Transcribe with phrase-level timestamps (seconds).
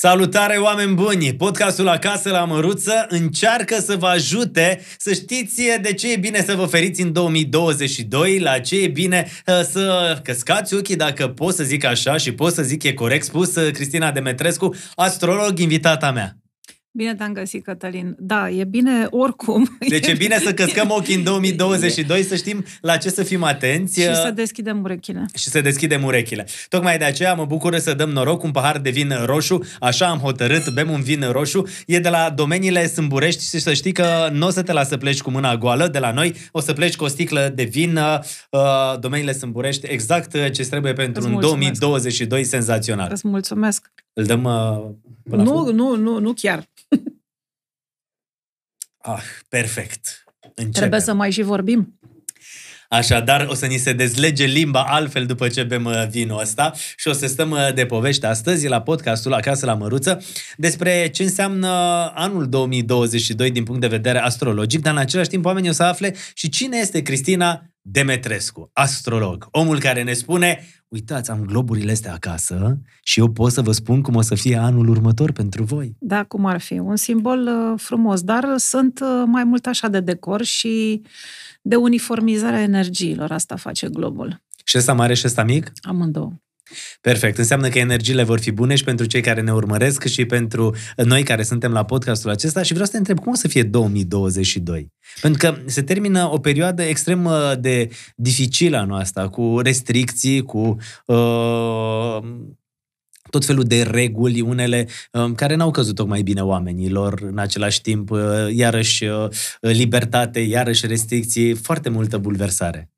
[0.00, 1.34] Salutare oameni buni!
[1.34, 6.54] Podcastul Acasă la Măruță încearcă să vă ajute să știți de ce e bine să
[6.54, 11.64] vă feriți în 2022, la ce e bine uh, să căscați ochii, dacă pot să
[11.64, 16.36] zic așa și pot să zic e corect spus, uh, Cristina Demetrescu, astrolog invitata mea.
[16.98, 18.16] Bine te-am găsit, Cătălin.
[18.18, 19.76] Da, e bine oricum.
[19.88, 24.00] Deci e bine să căscăm ochii în 2022, să știm la ce să fim atenți.
[24.00, 25.26] Și să deschidem urechile.
[25.34, 26.46] Și să deschidem urechile.
[26.68, 29.64] Tocmai de aceea mă bucur să dăm noroc un pahar de vin roșu.
[29.80, 31.66] Așa am hotărât, bem un vin roșu.
[31.86, 34.96] E de la domeniile Sâmburești și să știi că nu o să te lasă să
[34.96, 36.34] pleci cu mâna goală de la noi.
[36.52, 37.96] O să pleci cu o sticlă de vin.
[38.50, 38.60] Uh,
[39.00, 43.08] domeniile Sâmburești, exact ce trebuie pentru un 2022 senzațional.
[43.12, 43.90] Îți mulțumesc.
[44.18, 46.68] Îl dăm uh, nu, nu, nu, nu chiar.
[48.98, 50.24] Ah, perfect.
[50.40, 50.70] Începem.
[50.70, 51.98] Trebuie să mai și vorbim.
[52.88, 57.08] Așadar, o să ni se dezlege limba altfel după ce bem uh, vinul ăsta și
[57.08, 60.24] o să stăm uh, de poveste astăzi la podcastul Acasă la Măruță
[60.56, 61.68] despre ce înseamnă
[62.14, 66.14] anul 2022 din punct de vedere astrologic, dar în același timp oamenii o să afle
[66.34, 72.78] și cine este Cristina Demetrescu, astrolog, omul care ne spune uitați, am globurile astea acasă
[73.02, 75.96] și eu pot să vă spun cum o să fie anul următor pentru voi.
[75.98, 76.78] Da, cum ar fi.
[76.78, 81.02] Un simbol uh, frumos, dar sunt uh, mai mult așa de decor și
[81.62, 83.32] de uniformizarea energiilor.
[83.32, 84.42] Asta face globul.
[84.64, 85.72] Și ăsta mare și ăsta mic?
[85.82, 86.32] Amândouă.
[87.00, 87.38] Perfect.
[87.38, 91.22] Înseamnă că energiile vor fi bune și pentru cei care ne urmăresc și pentru noi
[91.22, 94.92] care suntem la podcastul acesta și vreau să te întreb cum o să fie 2022?
[95.20, 100.76] Pentru că se termină o perioadă extrem uh, de dificilă a noastră, cu restricții, cu
[101.06, 102.18] uh,
[103.30, 108.10] tot felul de reguli, unele uh, care n-au căzut tocmai bine oamenilor, în același timp,
[108.10, 109.28] uh, iarăși uh,
[109.60, 112.90] libertate, iarăși restricții, foarte multă bulversare.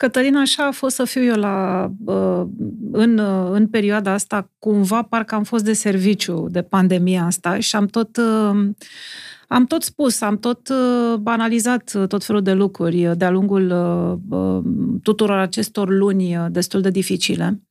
[0.00, 1.90] Cătălina, așa a fost să fiu eu la,
[2.92, 3.18] în,
[3.52, 8.18] în perioada asta, cumva parcă am fost de serviciu de pandemia asta și am tot,
[9.48, 10.72] am tot spus, am tot
[11.24, 13.72] analizat tot felul de lucruri de-a lungul
[15.02, 17.62] tuturor acestor luni destul de dificile.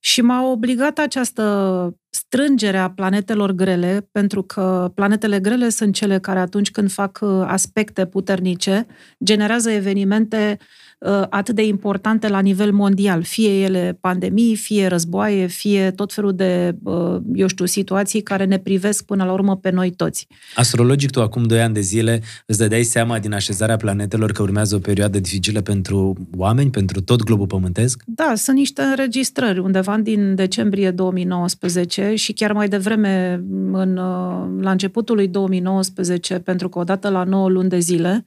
[0.00, 6.38] Și m-a obligat această strângere a planetelor grele, pentru că planetele grele sunt cele care
[6.38, 8.86] atunci când fac aspecte puternice,
[9.24, 10.85] generează evenimente uh, Uh,
[11.30, 16.76] atât de importante la nivel mondial, fie ele pandemii, fie războaie, fie tot felul de,
[16.82, 20.26] uh, eu știu, situații care ne privesc până la urmă pe noi toți.
[20.54, 24.74] Astrologic, tu acum doi ani de zile îți dădeai seama din așezarea planetelor că urmează
[24.74, 28.02] o perioadă dificilă pentru oameni, pentru tot globul pământesc?
[28.06, 34.70] Da, sunt niște înregistrări undeva din decembrie 2019 și chiar mai devreme în, uh, la
[34.70, 38.22] începutul lui 2019, pentru că odată la 9 luni de zile,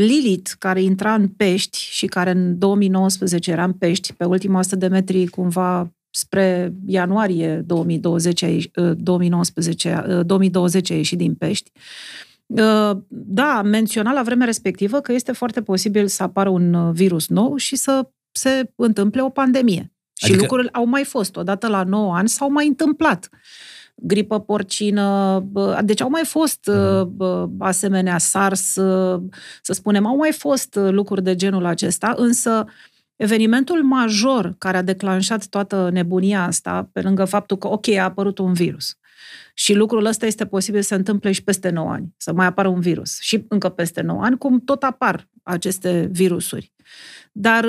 [0.00, 4.76] Lilith, care intra în pești și care în 2019 era în pești, pe ultima 100
[4.76, 11.70] de metri cumva spre ianuarie 2020, 2019, 2020 a ieșit din pești.
[12.46, 17.56] Uh, da, menționa la vremea respectivă că este foarte posibil să apară un virus nou
[17.56, 19.92] și să se întâmple o pandemie.
[20.20, 20.36] Adică...
[20.36, 21.36] Și lucrurile au mai fost.
[21.36, 23.28] Odată la 9 ani s-au mai întâmplat.
[24.00, 25.38] Uh, gripă porcină,
[25.84, 26.70] deci au mai fost
[27.18, 27.56] mm.
[27.58, 28.72] asemenea SARS,
[29.62, 32.64] să spunem, au mai fost lucruri de genul acesta, însă
[33.16, 38.38] evenimentul major care a declanșat toată nebunia asta, pe lângă faptul că, ok, a apărut
[38.38, 38.98] un virus,
[39.54, 42.68] și lucrul ăsta este posibil să se întâmple și peste 9 ani, să mai apară
[42.68, 43.18] un virus.
[43.20, 46.72] Și încă peste 9 ani, cum tot apar aceste virusuri.
[47.32, 47.66] Dar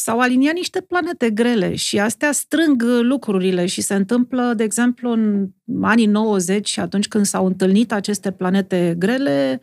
[0.00, 5.48] s-au aliniat niște planete grele și astea strâng lucrurile și se întâmplă, de exemplu, în
[5.82, 9.60] anii 90, atunci când s-au întâlnit aceste planete grele,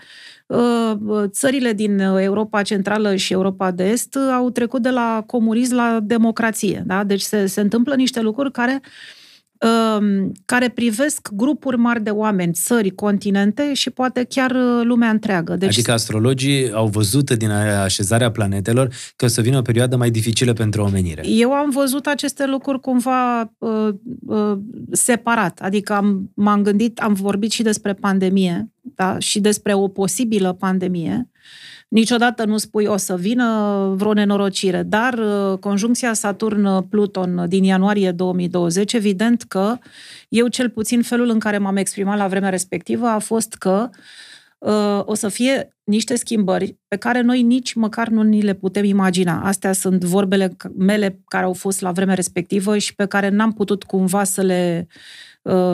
[0.47, 0.93] uh,
[1.27, 6.83] țările din Europa Centrală și Europa de Est au trecut de la comunism la democrație.
[6.85, 7.03] Da?
[7.03, 9.16] Deci se, se întâmplă niște lucruri care uh, Um,
[10.45, 15.55] care privesc grupuri mari de oameni, țări, continente și poate chiar uh, lumea întreagă.
[15.55, 15.69] Deci...
[15.69, 20.53] Adică astrologii au văzut din așezarea planetelor că o să vină o perioadă mai dificilă
[20.53, 21.27] pentru omenire.
[21.27, 23.89] Eu am văzut aceste lucruri cumva uh,
[24.27, 24.57] uh,
[24.91, 29.19] separat, adică am, m-am gândit, am vorbit și despre pandemie da?
[29.19, 31.29] și despre o posibilă pandemie
[31.87, 38.93] Niciodată nu spui o să vină vreo nenorocire, dar uh, conjuncția Saturn-Pluton din ianuarie 2020,
[38.93, 39.77] evident că
[40.29, 43.89] eu cel puțin felul în care m-am exprimat la vremea respectivă a fost că
[44.57, 48.83] uh, o să fie niște schimbări pe care noi nici măcar nu ni le putem
[48.83, 49.41] imagina.
[49.41, 53.83] Astea sunt vorbele mele care au fost la vremea respectivă și pe care n-am putut
[53.83, 55.26] cumva să le uh,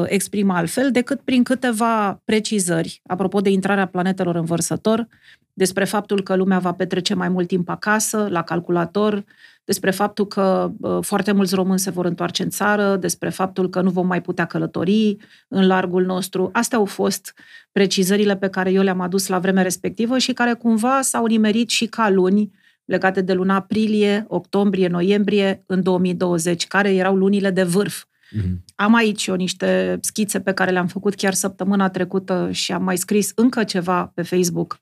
[0.05, 5.07] exprim altfel decât prin câteva precizări, apropo de intrarea planetelor în vărsător,
[5.53, 9.23] despre faptul că lumea va petrece mai mult timp acasă, la calculator,
[9.65, 10.71] despre faptul că
[11.01, 14.45] foarte mulți români se vor întoarce în țară, despre faptul că nu vom mai putea
[14.45, 15.17] călători
[15.47, 16.49] în largul nostru.
[16.53, 17.33] Astea au fost
[17.71, 21.85] precizările pe care eu le-am adus la vremea respectivă și care cumva s-au nimerit și
[21.85, 22.51] ca luni
[22.85, 28.03] legate de luna aprilie, octombrie, noiembrie în 2020, care erau lunile de vârf.
[28.31, 28.63] Mm-hmm.
[28.75, 32.97] Am aici eu niște schițe pe care le-am făcut chiar săptămâna trecută și am mai
[32.97, 34.79] scris încă ceva pe Facebook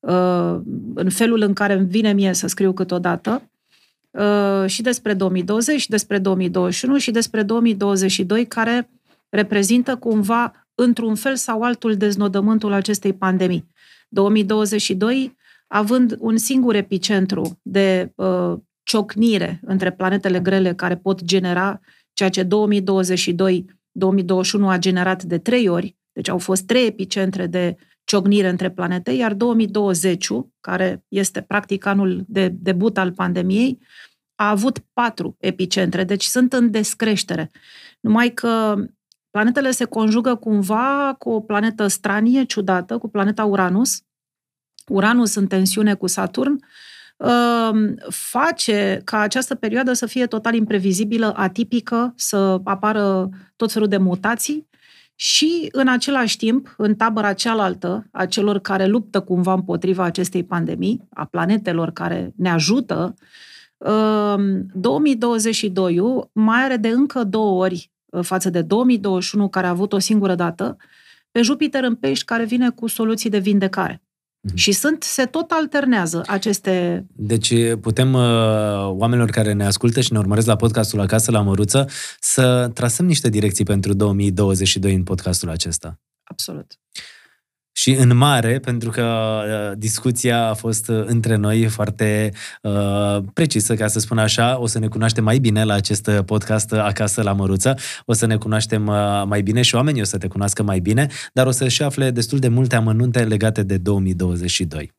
[0.00, 0.60] uh,
[0.94, 3.50] în felul în care îmi vine mie să scriu câteodată
[4.10, 8.88] uh, și despre 2020, și despre 2021 și despre 2022, care
[9.28, 13.68] reprezintă cumva, într-un fel sau altul, deznodământul acestei pandemii.
[14.08, 21.80] 2022 având un singur epicentru de uh, ciocnire între planetele grele care pot genera
[22.14, 27.76] ceea ce 2022 2021 a generat de trei ori, deci au fost trei epicentre de
[28.04, 30.28] ciocnire între planete, iar 2020,
[30.60, 33.78] care este practic anul de debut al pandemiei,
[34.34, 37.50] a avut patru epicentre, deci sunt în descreștere.
[38.00, 38.74] Numai că
[39.30, 44.00] planetele se conjugă cumva cu o planetă stranie, ciudată, cu planeta Uranus,
[44.88, 46.60] Uranus în tensiune cu Saturn, um,
[48.08, 54.68] face ca această perioadă să fie total imprevizibilă, atipică, să apară tot felul de mutații
[55.14, 61.08] și, în același timp, în tabăra cealaltă, a celor care luptă cumva împotriva acestei pandemii,
[61.10, 63.14] a planetelor care ne ajută,
[64.72, 69.92] 2022 um, mai are de încă două ori uh, față de 2021, care a avut
[69.92, 70.76] o singură dată,
[71.30, 74.02] pe Jupiter în pești, care vine cu soluții de vindecare.
[74.46, 74.56] Mhm.
[74.56, 77.06] Și sunt, se tot alternează aceste...
[77.12, 78.22] Deci putem, uh,
[78.88, 81.88] oamenilor care ne ascultă și ne urmăresc la podcastul Acasă la Măruță,
[82.20, 86.00] să trasăm niște direcții pentru 2022 în podcastul acesta.
[86.24, 86.78] Absolut
[87.76, 92.32] și în mare, pentru că uh, discuția a fost uh, între noi foarte
[92.62, 94.58] uh, precisă, ca să spun așa.
[94.60, 97.76] O să ne cunoaștem mai bine la acest uh, podcast uh, Acasă la Măruță.
[98.04, 101.08] O să ne cunoaștem uh, mai bine și oamenii o să te cunoască mai bine,
[101.32, 104.92] dar o să-și afle destul de multe amănunte legate de 2022.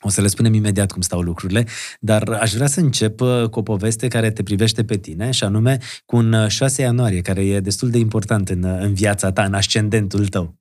[0.00, 1.66] O să le spunem imediat cum stau lucrurile,
[2.00, 3.18] dar aș vrea să încep
[3.50, 7.46] cu o poveste care te privește pe tine, și anume cu un 6 ianuarie, care
[7.46, 10.57] e destul de important în, în viața ta, în ascendentul tău.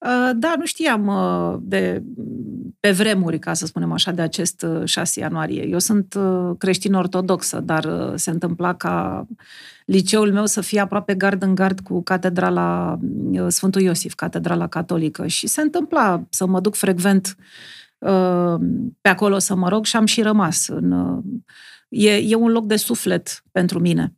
[0.00, 2.02] Uh, da, nu știam uh, de,
[2.80, 5.68] pe vremuri, ca să spunem așa, de acest 6 uh, ianuarie.
[5.68, 6.18] Eu sunt
[6.58, 9.26] creștin ortodoxă, dar se întâmpla ca
[9.84, 12.98] liceul meu să fie aproape gard în gard cu catedrala
[13.48, 15.26] Sfântul Iosif, catedrala catolică.
[15.26, 17.36] Și se întâmpla să mă duc frecvent
[19.00, 20.68] pe acolo să mă rog și am și rămas.
[20.68, 21.20] În,
[21.88, 24.14] e, e un loc de suflet pentru mine.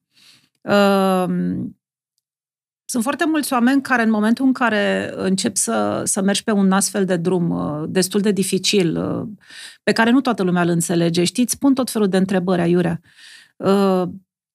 [2.92, 6.72] Sunt foarte mulți oameni care în momentul în care încep să, să mergi pe un
[6.72, 9.28] astfel de drum uh, destul de dificil, uh,
[9.82, 13.00] pe care nu toată lumea îl înțelege, știți, pun tot felul de întrebări aiurea.
[13.56, 14.02] Uh,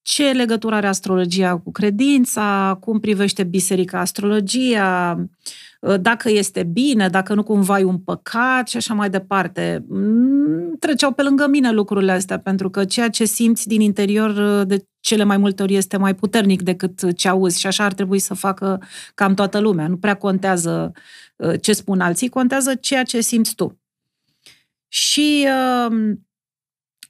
[0.02, 5.26] ce legătură are astrologia cu credința, cum privește biserica astrologia,
[6.02, 9.86] dacă este bine, dacă nu cumva e un păcat și așa mai departe.
[9.88, 14.86] Mm, treceau pe lângă mine lucrurile astea, pentru că ceea ce simți din interior de
[15.00, 18.34] cele mai multe ori este mai puternic decât ce auzi și așa ar trebui să
[18.34, 18.82] facă
[19.14, 19.88] cam toată lumea.
[19.88, 20.92] Nu prea contează
[21.36, 23.80] uh, ce spun alții, contează ceea ce simți tu.
[24.88, 25.48] Și
[25.88, 26.18] uh,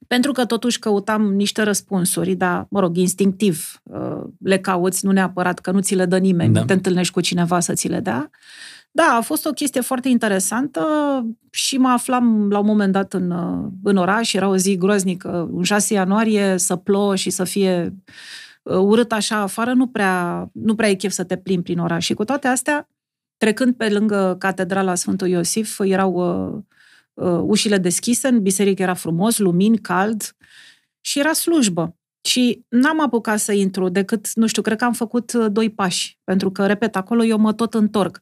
[0.08, 5.60] pentru că totuși căutam niște răspunsuri, dar, mă rog, instinctiv uh, le cauți, nu neapărat
[5.60, 6.66] că nu ți le dă nimeni, da.
[6.66, 8.30] te întâlnești cu cineva să ți le dea.
[8.92, 10.82] Da, a fost o chestie foarte interesantă
[11.50, 13.32] și mă aflam la un moment dat în,
[13.84, 17.96] în oraș, era o zi groaznică, un 6 ianuarie, să plouă și să fie
[18.62, 22.06] uh, urât așa afară, nu prea, nu prea e chef să te plimbi prin oraș.
[22.06, 22.90] Și cu toate astea,
[23.38, 26.64] trecând pe lângă catedrala Sfântul Iosif, erau uh,
[27.18, 30.36] uh, ușile deschise, în biserică era frumos, lumini, cald
[31.02, 31.96] și era slujbă.
[32.22, 36.20] Și n-am apucat să intru decât, nu știu, cred că am făcut uh, doi pași,
[36.24, 38.20] pentru că, repet, acolo eu mă tot întorc.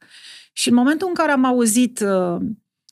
[0.54, 2.38] Și în momentul în care am auzit, uh,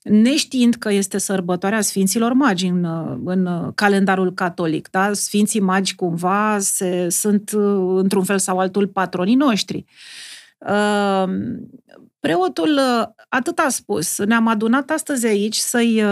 [0.04, 5.14] neștiind că este sărbătoarea Sfinților Magi în, uh, în calendarul catolic, da?
[5.14, 7.50] Sfinții Magi cumva se, sunt
[7.96, 9.86] într-un fel sau altul patronii noștri.
[12.28, 12.80] Preotul
[13.30, 16.04] atât a spus, ne-am adunat astăzi aici să-i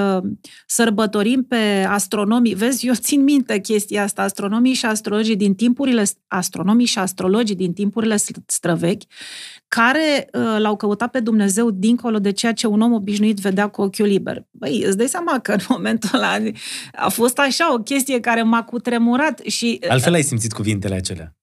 [0.65, 2.53] sărbătorim pe astronomii.
[2.53, 7.73] Vezi, eu țin minte chestia asta, astronomii și astrologii din timpurile, astronomii și astrologii din
[7.73, 8.15] timpurile
[8.45, 9.03] străvechi,
[9.67, 13.81] care uh, l-au căutat pe Dumnezeu dincolo de ceea ce un om obișnuit vedea cu
[13.81, 14.45] ochiul liber.
[14.51, 16.37] Băi, îți dai seama că în momentul ăla
[16.91, 19.79] a fost așa o chestie care m-a cutremurat și...
[19.87, 21.35] Altfel ai simțit cuvintele acelea.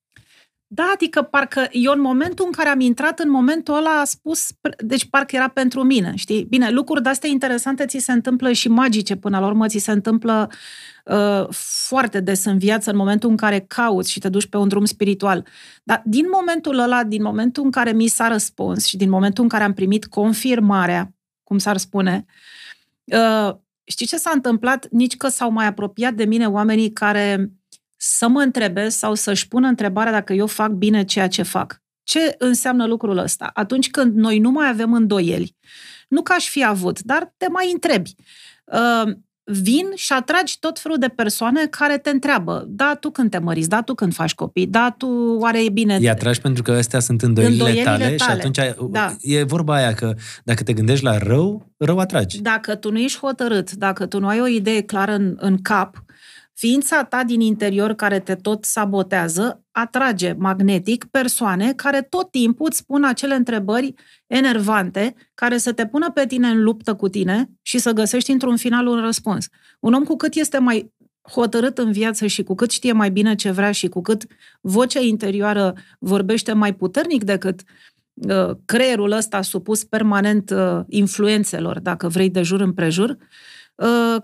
[0.71, 4.49] Da, adică parcă eu în momentul în care am intrat, în momentul ăla a spus,
[4.79, 6.45] deci parcă era pentru mine, știi?
[6.45, 10.51] Bine, lucruri de-astea interesante ți se întâmplă și magice până la urmă, ți se întâmplă
[11.05, 14.69] uh, foarte des în viață, în momentul în care cauți și te duci pe un
[14.69, 15.47] drum spiritual.
[15.83, 19.49] Dar din momentul ăla, din momentul în care mi s-a răspuns și din momentul în
[19.49, 22.25] care am primit confirmarea, cum s-ar spune,
[23.05, 24.89] uh, știi ce s-a întâmplat?
[24.91, 27.51] Nici că s-au mai apropiat de mine oamenii care
[28.01, 31.83] să mă întrebe sau să-și pună întrebarea dacă eu fac bine ceea ce fac.
[32.03, 33.51] Ce înseamnă lucrul ăsta?
[33.55, 35.57] Atunci când noi nu mai avem îndoieli,
[36.09, 38.15] nu că aș fi avut, dar te mai întrebi.
[38.65, 39.13] Uh,
[39.45, 43.69] vin și atragi tot felul de persoane care te întreabă, da, tu când te măriți,
[43.69, 45.07] da, tu când faci copii, da, tu
[45.39, 45.97] oare e bine...
[45.97, 48.17] Îi atragi pentru că astea sunt îndoielile, Îndoielile tale, tale.
[48.17, 48.59] și atunci
[48.91, 49.17] Da.
[49.21, 50.15] e vorba aia că
[50.45, 52.41] dacă te gândești la rău, rău atragi.
[52.41, 56.05] Dacă tu nu ești hotărât, dacă tu nu ai o idee clară în, în cap,
[56.59, 62.79] ființa ta din interior care te tot sabotează atrage magnetic persoane care tot timpul îți
[62.79, 63.95] spun acele întrebări
[64.27, 68.57] enervante care să te pună pe tine în luptă cu tine și să găsești într-un
[68.57, 69.47] final un răspuns.
[69.81, 70.93] Un om cu cât este mai
[71.31, 74.27] hotărât în viață și cu cât știe mai bine ce vrea și cu cât
[74.61, 77.61] vocea interioară vorbește mai puternic decât
[78.15, 83.17] uh, creierul ăsta supus permanent uh, influențelor, dacă vrei, de jur împrejur, uh,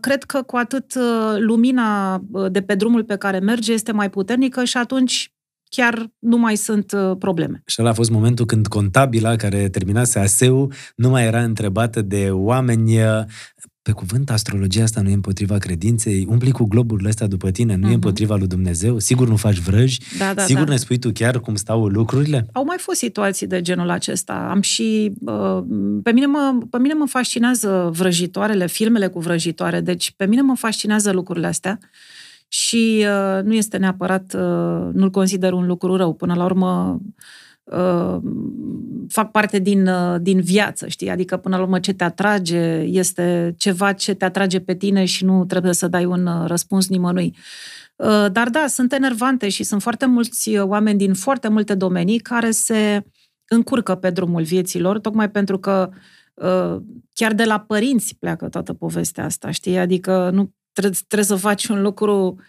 [0.00, 4.10] cred că cu atât uh, lumina uh, de pe drumul pe care merge este mai
[4.10, 5.32] puternică și atunci
[5.68, 7.62] chiar nu mai sunt uh, probleme.
[7.66, 12.30] Și ăla a fost momentul când contabila care terminase ASEU nu mai era întrebată de
[12.30, 12.98] oameni
[13.84, 17.80] pe cuvânt, astrologia asta nu e împotriva credinței, umpli cu globurile astea după tine, nu
[17.80, 17.84] uh-huh.
[17.84, 17.94] e Mhm.
[17.94, 20.70] împotriva lui Dumnezeu, sigur nu faci vrăji, Da, da, sigur da.
[20.70, 22.46] ne spui tu chiar cum stau lucrurile?
[22.52, 24.46] Au mai fost situații de genul acesta.
[24.50, 25.12] Am și...
[25.20, 25.62] uh,
[26.02, 30.54] Pe mine mă, pe mine mă fascinează vrăjitoarele, filmele cu vrăjitoare, deci pe mine mă
[30.56, 31.78] fascinează lucrurile astea
[32.48, 33.04] și
[33.36, 36.14] uh, nu este neapărat, uh, nu-l consider un lucru rău.
[36.14, 37.12] Până la urmă, uh,
[39.08, 41.10] fac parte din, uh, din viață, știi?
[41.10, 45.24] Adică, până la urmă, ce te atrage este ceva ce te atrage pe tine și
[45.24, 47.36] nu trebuie să dai un uh, răspuns nimănui.
[47.96, 52.18] Uh, Dar da, sunt enervante și sunt foarte mulți uh, oameni din foarte multe domenii
[52.18, 53.04] care se
[53.48, 55.90] încurcă pe drumul vieților, tocmai pentru că
[56.34, 56.76] uh,
[57.12, 59.78] chiar de la părinți pleacă toată povestea asta, știi?
[59.78, 62.44] Adică nu trebuie, trebuie să faci un lucru uh,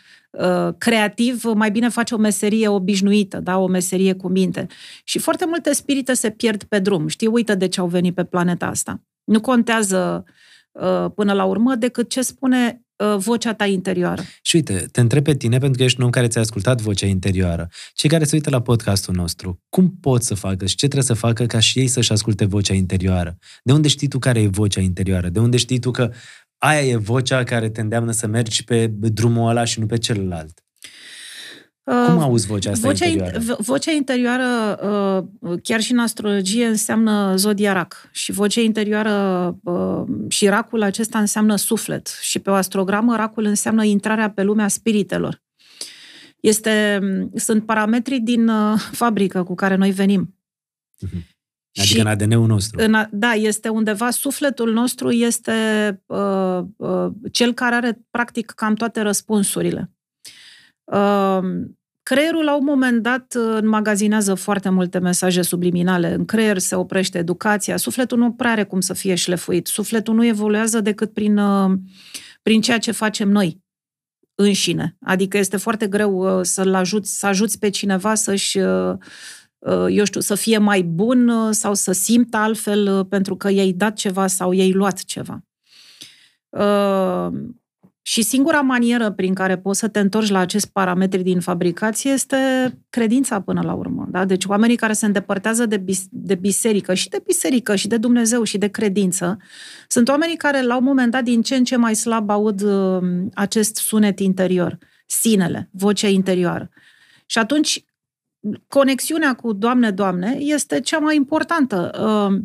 [0.77, 3.57] creativ, mai bine faci o meserie obișnuită, da?
[3.57, 4.67] o meserie cu minte.
[5.03, 7.07] Și foarte multe spirite se pierd pe drum.
[7.07, 9.01] Știi, uită de ce au venit pe planeta asta.
[9.23, 10.23] Nu contează
[10.71, 14.21] uh, până la urmă decât ce spune uh, vocea ta interioară.
[14.41, 17.05] Și uite, te întreb pe tine, pentru că ești un om care ți-a ascultat vocea
[17.05, 17.69] interioară.
[17.93, 21.13] Cei care se uită la podcastul nostru, cum pot să facă și ce trebuie să
[21.13, 23.37] facă ca și ei să-și asculte vocea interioară?
[23.63, 25.29] De unde știi tu care e vocea interioară?
[25.29, 26.11] De unde știi tu că
[26.65, 30.59] aia e vocea care te îndeamnă să mergi pe drumul ăla și nu pe celălalt?
[31.83, 33.39] Cum Uh, auzi vocea asta vocea, interioară?
[33.39, 34.79] vo- vocea interioară,
[35.39, 38.09] uh, chiar și în astrologie, înseamnă zodia rac.
[38.11, 42.07] Și vocea interioară uh, și racul acesta înseamnă suflet.
[42.21, 45.43] Și pe o astrogramă, racul înseamnă intrarea pe lumea spiritelor.
[46.39, 46.99] Este,
[47.35, 50.35] sunt parametrii din uh, fabrică cu care noi venim.
[51.75, 52.83] Adică Și- în ADN-ul nostru.
[52.83, 55.53] În a, da, este undeva, sufletul nostru este
[56.05, 59.91] uh, uh, cel care are practic cam toate răspunsurile.
[60.83, 61.39] Uh,
[62.03, 66.13] creierul la un moment dat uh, înmagazinează foarte multe mesaje subliminale.
[66.13, 67.77] În creier se oprește educația.
[67.77, 69.67] Sufletul nu prea are cum să fie șlefuit.
[69.67, 71.71] Sufletul nu evoluează decât prin, uh,
[72.41, 73.63] prin ceea ce facem noi
[74.35, 74.95] înșine.
[74.99, 78.97] Adică este foarte greu uh, să-l ajuți, să ajuți pe cineva să-și uh, uh,
[79.89, 83.71] eu știu, să fie mai bun uh, sau să simtă altfel uh, pentru că i-ai
[83.71, 85.43] dat ceva sau i-ai luat ceva.
[86.49, 87.29] Uh,
[88.07, 92.37] Și singura manieră prin care poți să te întorci la acest parametri din fabricație este
[92.89, 94.07] credința până la urmă.
[94.11, 94.25] Da?
[94.25, 98.43] Deci oamenii care se îndepărtează de, bis- de biserică și de biserică și de Dumnezeu
[98.43, 99.37] și de credință
[99.87, 103.01] sunt oamenii care la un moment dat din ce în ce mai slab aud uh,
[103.33, 106.69] acest sunet interior, sinele, vocea interioară.
[107.25, 107.83] Și atunci
[108.67, 111.91] conexiunea cu Doamne, Doamne este cea mai importantă.
[111.99, 112.41] Uh,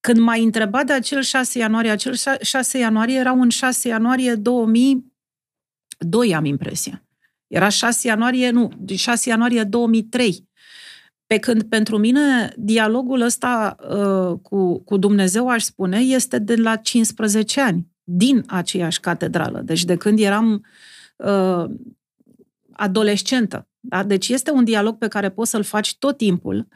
[0.00, 6.34] Când m-ai întrebat de acel 6 ianuarie, acel 6 ianuarie era un 6 ianuarie 2002,
[6.34, 7.04] am impresia.
[7.46, 10.48] Era 6 ianuarie, nu, 6 ianuarie 2003.
[11.26, 16.76] Pe când pentru mine dialogul ăsta uh, cu, cu Dumnezeu, aș spune, este de la
[16.76, 19.60] 15 ani, din aceeași catedrală.
[19.60, 20.64] Deci de când eram
[21.16, 21.64] uh,
[22.72, 23.68] adolescentă.
[23.86, 24.02] Da?
[24.02, 26.68] Deci este un dialog pe care poți să-l faci tot timpul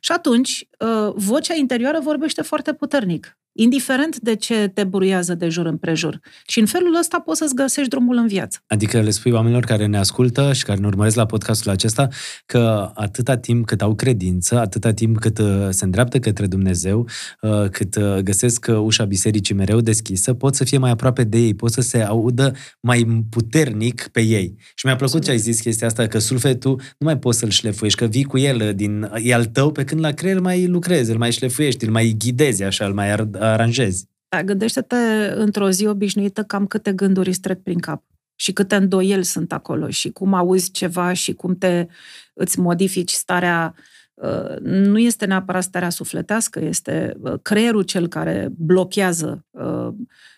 [0.00, 3.38] și atunci uh, vocea interioară vorbește foarte puternic.
[3.52, 6.20] Indiferent de ce te buruiază de jur împrejur.
[6.46, 8.58] Și în felul ăsta poți să-ți găsești drumul în viață.
[8.66, 12.08] Adică le spui oamenilor care ne ascultă și care ne urmăresc la podcastul acesta
[12.46, 17.08] că atâta timp cât au credință, atâta timp cât uh, se îndreaptă către Dumnezeu,
[17.40, 21.54] uh, cât uh, găsesc ușa bisericii mereu deschisă, pot să fie mai aproape de ei,
[21.54, 24.56] pot să se audă mai puternic pe ei.
[24.74, 27.98] Și mi-a plăcut ce ai zis chestia asta, că sufletul nu mai poți să-l șlefuiești,
[27.98, 31.18] că vii cu el, din, e al tău, pe când la creier mai lucrezi, îl
[31.18, 33.10] mai șlefuiești, îl mai ghidezi așa, îl mai
[33.44, 34.08] aranjezi.
[34.28, 34.96] Da, gândește-te
[35.34, 38.02] într-o zi obișnuită cam câte gânduri îți trec prin cap
[38.34, 41.86] și câte îndoieli sunt acolo și cum auzi ceva și cum te
[42.34, 43.74] îți modifici starea
[44.14, 49.88] uh, nu este neapărat starea sufletească, este uh, creierul cel care blochează, uh,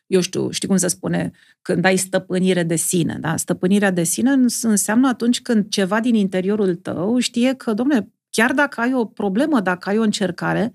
[0.07, 1.31] eu știu, știi cum se spune,
[1.63, 3.17] când ai stăpânire de sine.
[3.21, 3.37] Da?
[3.37, 4.31] Stăpânirea de sine
[4.63, 9.61] înseamnă atunci când ceva din interiorul tău știe că, domne, chiar dacă ai o problemă,
[9.61, 10.73] dacă ai o încercare,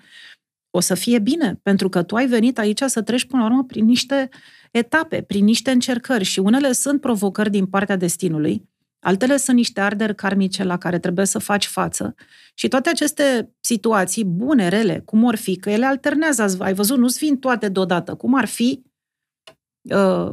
[0.71, 3.63] o să fie bine, pentru că tu ai venit aici să treci până la urmă
[3.63, 4.29] prin niște
[4.71, 10.15] etape, prin niște încercări și unele sunt provocări din partea destinului, altele sunt niște arderi
[10.15, 12.15] karmice la care trebuie să faci față
[12.53, 17.19] și toate aceste situații, bune, rele, cum or fi, că ele alternează, ați văzut, nu-ți
[17.19, 18.83] vin toate deodată, cum ar fi
[19.81, 20.31] uh,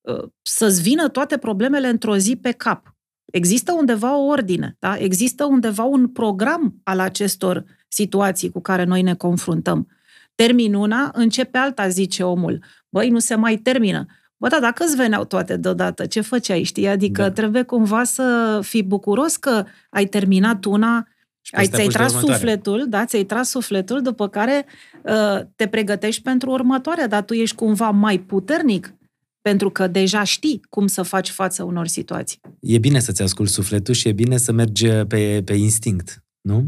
[0.00, 2.96] uh, să-ți vină toate problemele într-o zi pe cap.
[3.32, 4.98] Există undeva o ordine, da?
[4.98, 9.88] există undeva un program al acestor situații cu care noi ne confruntăm.
[10.34, 12.64] Termin una, începe alta, zice omul.
[12.88, 14.06] Băi, nu se mai termină.
[14.36, 16.88] Bă, da, dacă îți veneau toate deodată, ce făceai, știi?
[16.88, 17.30] Adică da.
[17.30, 21.08] trebuie cumva să fii bucuros că ai terminat una,
[21.50, 24.66] ai, ți-ai tras sufletul, da, ți-ai tras sufletul, după care
[25.02, 28.94] uh, te pregătești pentru următoarea, dar tu ești cumva mai puternic
[29.40, 32.40] pentru că deja știi cum să faci față unor situații.
[32.60, 36.66] E bine să-ți asculti sufletul și e bine să mergi pe, pe instinct, nu?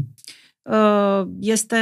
[0.71, 1.77] Uh, este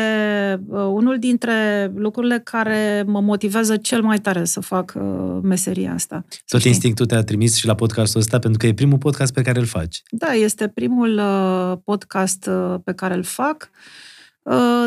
[0.68, 6.26] uh, unul dintre lucrurile care mă motivează cel mai tare să fac uh, meseria asta.
[6.46, 6.72] Tot știi.
[6.72, 9.66] instinctul te-a trimis și la podcastul ăsta pentru că e primul podcast pe care îl
[9.66, 10.02] faci.
[10.10, 11.22] Da, este primul
[11.84, 12.50] podcast
[12.84, 13.70] pe care îl fac.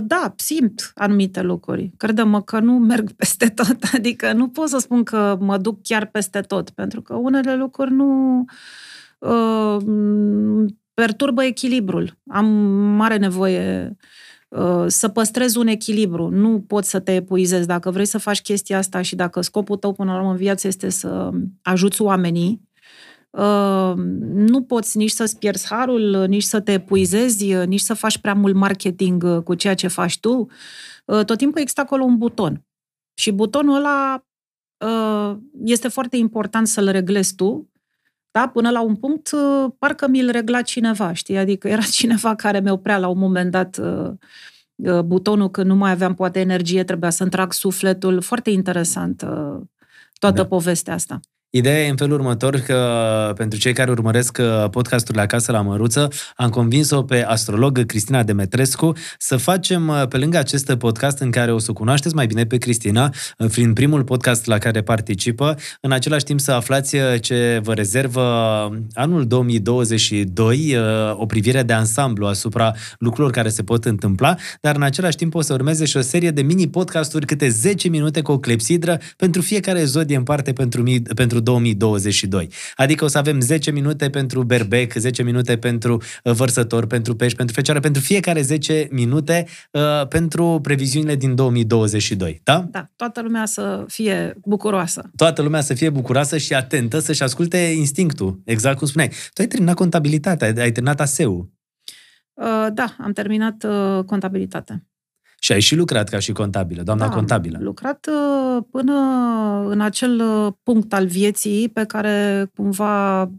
[0.01, 1.91] Da, simt anumite lucruri.
[1.97, 6.07] Credem că nu merg peste tot, adică nu pot să spun că mă duc chiar
[6.07, 8.45] peste tot, pentru că unele lucruri nu
[10.97, 12.19] perturbă echilibrul.
[12.27, 12.47] Am
[12.97, 13.97] mare nevoie
[14.49, 16.29] uh, să păstrez un echilibru.
[16.29, 17.67] Nu poți să te epuizezi.
[17.67, 20.67] Dacă vrei să faci chestia asta și dacă scopul tău până la urmă în viață
[20.67, 21.31] este să
[21.63, 22.69] ajuți oamenii,
[23.31, 23.93] uh,
[24.33, 28.55] nu poți nici să-ți pierzi harul, nici să te epuizezi, nici să faci prea mult
[28.55, 30.47] marketing cu ceea ce faci tu.
[31.05, 32.65] Uh, tot timpul există acolo un buton.
[33.15, 34.21] Și butonul ăla
[35.65, 37.71] este foarte important să-l reglezi tu
[38.39, 38.49] da?
[38.49, 41.37] Până la un punct, uh, parcă mi-l regla cineva, știi?
[41.37, 44.11] Adică era cineva care mi oprea la un moment dat uh,
[44.75, 48.21] uh, butonul când nu mai aveam poate energie, trebuia să-mi trag sufletul.
[48.21, 49.17] Foarte interesant
[50.19, 50.47] toată da.
[50.47, 51.21] povestea asta.
[51.51, 56.09] Ideea e în felul următor că pentru cei care urmăresc uh, podcasturile acasă la Măruță,
[56.37, 61.53] am convins-o pe astrologă Cristina Demetrescu să facem uh, pe lângă acest podcast în care
[61.53, 65.93] o să cunoașteți mai bine pe Cristina, uh, prin primul podcast la care participă, în
[65.93, 68.23] același timp să aflați ce vă rezervă
[68.93, 70.77] anul 2022,
[71.13, 75.41] o privire de ansamblu asupra lucrurilor care se pot întâmpla, dar în același timp o
[75.41, 79.85] să urmeze și o serie de mini-podcasturi câte 10 minute cu o clepsidră pentru fiecare
[79.85, 80.83] zodie în parte pentru,
[81.15, 82.49] pentru 2022.
[82.75, 87.37] Adică o să avem 10 minute pentru berbec, 10 minute pentru uh, vărsător, pentru pești,
[87.37, 92.41] pentru fecioară, pentru fiecare 10 minute uh, pentru previziunile din 2022.
[92.45, 92.67] Da?
[92.71, 95.11] Da, toată lumea să fie bucuroasă.
[95.17, 99.09] Toată lumea să fie bucuroasă și atentă, să-și asculte instinctul, exact cum spuneai.
[99.09, 101.51] Tu ai terminat contabilitatea, ai terminat ASEU.
[102.35, 104.85] Uh, da, am terminat uh, contabilitatea.
[105.41, 107.57] Și ai și lucrat ca și contabilă, doamna da, contabilă.
[107.57, 108.95] Am lucrat uh, până
[109.69, 113.31] în acel uh, punct al vieții pe care cumva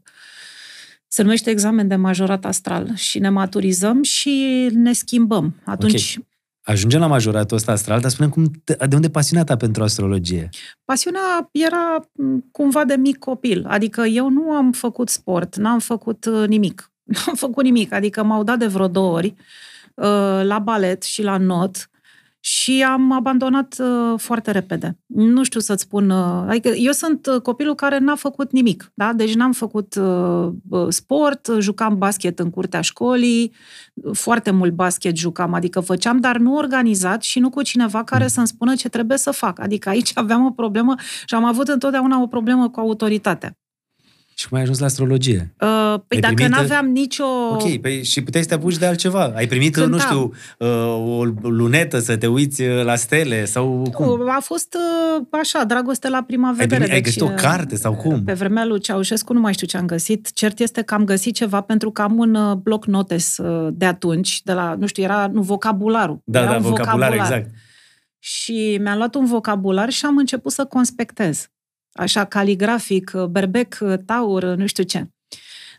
[1.07, 5.55] se numește examen de majorat astral și ne maturizăm și ne schimbăm.
[5.65, 6.27] Atunci okay.
[6.67, 10.49] Ajungem la majoratul ăsta astral, dar spunem cum, de unde pasionata pentru astrologie?
[10.86, 12.10] Pasiunea era
[12.51, 13.65] cumva de mic copil.
[13.67, 16.91] Adică eu nu am făcut sport, n-am făcut uh, nimic.
[17.13, 17.93] N-am făcut nimic.
[17.93, 19.33] Adică m-au dat de vreo două ori
[20.43, 21.89] la balet și la not
[22.47, 24.99] și am abandonat uh, foarte repede.
[25.05, 26.10] Nu știu să-ți spun...
[26.10, 29.13] Uh, adică eu sunt uh, copilul care n-a făcut nimic, da?
[29.13, 30.49] Deci n-am făcut uh,
[30.89, 33.53] sport, jucam basket în curtea școlii,
[34.13, 38.29] foarte mult basket jucam, adică făceam, dar nu organizat și nu cu cineva care mm.
[38.29, 39.60] să-mi spună ce trebuie să fac.
[39.60, 43.57] Adică aici aveam o problemă și am avut întotdeauna o problemă cu autoritatea.
[44.39, 45.54] Și cum ai ajuns la astrologie?
[45.60, 47.23] Uh, păi Ai dacă primit- n-aveam nicio...
[47.52, 49.32] Ok, păi și puteai să te apuci de altceva.
[49.36, 49.91] Ai primit, Cântam.
[49.91, 54.06] nu știu, uh, o lunetă să te uiți uh, la stele sau cum?
[54.06, 54.76] Nu, a fost
[55.17, 56.76] uh, așa, dragoste la prima Ai, vedere.
[56.76, 58.23] primit, ai deci, găsit o uh, carte sau cum?
[58.23, 60.34] Pe vremea lui Ceaușescu nu mai știu ce am găsit.
[60.34, 63.86] Cert este că am găsit ceva pentru că am un uh, bloc notes uh, de
[63.86, 66.21] atunci, de la, nu știu, era nu, vocabularul.
[66.23, 67.50] Da, era da, un vocabular, exact.
[68.19, 71.50] Și mi-am luat un vocabular și am început să conspectez.
[71.97, 75.07] Așa, caligrafic, uh, berbec, uh, taur, uh, nu știu ce.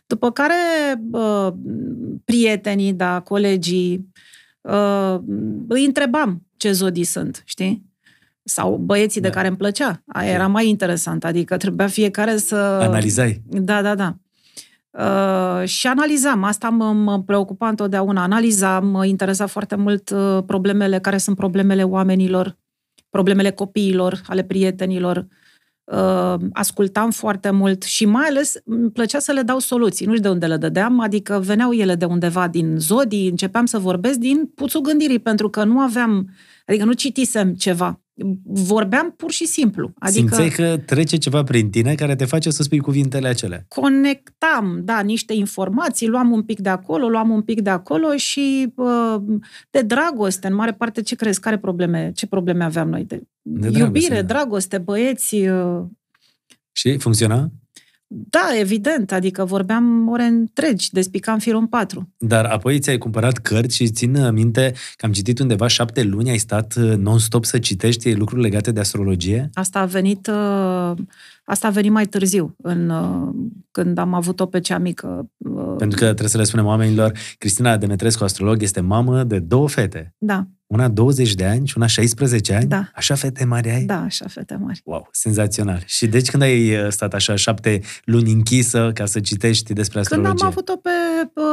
[0.07, 0.53] După care
[1.11, 1.47] uh,
[2.25, 4.09] prietenii, da, colegii,
[4.61, 5.17] uh,
[5.67, 7.85] îi întrebam ce zodii sunt, știi?
[8.43, 9.27] Sau băieții Da.
[9.27, 10.03] de care îmi plăcea.
[10.07, 12.55] Aia era mai interesant, adică trebuia fiecare să...
[12.55, 13.41] Analizai.
[13.45, 14.15] Da, da, da.
[14.91, 20.99] Uh, și analizam, asta mă, mă preocupa întotdeauna, analizam, mă interesa foarte mult uh, problemele,
[20.99, 22.57] care sunt problemele oamenilor,
[23.09, 25.38] problemele copiilor, ale prietenilor, uh,
[26.53, 30.29] ascultam foarte mult și mai ales îmi plăcea să le dau soluții, nu știu de
[30.29, 34.81] unde le dădeam, adică veneau ele de undeva din zodii, începeam să vorbesc din puțul
[34.81, 36.29] gândirii, pentru că nu aveam,
[36.65, 38.01] adică nu citisem ceva,
[38.43, 39.93] vorbeam pur și simplu.
[39.99, 43.65] Adică Simțeai că trece ceva prin tine care te face să spui cuvintele acelea.
[43.67, 48.73] conectam, da, niște informații, luam un pic de acolo, luam un pic de acolo și
[48.75, 49.15] uh,
[49.69, 51.39] de dragoste, în mare parte, ce crezi?
[51.39, 53.05] Care probleme, ce probleme aveam noi?
[53.05, 54.27] De, De dragoste, iubire, da.
[54.33, 55.81] dragoste, băieți, uh,
[56.71, 57.49] Și funcționa?
[58.11, 62.09] Da, evident, adică vorbeam ore întregi, despicam firul în patru.
[62.17, 66.37] Dar apoi ți-ai cumpărat cărți și țin minte că am citit undeva șapte luni, ai
[66.37, 69.49] stat uh, non-stop să citești lucruri legate de astrologie?
[69.53, 70.93] Asta a venit, uh,
[71.43, 73.29] asta a venit mai târziu, în, uh,
[73.71, 75.29] când am avut-o pe cea mică.
[75.79, 79.67] Uh, Pentru că trebuie să le spunem oamenilor, Cristina Demetrescu, astrolog, este mamă de două
[79.69, 80.13] fete.
[80.17, 82.65] Da, Una 20 de ani și una 16 ani.
[82.65, 82.89] Da.
[82.95, 83.83] Așa fete mari ai?
[83.83, 84.81] da, așa, fete mari.
[84.83, 85.81] Wow, senzațional.
[85.85, 90.25] Și deci când ai uh, stat așa șapte luni închisă ca să citești despre Când
[90.25, 90.45] astrologie?
[90.45, 90.89] am avut-o pe,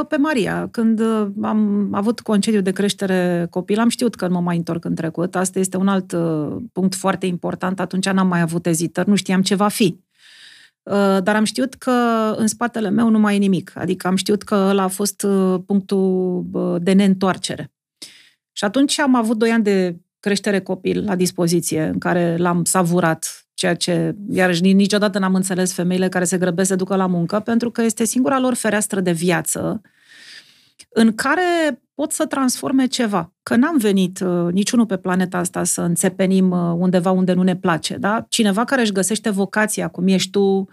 [0.08, 4.40] pe Maria, când uh, am avut concediu de creștere copil, am știut că nu mă
[4.40, 5.36] mai întorc în trecut.
[5.36, 7.80] Asta este un alt uh, punct foarte important.
[7.80, 10.04] Atunci n-am mai avut ezitări, nu știam ce va fi.
[10.90, 11.90] Uh, Dar am știut că
[12.36, 13.72] în spatele meu nu mai e nimic.
[13.74, 17.72] Adică am știut că ăla a fost uh, punctul uh, de neîntoarcere.
[18.52, 23.46] Și atunci am avut doi ani de creștere copil la dispoziție, în care l-am savurat,
[23.54, 27.06] ceea ce, iarăși, ni- niciodată n-am înțeles femeile care se grăbesc să se ducă la
[27.06, 29.80] muncă, pentru că este singura lor fereastră de viață
[30.88, 33.32] în care pot să transforme ceva.
[33.42, 37.56] Că n-am venit uh, niciunul pe planeta asta să înțepenim uh, undeva unde nu ne
[37.56, 38.26] place, da?
[38.28, 40.68] Cineva care își găsește vocația, cum ești tu,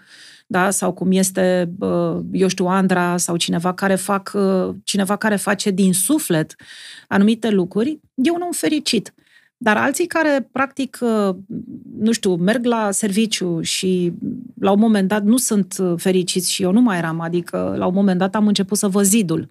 [0.47, 0.69] da?
[0.69, 5.71] sau cum este, uh, eu știu, Andra, sau cineva care, fac, uh, cineva care face
[5.71, 6.55] din suflet
[7.07, 9.13] anumite lucruri, e un om fericit.
[9.57, 11.35] Dar alții care, practic, uh,
[11.99, 14.13] nu știu, merg la serviciu și
[14.59, 17.85] la un moment dat nu sunt uh, fericiți și eu nu mai eram, adică la
[17.85, 19.47] un moment dat am început să văd zidul.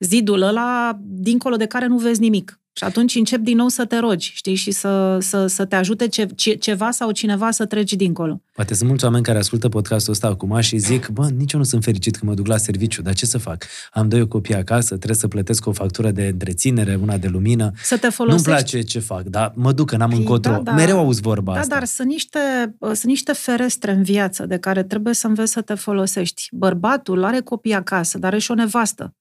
[0.00, 2.60] Zidul ăla dincolo de care nu vezi nimic.
[2.72, 6.08] Și atunci încep din nou să te rogi, știi, și să, să, să te ajute
[6.08, 8.40] ce, ce, ceva sau cineva să treci dincolo.
[8.52, 11.64] Poate sunt mulți oameni care ascultă podcastul ăsta acum și zic, bă, nici eu nu
[11.64, 13.64] sunt fericit când mă duc la serviciu, dar ce să fac?
[13.92, 17.70] Am doi copii acasă, trebuie să plătesc o factură de întreținere, una de lumină.
[17.82, 18.48] Să te Nu-mi folosești.
[18.48, 20.52] place ce fac, dar mă duc, că n-am Păi, încotro.
[20.52, 20.72] da, da.
[20.72, 21.74] Mereu auzi vorba Da, asta.
[21.74, 22.38] dar sunt niște,
[22.78, 26.48] uh, sunt niște ferestre în viață de care trebuie să înveți să te folosești.
[26.52, 29.14] Bărbatul are copii acasă, dar are și o nevastă.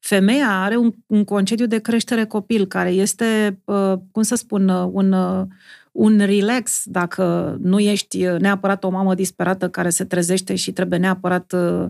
[0.00, 4.88] Femeia are un, un concediu de creștere copil, care este, uh, cum să spun, uh,
[4.92, 5.46] un, uh,
[5.92, 10.98] un relax dacă nu ești uh, neapărat o mamă disperată care se trezește și trebuie
[10.98, 11.86] neapărat uh,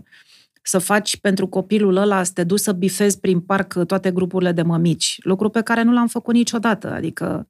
[0.61, 4.51] să faci pentru copilul ăla, să te duci să bifezi prin parc uh, toate grupurile
[4.51, 5.17] de mămici.
[5.23, 6.91] Lucru pe care nu l-am făcut niciodată.
[6.91, 7.47] Adică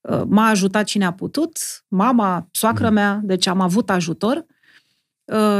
[0.00, 4.55] uh, m-a ajutat cine a putut, mama, soacră mea, deci am avut ajutor uh,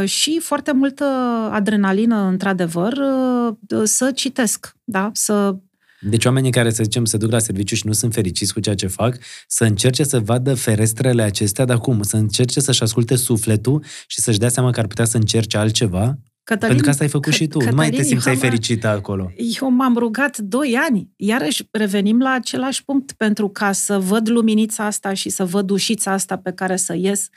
[0.05, 1.05] și foarte multă
[1.52, 5.11] adrenalină, într-adevăr, uh, să citesc, da?
[5.12, 5.57] Să
[6.00, 8.74] Deci oamenii care, să zicem, se duc la serviciu și nu sunt fericiți cu ceea
[8.74, 12.02] ce fac, să încerce să vadă ferestrele acestea, dar cum?
[12.02, 16.18] Să încerce să-și asculte sufletul și să-și dea seama că ar putea să încerce altceva?
[16.46, 17.59] Cătălin, Pentru că asta ai făcut și tu.
[17.59, 19.32] nu mai te Cătălin, simțeai eu am- fericită acolo.
[19.61, 21.11] Eu m-am rugat doi ani.
[21.16, 26.12] Iarăși revenim la același punct pentru ca să văd luminița asta și să văd ușița
[26.12, 27.28] asta pe care să ies.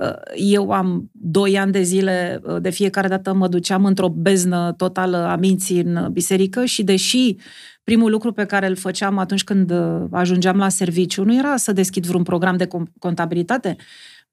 [0.00, 4.72] Uh, Eu am doi ani de zile, uh, de fiecare dată mă duceam într-o beznă
[4.76, 7.36] totală a minții în biserică și deși
[7.84, 11.72] primul lucru pe care îl făceam atunci când uh, ajungeam la serviciu nu era să
[11.72, 13.76] deschid vreun program de com- contabilitate,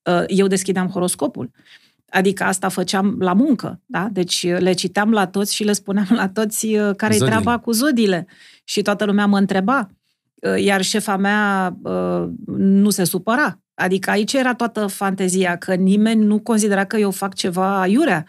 [0.04, 1.52] uh, eu deschideam horoscopul.
[2.14, 4.08] Adică asta făceam la muncă, da?
[4.12, 7.40] Deci uh, le citeam la toți și le spuneam la toți uh, care-i Zodiile.
[7.40, 8.28] treaba cu zodiile.
[8.64, 9.90] Și toată lumea mă întreba.
[10.36, 13.60] Uh, Iar șefa mea uh, nu se supăra.
[13.74, 18.26] Adică aici era toată fantezia, că nimeni nu considera că eu fac ceva aiurea.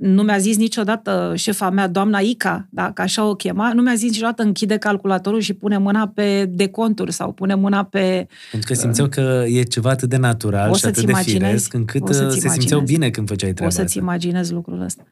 [0.00, 3.94] Nu mi-a zis niciodată șefa mea, doamna Ica, da, că așa o chema, nu mi-a
[3.94, 8.26] zis niciodată închide calculatorul și pune mâna pe deconturi sau pune mâna pe...
[8.50, 11.44] Pentru că simțeau că e ceva atât de natural O și să-ți atât de imaginezi,
[11.44, 12.92] firesc, încât o să-ți uh, se simțeau imaginezi.
[12.92, 13.98] bine când făceai O treaba să-ți asta.
[14.00, 15.02] imaginezi lucrul ăsta.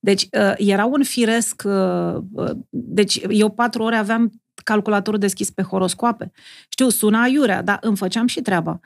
[0.00, 1.62] Deci, uh, era un firesc...
[1.64, 4.32] uh, uh, Deci, eu patru ore aveam
[4.64, 6.32] calculatorul deschis pe horoscoape.
[6.68, 8.80] Știu, sună aiurea, dar îmi făceam și treaba.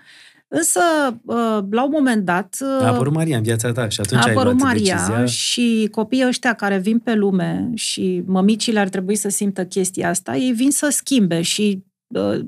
[0.52, 0.80] Însă,
[1.24, 2.56] uh, la un moment dat...
[2.60, 5.24] uh, A apărut Maria în viața ta și atunci a ai luat apărut Maria decizia.
[5.24, 10.36] și copiii ăștia care vin pe lume și mămicile ar trebui să simtă chestia asta,
[10.36, 12.40] ei vin să schimbe și uh,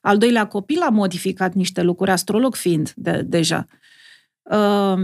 [0.00, 3.66] al doilea copil a modificat niște lucruri, astrolog fiind de, deja.
[4.42, 4.94] Uh,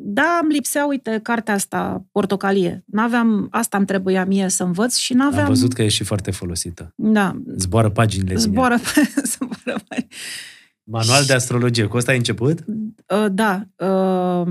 [0.00, 2.84] da, îmi lipsea, uite, cartea asta, portocalie.
[2.86, 5.42] N-aveam, asta îmi trebuia mie să învăț și n-aveam...
[5.42, 6.92] Am văzut că e și foarte folosită.
[6.96, 8.50] Da, Zboară paginile din ea.
[8.50, 9.10] zboară pe...
[9.32, 10.06] zboară pe...
[10.90, 11.84] Manual de astrologie.
[11.86, 12.58] Cu asta ai început?
[13.06, 14.46] Uh, Da, uh,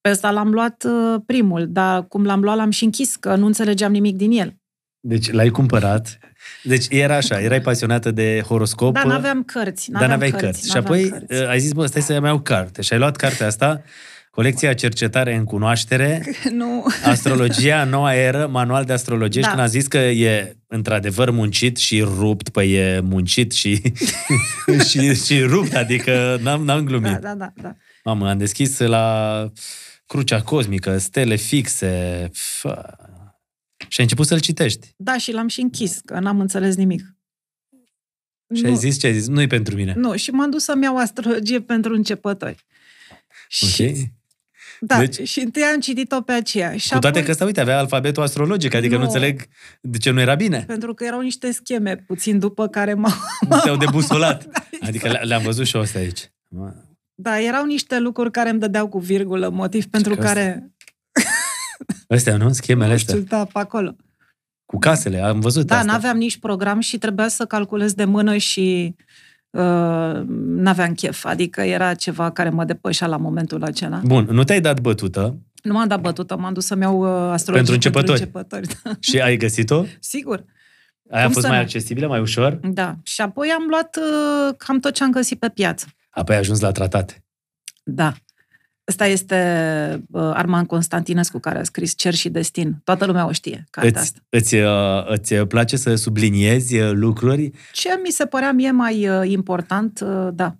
[0.00, 3.46] pe ăsta l-am luat uh, primul, dar cum l-am luat, l-am și închis, că nu
[3.46, 4.56] înțelegeam nimic din el.
[5.00, 6.18] Deci l-ai cumpărat.
[6.62, 8.94] Deci era așa, erai pasionată de horoscop.
[8.94, 9.90] Dar n-aveam cărți.
[9.90, 10.60] dar n-aveai cărți.
[10.68, 11.42] Și n-aveam apoi cărți.
[11.42, 12.82] uh, ai zis, bă, stai să mai iau carte.
[12.82, 13.82] Și ai luat cartea asta,
[14.38, 16.86] colecția Cercetare în Cunoaștere, Nu.
[17.04, 19.46] Astrologia, noua eră, manual de astrologie Da.
[19.46, 23.82] și când a zis că e într-adevăr muncit și rupt, păi e muncit și,
[24.88, 27.10] și, și rupt, adică n-am, n-am glumit.
[27.10, 27.76] Da, da, da, da.
[28.04, 29.50] Mamă, am deschis la
[30.06, 32.96] Crucea Cosmică, stele fixe, fă.
[33.88, 34.88] și ai început să-l citești.
[34.96, 37.00] Da, și l-am și închis, că n-am înțeles nimic.
[38.54, 39.26] Și nu, ai zis ce ai zis?
[39.28, 39.94] Nu-i pentru mine.
[39.96, 42.66] Nu, și m-am dus să-mi iau astrologie pentru începători.
[43.48, 43.96] Și, Ok?
[44.80, 46.76] Da, Deci- și întâi am citit-o pe aceea.
[46.76, 49.04] Și Cu toate apoi, că ăsta, uite, avea alfabetul astrologic, adică nu, Nu.
[49.06, 49.42] înțeleg
[49.80, 50.64] de ce nu era bine.
[50.66, 53.12] Pentru că erau niște scheme puțin după care m-au...
[53.62, 54.46] Te-au debusolat.
[54.80, 56.30] Da, Adică le- le-am văzut și eu astea aici.
[56.48, 56.72] Mă,
[57.14, 60.72] Da, erau niște lucruri care îmi dădeau cu virgulă, motiv pentru că asta- care...
[62.08, 62.52] Astea, nu?
[62.52, 63.14] Schemele Nu astea.
[63.14, 63.96] știu, da, pe acolo.
[64.66, 65.92] Cu casele, am văzut Da, asta.
[65.92, 68.94] n-aveam nici program și trebuia să calculez de mână și
[69.50, 71.24] uh, n-aveam chef.
[71.24, 74.00] Adică era ceva care mă depășea la momentul acela.
[74.04, 77.52] Bun, nu te-ai dat bătută Nu m-am dat bătută, m-am dus să-mi iau uh, astrologie
[77.52, 78.18] Pentru începători.
[78.18, 78.90] Pentru începători da.
[79.00, 79.84] și ai găsit-o?
[80.00, 80.44] Sigur,
[81.10, 81.64] Aia a Cum fost să mai nu?
[81.64, 82.52] accesibilă, mai ușor?
[82.62, 82.96] da.
[83.02, 85.86] Și apoi am luat uh, cam tot ce am găsit pe piață.
[86.10, 87.24] Apoi ai ajuns la tratate.
[87.84, 88.12] Da.
[88.88, 92.80] Ăsta este uh, Arman Constantinescu care a scris Cer și Destin.
[92.84, 94.18] Toată lumea o știe, cartea Îți, asta.
[94.28, 97.50] îți, uh, îți place să subliniezi uh, lucruri?
[97.72, 100.56] Ce mi se părea mie mai uh, important, uh, da.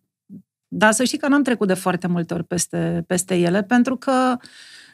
[0.68, 4.36] Dar să știi că n-am trecut de foarte multe ori peste, peste ele, pentru că,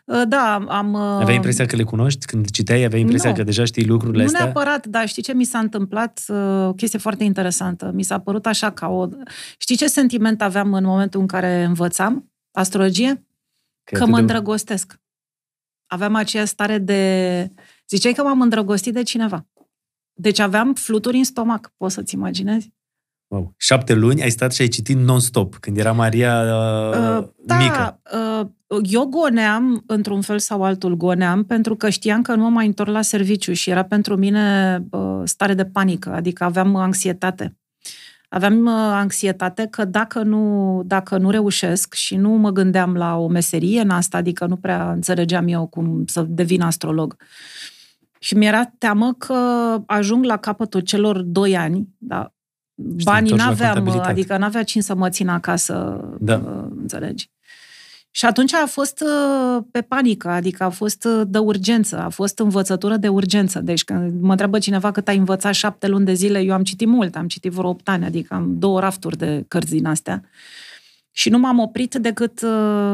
[0.04, 0.92] uh, da, am...
[0.92, 2.26] uh, Aveai impresia că le cunoști?
[2.26, 3.36] Când citeai, aveai impresia Nu.
[3.36, 4.44] că deja știi lucrurile Nu astea?
[4.44, 6.20] neapărat, dar știi ce mi s-a întâmplat?
[6.28, 7.90] Uh, O chestie foarte interesantă.
[7.94, 9.08] Mi s-a părut așa ca o...
[9.58, 13.26] Știi ce sentiment aveam în momentul în care învățam astrologie?
[13.84, 15.00] Că, atât mă de- îndrăgostesc.
[15.86, 17.50] Aveam aceea stare de...
[17.88, 19.46] Ziceai că m-am îndrăgostit de cineva.
[20.12, 22.72] Deci aveam fluturi în stomac, poți să-ți imaginezi?
[23.26, 23.54] Wow.
[23.56, 28.00] Șapte luni ai stat și ai citit non-stop, când era Maria uh, Uh, da, mică.
[28.14, 28.46] uh,
[28.82, 32.90] eu goneam, într-un fel sau altul goneam, pentru că știam că nu mă mai întorc
[32.90, 37.56] la serviciu și era pentru mine uh, stare de panică, adică aveam anxietate.
[38.34, 43.28] Aveam uh, anxietate că dacă nu, dacă nu reușesc și nu mă gândeam la o
[43.28, 47.16] meserie în asta, adică nu prea înțelegeam eu cum să devin astrolog.
[48.18, 49.34] Și mi-era teamă că
[49.86, 52.32] ajung la capătul celor doi ani, da,
[52.96, 54.10] Și te banii întorci la n-aveam, contabilitate.
[54.10, 56.34] adică n-avea cine să mă țin acasă, Da.
[56.34, 57.30] uh, înțelegi?
[58.16, 62.38] Și atunci a fost uh, pe panică, adică a fost uh, de urgență, a fost
[62.38, 63.60] învățătură de urgență.
[63.60, 66.88] Deci când mă întreabă cineva cât ai învățat șapte luni de zile, eu am citit
[66.88, 70.22] mult, am citit vreo opt ani, adică am două rafturi de cărți din astea.
[71.10, 72.50] Și nu m-am oprit decât uh,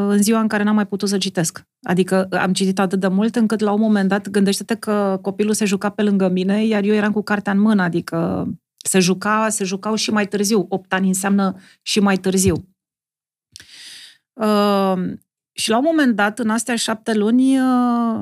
[0.09, 1.63] în ziua în care n-am mai putut să citesc.
[1.83, 5.65] Adică am citit atât de mult încât la un moment dat gândește-te că copilul se
[5.65, 9.65] juca pe lângă mine, iar eu eram cu cartea în mână, adică se juca, se
[9.65, 10.67] jucau și mai târziu.
[10.69, 12.70] Opt ani înseamnă și mai târziu.
[14.41, 15.13] Uh,
[15.53, 17.65] și la un moment dat, în astea șapte luni, uh,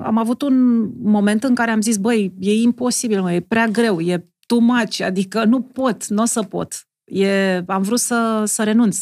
[0.03, 4.01] am avut un moment în care am zis, băi, e imposibil, mă, e prea greu,
[4.01, 6.87] e too much, adică nu pot, nu o să pot.
[7.05, 8.99] E, am vrut să, să renunț.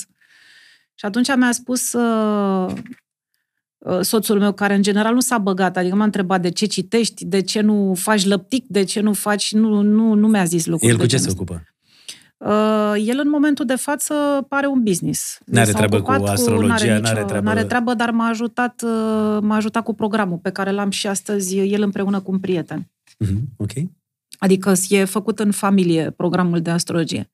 [0.95, 2.73] Și atunci mi-a spus uh,
[3.79, 7.25] uh, soțul meu, care în general nu s-a băgat, adică m-a întrebat de ce citești,
[7.25, 10.93] de ce nu faci lăptic, de ce nu faci, nu, nu, nu mi-a zis lucruri.
[10.93, 11.53] El de cu ce genul se ăsta.
[11.53, 11.76] ocupă?
[12.39, 15.39] Uh, el în momentul de față pare un business.
[15.45, 19.39] N-are S-a treabă cu ocupat astrologia, n-are, n-are treabă- n-are treabă, dar m-a ajutat, uh,
[19.41, 22.91] m-a ajutat cu programul pe care l-am și astăzi, el împreună cu un prieten.
[23.19, 23.71] Mhm, ok.
[24.39, 27.31] Adică e făcut în familie programul de astrologie.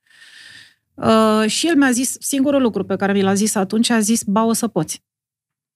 [0.95, 4.23] Uh, și el mi-a zis, singurul lucru pe care mi l-a zis atunci, a zis,
[4.23, 5.05] ba o să poți.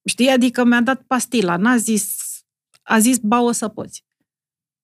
[0.05, 0.29] Știi?
[0.29, 2.17] Adică mi-a dat pastila, n-a zis,
[2.83, 4.05] a zis, ba o să poți.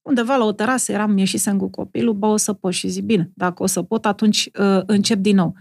[0.02, 3.30] Undeva la o terasă eram, ieșisem cu copilul, ba o să pot și zic, bine,
[3.34, 5.54] dacă o să pot, atunci uh, încep din nou.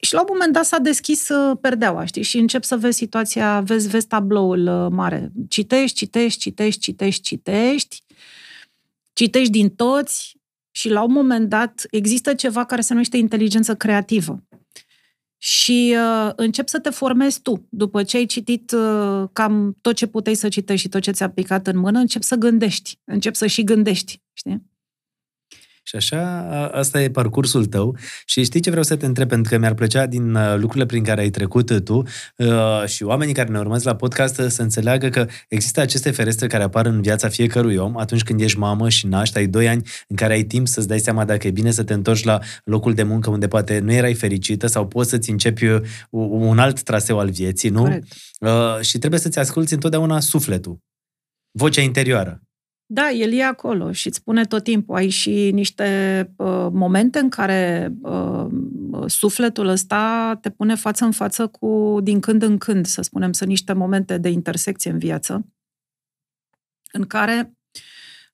[0.00, 3.60] Și la un moment dat s-a deschis uh, perdeaua, știi, și încep să vezi situația,
[3.60, 5.32] vezi, vezi tabloul uh, mare.
[5.48, 8.02] Citești, citești, citești, citești, citești,
[9.12, 10.36] citești din toți
[10.70, 14.42] și la un moment dat există ceva care se numește inteligență creativă.
[15.38, 17.66] Și uh, încep să te formezi tu.
[17.70, 21.30] După ce ai citit uh, cam tot ce puteai să citești și tot ce ți-a
[21.30, 23.00] picat în mână, încep să gândești.
[23.04, 24.62] Încep să și gândești, știi?
[25.88, 27.96] Și așa, asta e parcursul tău.
[28.24, 29.28] Și știi ce vreau să te întreb?
[29.28, 32.02] Pentru că mi-ar plăcea din uh, lucrurile prin care ai trecut tu
[32.36, 36.62] uh, și oamenii care ne urmăesc la podcast să înțeleagă că există aceste ferestre care
[36.62, 40.16] apar în viața fiecărui om atunci când ești mamă și naști, ai doi ani în
[40.16, 43.02] care ai timp să-ți dai seama dacă e bine să te întorci la locul de
[43.02, 47.30] muncă unde poate nu erai fericită sau poți să-ți începi uh, un alt traseu al
[47.30, 47.82] vieții, nu?
[47.82, 48.12] Corect.
[48.80, 50.78] Și trebuie să-ți asculți întotdeauna sufletul,
[51.50, 52.42] vocea interioară.
[52.90, 54.94] Da, el e acolo și îți spune tot timpul.
[54.94, 58.46] Ai și niște uh, momente în care uh,
[59.06, 63.48] sufletul ăsta te pune față în față cu, din când în când, să spunem, sunt
[63.48, 65.46] niște momente de intersecție în viață,
[66.92, 67.52] în care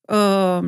[0.01, 0.61] uh,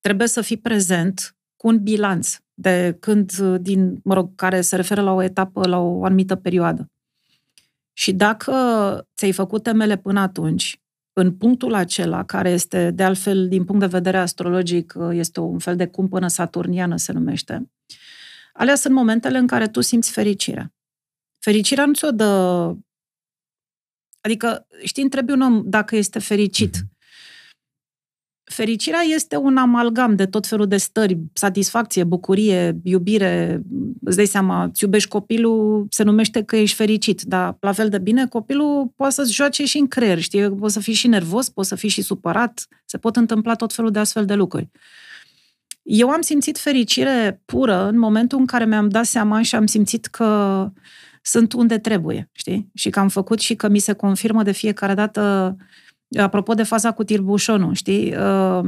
[0.00, 5.00] trebuie să fii prezent cu un bilanț de când, din, mă rog, care se referă
[5.00, 6.90] la o etapă, la o anumită perioadă.
[7.92, 8.52] Și dacă
[9.16, 10.80] ți-ai făcut temele până atunci
[11.18, 15.76] în punctul acela, care este, de altfel, din punct de vedere astrologic, este un fel
[15.76, 17.70] de cumpănă saturniană, se numește,
[18.52, 20.72] alea sunt momentele în care tu simți fericirea.
[21.38, 22.74] Fericirea nu ți-o dă...
[24.20, 26.76] Adică, știi, întrebi un om dacă este fericit.
[26.76, 26.97] Mm-hmm
[28.48, 33.62] fericirea este un amalgam de tot felul de stări, satisfacție, bucurie, iubire,
[34.04, 37.98] îți dai seama, îți iubești copilul, se numește că ești fericit, dar la fel de
[37.98, 41.68] bine copilul poate să-ți joace și în creier, știi, poți să fii și nervos, poți
[41.68, 44.70] să fii și supărat, se pot întâmpla tot felul de astfel de lucruri.
[45.82, 50.06] Eu am simțit fericire pură în momentul în care mi-am dat seama și am simțit
[50.06, 50.70] că
[51.22, 52.70] sunt unde trebuie, știi?
[52.74, 55.64] Și că am făcut și că mi se confirmă de fiecare dată uh,
[56.16, 58.16] apropo de faza cu tirbușonul, știi?
[58.16, 58.64] Uh,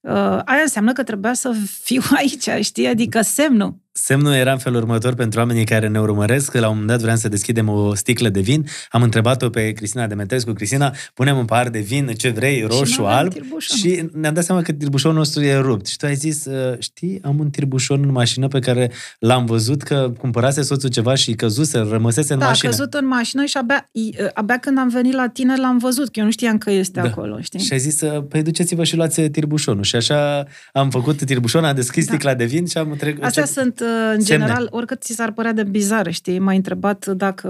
[0.00, 2.86] uh, aia înseamnă că trebuia să fiu aici, știi?
[2.86, 3.74] Adică semnul.
[3.92, 6.54] Semnul era în felul următor pentru oamenii care ne urmăresc.
[6.54, 8.66] La un moment dat vreau să deschidem o sticlă de vin.
[8.90, 10.52] Am întrebat-o pe Cristina Demetescu.
[10.52, 13.32] Cristina, punem un pahar de vin, ce vrei, roșu, și alb.
[13.58, 15.86] Și ne-am dat seama că tirbușonul nostru e rupt.
[15.86, 19.82] Și tu ai zis, ă, știi, am un tirbușon în mașină pe care l-am văzut
[19.82, 22.70] că cumpărase soțul ceva și căzuse, rămăsese în da, mașină.
[22.70, 23.90] Da, căzut în mașină și abia,
[24.34, 27.06] abia când am venit la tine l-am văzut, că eu nu știam că este da.
[27.08, 27.60] acolo, știi?
[27.60, 29.82] Și ai zis, ă, păi duceți-vă și luați tirbușonul.
[29.82, 32.12] Și așa am făcut tirbușon, am deschis da.
[32.12, 33.24] sticla de vin și am trecut.
[33.24, 34.24] Astea sunt în Semne.
[34.24, 37.48] general, oricât ți s-ar părea de bizar, știi, m-ai întrebat dacă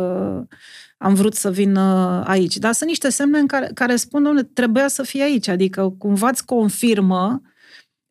[0.98, 2.56] am vrut să vin uh, aici.
[2.56, 6.28] Dar sunt niște semne în care, care spun, domnule, trebuia să fii aici, adică cumva
[6.28, 7.42] îți confirmă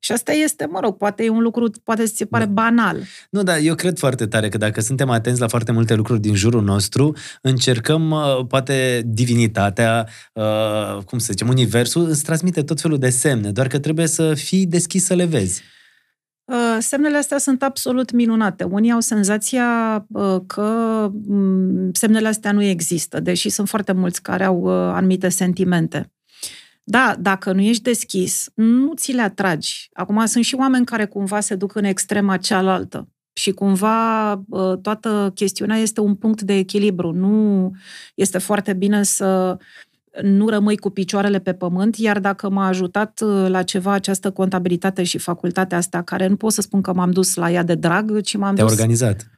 [0.02, 2.52] și asta este, mă rog, poate e un lucru, poate ți se pare da.
[2.52, 2.98] banal.
[3.30, 6.36] Nu, dar eu cred foarte tare că dacă suntem atenți la foarte multe lucruri din
[6.36, 12.98] jurul nostru, încercăm, uh, poate divinitatea, uh, cum să zicem, universul, îți transmite tot felul
[12.98, 15.62] de semne, doar că trebuie să fii deschis să le vezi.
[16.50, 18.64] Uh, semnele astea sunt absolut minunate.
[18.64, 24.44] Unii au senzația uh, că mm, semnele astea nu există, deși sunt foarte mulți care
[24.44, 26.12] au uh, anumite sentimente.
[26.84, 29.90] Da, dacă nu ești deschis, nu ți le atragi.
[29.94, 33.08] Acum sunt și oameni care cumva se duc în extrema cealaltă.
[33.34, 34.44] Și cumva
[34.82, 37.12] toată chestiunea este un punct de echilibru.
[37.12, 37.72] Nu
[38.16, 39.58] este foarte bine să
[40.22, 45.04] nu rămâi cu picioarele pe pământ, iar dacă m-a ajutat uh, la ceva această contabilitate
[45.04, 48.22] și facultatea asta, care nu pot să spun că m-am dus la ea de drag,
[48.22, 48.74] ci m-am Te-a dus...
[48.74, 49.30] organizat.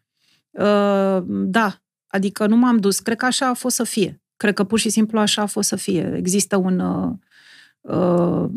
[0.52, 3.00] Uh, da, adică nu m-am dus.
[3.00, 4.22] Cred că așa a fost să fie.
[4.38, 6.14] Cred că pur și simplu așa a fost să fie.
[6.18, 7.12] Există un, uh,
[7.82, 8.50] uh,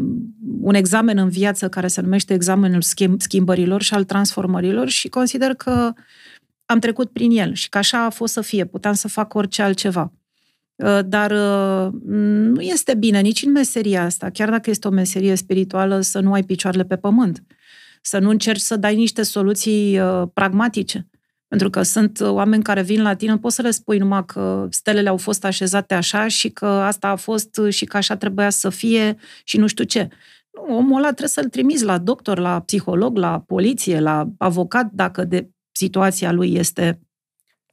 [0.61, 5.55] un examen în viață care se numește examenul schimb, schimbărilor și al transformărilor și consider
[5.55, 5.93] că
[6.67, 8.65] am trecut prin el și că așa a fost să fie.
[8.65, 10.13] Puteam să fac orice altceva.
[10.77, 15.35] Uh, dar uh, nu este bine nici în meseria asta, chiar dacă este o meserie
[15.35, 17.43] spirituală, să nu ai picioarele pe pământ.
[18.03, 21.09] Să nu încerci să dai niște soluții uh, pragmatice.
[21.49, 25.09] Pentru că sunt oameni care vin la tine, poți să le spui numai că stelele
[25.09, 29.17] au fost așezate așa și că asta a fost și că așa trebuia să fie
[29.45, 30.09] și nu știu ce.
[30.51, 35.25] Nu, omul ăla trebuie să-l trimiți la doctor, la psiholog, la poliție, la avocat, dacă
[35.25, 37.01] de situația lui este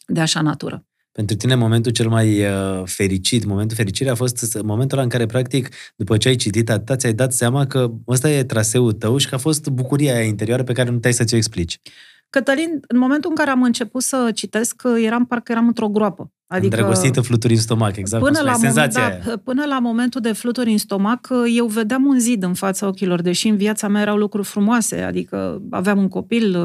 [0.06, 0.86] de așa natură.
[1.12, 5.26] Pentru tine momentul cel mai uh, fericit, momentul fericirii a fost momentul ăla în care,
[5.26, 9.30] practic, după ce ai citit atâta, ți-ai dat seama că ăsta e traseul tău și
[9.30, 11.80] că a fost bucuria aia interioară pe care nu te-ai să ți-o explici.
[12.30, 16.32] Cătălin, în momentul în care am început să citesc, eram parcă eram într-o groapă.
[16.48, 19.80] Adică, Îndrăgostită fluturi în stomac, exact până cum la, spune, moment, senzația da, până la
[19.80, 23.88] momentul de fluturi în stomac, eu vedeam un zid în fața ochilor, deși în viața
[23.88, 26.58] mea erau lucruri frumoase, adică aveam un copil,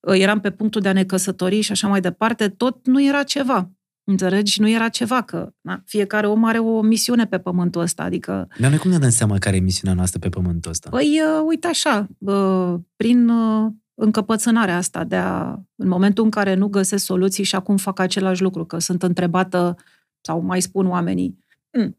[0.00, 3.70] eram pe punctul de a ne căsători și așa mai departe, tot nu era ceva.
[4.04, 4.60] Înțelegi?
[4.60, 8.48] Nu era ceva, că na, fiecare om are o misiune pe pământul ăsta, adică...
[8.58, 10.90] Dar noi cum ne dăm seama care e misiunea noastră pe pământul ăsta?
[10.90, 16.54] Păi, uh, uite așa, uh, prin uh, încăpățânarea asta de a, în momentul în care
[16.54, 19.76] nu găsesc soluții și acum fac același lucru, că sunt întrebată,
[20.20, 21.47] sau mai spun oamenii, hm,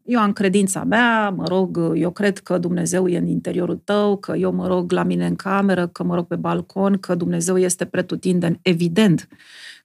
[0.04, 4.36] eu am credința mea, mă rog, eu cred că Dumnezeu e în interiorul tău, că
[4.36, 7.84] eu mă rog la mine în cameră, că mă rog pe balcon, că Dumnezeu este
[7.84, 9.28] pretutindeni, evident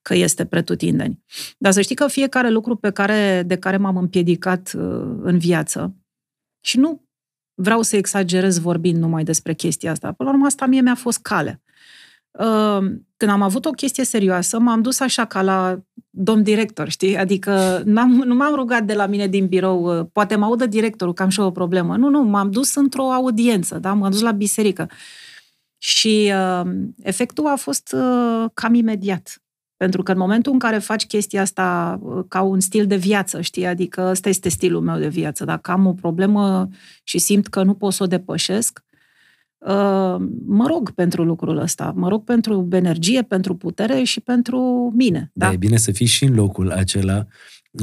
[0.02, 1.24] că este pretutindeni.
[1.58, 5.96] Dar să știi că fiecare lucru pe care, de care m-am împiedicat uh, în viață,
[6.66, 7.06] și nu
[7.62, 11.22] vreau să exagerez vorbind numai despre chestia asta, până la urmă asta mie mi-a fost
[11.22, 11.62] cale.
[12.40, 12.86] Uh,
[13.18, 15.80] când am avut o chestie serioasă, m-am dus așa ca la
[16.10, 17.18] domn director, știi?
[17.18, 21.14] Adică n-am, nu m-am rugat de la mine din birou, uh, poate mă audă directorul
[21.14, 21.98] că am și eu o problemă.
[21.98, 23.94] Nu, nu, m-am dus într-o audiență, da?
[23.94, 24.90] M-am dus la biserică.
[25.78, 26.72] Și uh,
[27.04, 29.40] efectul a fost uh, cam imediat.
[29.78, 33.42] Pentru că în momentul în care faci chestia asta uh, ca un stil de viață,
[33.42, 36.68] știi, adică ăsta este stilul meu de viață, dacă am o problemă
[37.04, 38.85] și simt că nu pot să o depășesc, uh,
[40.46, 45.32] mă rog pentru lucrul ăsta, mă rog pentru energie, pentru putere și pentru mine.
[45.34, 47.26] Da, da e bine să fii și în locul acela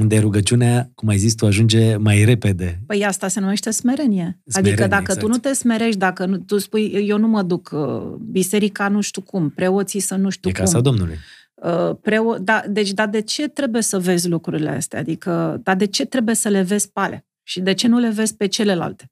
[0.00, 2.80] unde rugăciunea, cum ai zis tu, ajunge mai repede.
[2.86, 4.40] Păi asta se numește smerenie.
[4.46, 5.20] smerenie adică dacă exact.
[5.20, 9.00] tu nu te smerești, dacă nu, tu spui, eu nu mă duc, uh, biserica nu
[9.00, 10.62] știu cum, preoții să nu știu e cum.
[10.62, 11.16] E casa Domnului.
[11.54, 14.98] Uh, preo, da, deci, dar de ce trebuie să vezi lucrurile astea?
[14.98, 17.26] Adică, dar de ce trebuie să le vezi pe ale?
[17.42, 19.10] Și de ce nu le vezi pe celelalte?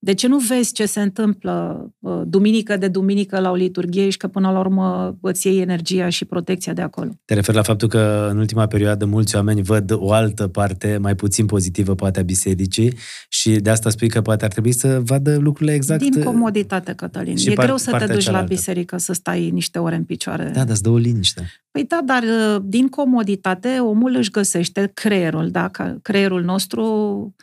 [0.00, 4.16] De ce nu vezi ce se întâmplă uh, duminică de duminică la o liturghie și
[4.16, 7.10] că până la urmă îți iei energia și protecția de acolo?
[7.24, 11.14] Te refer la faptul că în ultima perioadă mulți oameni văd o altă parte mai
[11.14, 12.94] puțin pozitivă poate a bisericii
[13.28, 16.02] și de asta spui că poate ar trebui să vadă lucrurile exact...
[16.10, 17.36] Din comoditate, Cătălin.
[17.44, 18.30] E par, greu să te duci cealaltă.
[18.30, 20.44] la biserică să stai niște ore în picioare.
[20.44, 21.50] Da, dar îți dă o liniște.
[21.70, 25.70] Păi da, dar uh, din comoditate omul își găsește creierul, da?
[26.02, 27.34] Creierul nostru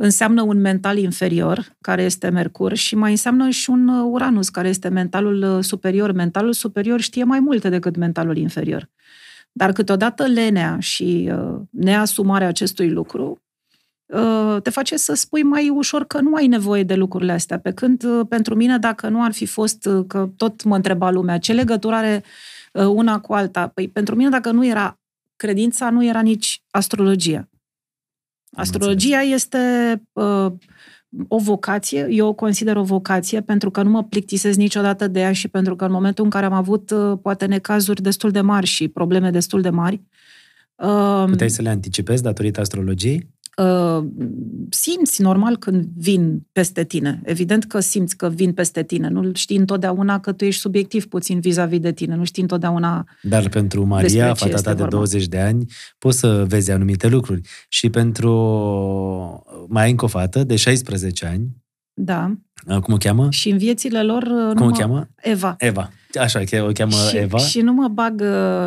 [0.00, 4.68] înseamnă un mental inferior, care este Mercur, și mai înseamnă și un uh, Uranus, care
[4.68, 6.12] este mentalul uh, superior.
[6.12, 8.88] Mentalul superior știe mai multe decât mentalul inferior.
[9.52, 13.42] Dar câteodată lenea și uh, neasumarea acestui lucru
[14.06, 17.58] uh, te face să spui mai ușor că nu ai nevoie de lucrurile astea.
[17.58, 21.10] Pe când, uh, pentru mine, dacă nu ar fi fost, uh, că tot mă întreba
[21.10, 22.24] lumea, ce legătură are
[22.72, 23.66] uh, una cu alta?
[23.66, 24.98] Păi, pentru mine, dacă nu era
[25.36, 27.48] credința, nu era nici astrologia.
[28.58, 29.58] Astrologia este
[30.12, 30.52] uh,
[31.28, 35.32] o vocație, eu o consider o vocație pentru că nu mă plictisesc niciodată de ea
[35.32, 38.66] și pentru că în momentul în care am avut uh, poate necazuri destul de mari
[38.66, 40.02] și probleme destul de mari.
[40.74, 43.28] Uh, Puteai să le anticipezi datorită astrologiei?
[43.58, 44.04] Uh,
[44.70, 47.20] simți normal când vin peste tine.
[47.24, 49.08] Evident că simți că vin peste tine.
[49.08, 52.14] Nu știi întotdeauna că tu ești subiectiv puțin vis-a-vis de tine.
[52.14, 55.64] Nu știi întotdeauna Dar pentru Maria, fata ta de 20 de ani,
[55.98, 57.40] poți să vezi anumite lucruri.
[57.68, 58.32] Și pentru
[59.68, 61.56] mai ai încă o fată de 16 ani.
[61.92, 62.34] Da.
[62.66, 63.30] Uh, cum o cheamă?
[63.30, 64.22] Și în viețile lor...
[64.22, 65.08] Uh, cum o cheamă?
[65.16, 65.54] Eva.
[65.58, 65.90] Eva.
[66.20, 67.38] Așa, o cheamă și, Eva.
[67.38, 68.22] Și nu mă bag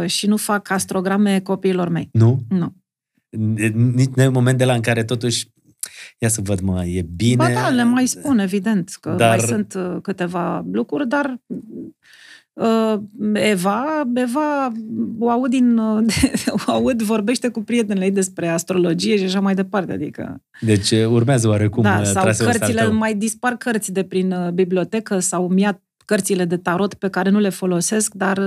[0.06, 2.10] și nu fac astrograme copiilor mei.
[2.12, 2.40] Nu?
[2.50, 2.80] Nu
[3.74, 5.48] nici nu e moment de la în care totuși
[6.18, 7.36] ia să văd, mă, e bine.
[7.36, 9.38] Ba da, le mai spun, evident, că dar...
[9.38, 11.40] mai sunt uh, câteva lucruri, dar
[12.54, 12.96] uh,
[13.34, 14.72] Eva, Eva
[15.20, 16.06] o aud, din, uh,
[16.68, 20.44] o aud, vorbește cu prietenele ei despre astrologie și așa mai departe, adică...
[20.60, 25.48] Deci uh, urmează oarecum Da, sau cărțile, mai dispar cărți de prin uh, bibliotecă sau
[25.48, 28.40] mi-a cărțile de tarot pe care nu le folosesc, dar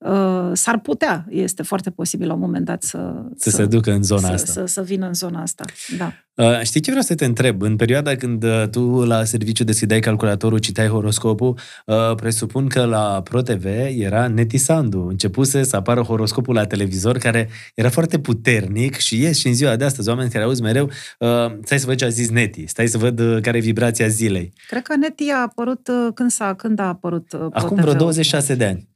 [0.00, 3.12] uh, Uh, s-ar putea, este foarte posibil la un moment dat să...
[3.36, 4.52] Să, să se ducă în zona să, asta.
[4.52, 5.64] Să, să vină în zona asta,
[5.98, 6.12] da.
[6.34, 7.62] Uh, știi ce vreau să te întreb?
[7.62, 13.22] În perioada când uh, tu la serviciu deschideai calculatorul, citeai horoscopul, uh, presupun că la
[13.24, 13.64] ProTV
[13.98, 15.06] era Netisandu.
[15.08, 19.76] Începuse să apară horoscopul la televizor, care era foarte puternic și ies și în ziua
[19.76, 21.28] de astăzi oameni care auzi mereu, uh,
[21.64, 24.52] stai să văd ce a zis Neti, stai să văd uh, care e vibrația zilei.
[24.68, 28.54] Cred că Neti a apărut uh, când, s-a, când a apărut uh, Acum vreo 26
[28.54, 28.89] de ani.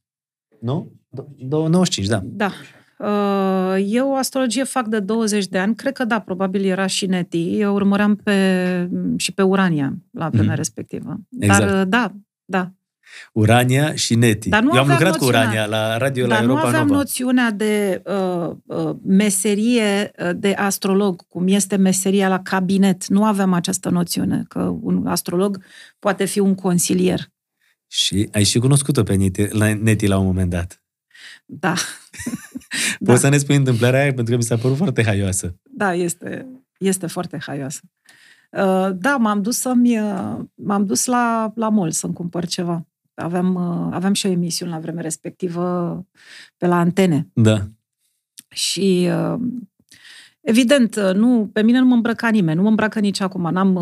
[0.65, 0.93] Nu?
[1.49, 2.23] 95, da.
[2.25, 2.51] Da.
[2.99, 5.75] Uh, eu astrologie fac de 20 de ani.
[5.75, 7.59] Cred că da, probabil era și Neti.
[7.59, 10.57] Eu urmăream pe, și pe Urania la vremea mm.
[10.57, 11.17] respectivă.
[11.39, 11.61] Exact.
[11.61, 12.13] Dar uh, da,
[12.45, 12.73] da.
[13.33, 14.49] Urania și Neti.
[14.49, 16.87] Dar nu Eu am lucrat noțiunea, cu Urania la radio la Europa Dar nu aveam
[16.87, 16.99] Nova.
[16.99, 23.07] noțiunea de uh, uh, meserie de astrolog, cum este meseria la cabinet.
[23.07, 25.59] Nu aveam această noțiune, că un astrolog
[25.99, 27.33] poate fi un consilier.
[27.95, 30.83] Și ai și cunoscut-o pe Neti la, Neti la un moment dat.
[31.45, 31.75] Da.
[32.99, 33.17] Poți da.
[33.17, 35.57] să ne spui întâmplarea aia, pentru că mi s-a părut foarte haioasă.
[35.63, 36.47] Da, este,
[36.79, 37.81] este foarte haioasă.
[38.51, 42.87] Uh, da, m-am dus, să-mi, uh, m-am dus la, la mall să-mi cumpăr ceva.
[43.15, 46.07] Aveam, uh, aveam și o emisiune la vremea respectivă
[46.57, 47.29] pe la antene.
[47.33, 47.69] Da.
[48.49, 49.09] Și
[50.45, 53.73] Evident, nu, pe mine nu mă îmbrăca nimeni, nu mă îmbracă nici acum, n-am,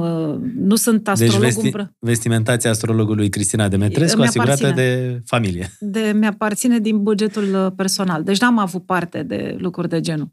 [0.57, 1.41] nu sunt astrolog.
[1.41, 1.95] Deci vesti, îmbră...
[1.99, 5.71] vestimentația astrologului Cristina Demetrescu asigurată de familie.
[5.81, 8.23] De, mi-aparține din bugetul personal.
[8.23, 10.31] Deci n-am avut parte de lucruri de genul.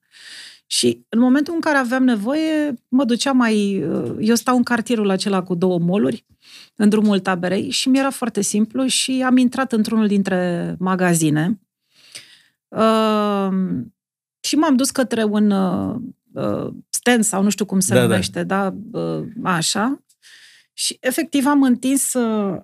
[0.67, 3.85] Și în momentul în care aveam nevoie, mă duceam mai...
[4.19, 6.25] Eu stau în cartierul acela cu două moluri,
[6.75, 11.59] în drumul taberei, și mi-era foarte simplu și am intrat într-unul dintre magazine
[12.67, 13.49] uh,
[14.39, 15.95] și m-am dus către un uh,
[16.89, 18.05] stand sau nu știu cum se da, da.
[18.05, 20.03] numește, da, da uh, așa.
[20.73, 22.61] Și efectiv am întins, uh,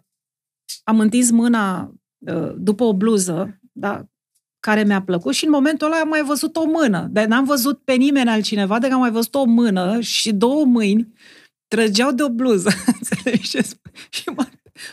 [0.83, 4.05] am întins mâna uh, după o bluză, da,
[4.59, 7.07] care mi-a plăcut și în momentul ăla am mai văzut o mână.
[7.11, 11.13] Dar n-am văzut pe nimeni altcineva, decât am mai văzut o mână și două mâini
[11.67, 12.69] trăgeau de o bluză.
[12.99, 13.57] Înțelegi?
[14.09, 14.47] și mă,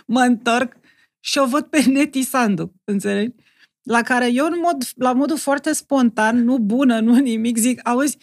[0.07, 0.77] mă întorc
[1.21, 3.35] și o văd pe Neti Sandu, înțelegi?
[3.83, 8.19] La care eu, în mod, la modul foarte spontan, nu bună, nu nimic, zic, auzi,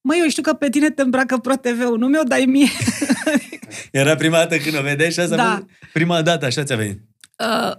[0.00, 2.68] măi, eu știu că pe tine te îmbracă ProTV-ul, nu mi-o dai mie.
[3.90, 5.64] Era prima dată când o vedeai și asta da.
[5.92, 7.00] prima dată, așa ți-a venit.
[7.38, 7.72] Uh,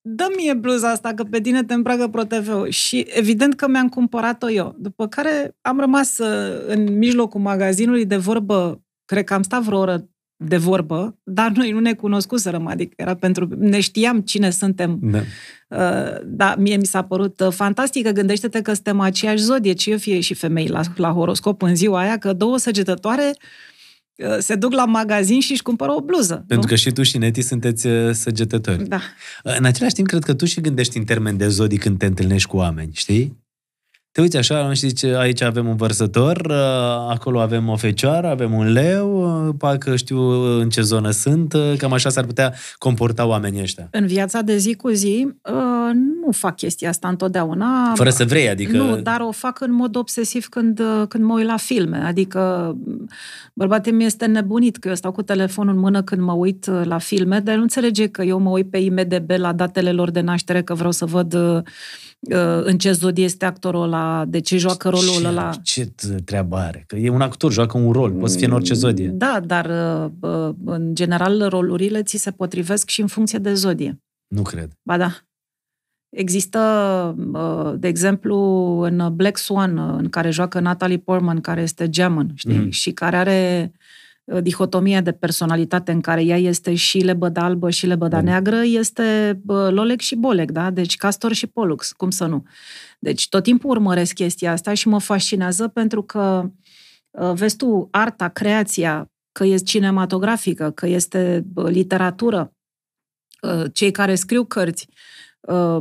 [0.00, 2.68] dă mie bluza asta, că pe tine te îmbracă ProTV-ul.
[2.68, 4.74] Și evident că mi-am cumpărat-o eu.
[4.78, 9.78] După care am rămas uh, în mijlocul magazinului de vorbă, cred că am stat vreo
[9.78, 10.08] oră
[10.44, 13.48] de vorbă, dar noi nu ne cunoscuserăm, adică era pentru...
[13.58, 14.98] Ne știam cine suntem.
[15.02, 15.18] Da.
[15.68, 18.10] Uh, da, mie mi s-a părut uh, fantastică.
[18.10, 22.18] Gândește-te că suntem aceeași zodie, ce fie și femei la, la horoscop în ziua aia,
[22.18, 23.40] că două săgetătoare uh,
[24.16, 26.34] Uh, se duc la magazin și își cumpără o bluză.
[26.34, 26.66] Pentru nu?
[26.66, 28.88] că și tu și Neti sunteți uh, săgetători.
[28.88, 29.00] Da.
[29.44, 32.06] Uh, în același timp, cred că tu și gândești în termen de zodii când te
[32.06, 33.41] întâlnești cu oameni, știi?
[34.12, 36.52] Te uiți așa și zici, aici avem un vărsător,
[37.08, 40.18] acolo avem o fecioară, avem un leu, parcă știu
[40.60, 43.88] în ce zonă sunt, cam așa s-ar putea comporta oamenii ăștia.
[43.90, 45.28] În viața de zi cu zi
[46.24, 47.92] nu fac chestia asta întotdeauna.
[47.94, 48.76] Fără să vrei, adică...
[48.76, 51.98] Nu, dar o fac în mod obsesiv când, când mă uit la filme.
[52.04, 52.74] Adică
[53.54, 56.98] bărbatul mi este nebunit că eu stau cu telefonul în mână când mă uit la
[56.98, 60.62] filme, dar nu înțelege că eu mă uit pe IMDB la datele lor de naștere,
[60.62, 61.62] că vreau să văd Uh,
[62.62, 65.50] în ce zodie este actorul ăla, de ce joacă rolul ce, ăla.
[65.62, 65.92] Ce
[66.24, 66.84] treabă are?
[66.86, 69.08] Că e un actor, joacă un rol, poate să fie în orice zodie.
[69.08, 74.02] Da, dar uh, uh, în general rolurile ți se potrivesc și în funcție de zodie.
[74.26, 74.70] Nu cred.
[74.82, 75.10] Ba da.
[76.16, 77.14] Există,
[77.78, 78.36] de exemplu,
[78.80, 82.58] în Black Swan, în care joacă Natalie Portman, care este Gemini, știi?
[82.58, 82.70] Mm.
[82.70, 83.81] Și care are Uh,
[84.24, 88.24] dihotomia de personalitate în care ea este și lebăda albă și lebăda mm.
[88.24, 90.70] neagră, este Lolec și Bolec, da?
[90.70, 92.44] Deci Castor și Pollux, cum să nu?
[92.98, 96.50] Deci tot timpul urmăresc chestia asta și mă fascinează pentru că
[97.10, 102.52] uh, vezi tu, arta, creația, că este cinematografică, că este literatură,
[103.42, 105.31] uh, cei care scriu cărți, Uh,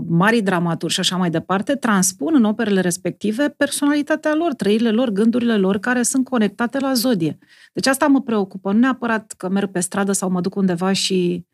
[0.07, 5.57] mari dramaturi și așa mai departe, transpun în operele respective personalitatea lor, trăirile lor, gândurile
[5.57, 7.37] lor, care sunt conectate la zodie.
[7.73, 8.71] Deci asta mă preocupă.
[8.71, 11.45] Nu neapărat că merg pe stradă sau mă duc undeva și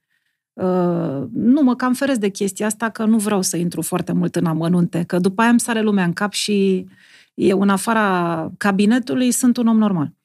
[0.54, 4.36] uh, nu, mă cam feresc de chestia asta, că nu vreau să intru foarte mult
[4.36, 6.88] în amănunte, că după aia îmi sare lumea în cap și
[7.34, 10.17] eu în afara cabinetului sunt un om normal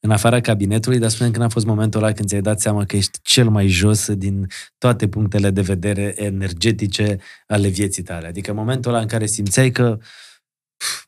[0.00, 2.96] în afara cabinetului, dar spune când a fost momentul ăla când ți-ai dat seama că
[2.96, 4.46] ești cel mai jos din
[4.78, 8.26] toate punctele de vedere energetice ale vieții tale.
[8.26, 9.98] Adică momentul ăla în care simțeai că,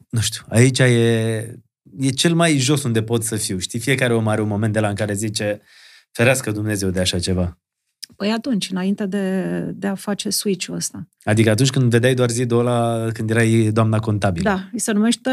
[0.09, 1.61] nu știu, aici e,
[1.99, 3.59] e cel mai jos unde pot să fiu.
[3.59, 5.61] Știi, fiecare om are un moment de la în care zice,
[6.11, 7.59] ferească Dumnezeu de așa ceva.
[8.17, 9.45] Păi atunci, înainte de,
[9.75, 11.09] de a face switch-ul ăsta.
[11.25, 14.51] Adică atunci când vedeai doar zidul ăla, când erai doamna contabilă.
[14.51, 15.31] Da, se numește,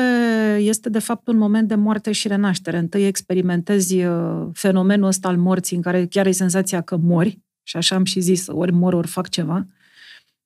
[0.59, 2.77] este de fapt un moment de moarte și renaștere.
[2.77, 7.77] Întâi experimentezi uh, fenomenul ăsta al morții, în care chiar ai senzația că mori, și
[7.77, 9.67] așa am și zis, ori mor, ori fac ceva.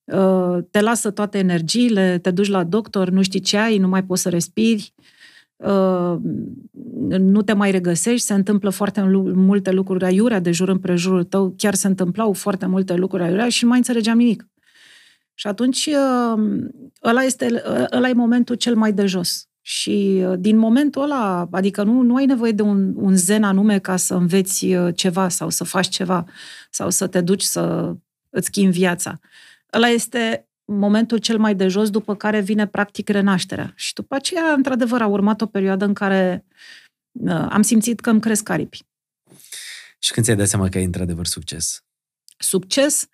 [0.03, 4.03] Uh, te lasă toate energiile, te duci la doctor, nu știi ce ai, nu mai
[4.03, 5.12] poți să respiri, Uh,
[7.19, 9.01] nu te mai regăsești, se întâmplă foarte
[9.33, 13.63] multe lucruri aiurea de jur împrejurul tău, chiar se întâmplau foarte multe lucruri aiurea și
[13.63, 14.47] nu mai înțelegeam nimic.
[15.33, 16.43] Și atunci uh,
[17.03, 19.47] ăla, este, ăla e momentul cel mai de jos.
[19.61, 23.79] Și uh, din momentul ăla, adică nu, nu ai nevoie de un, un zen anume
[23.79, 26.25] ca să înveți ceva sau să faci ceva
[26.69, 27.93] sau să te duci să
[28.29, 29.19] îți schimbi viața.
[29.73, 30.47] Ăla este
[30.79, 33.73] momentul cel mai de jos, după care vine practic renașterea.
[33.75, 36.45] Și după aceea, într-adevăr, a urmat o perioadă în care
[37.11, 38.83] uh, am simțit că îmi cresc aripi.
[39.99, 41.83] Și când ți-ai dat seama că ai într-adevăr succes?
[42.37, 43.07] Succes?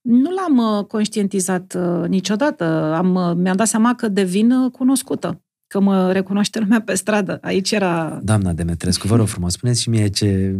[0.00, 1.76] Nu l-am conștientizat
[2.08, 2.64] niciodată.
[2.94, 7.38] Am, mi-am dat seama că devin cunoscută că mă recunoaște lumea pe stradă.
[7.42, 8.20] Aici era...
[8.22, 10.58] Doamna Demetrescu, vă rog frumos, spuneți și mie ce,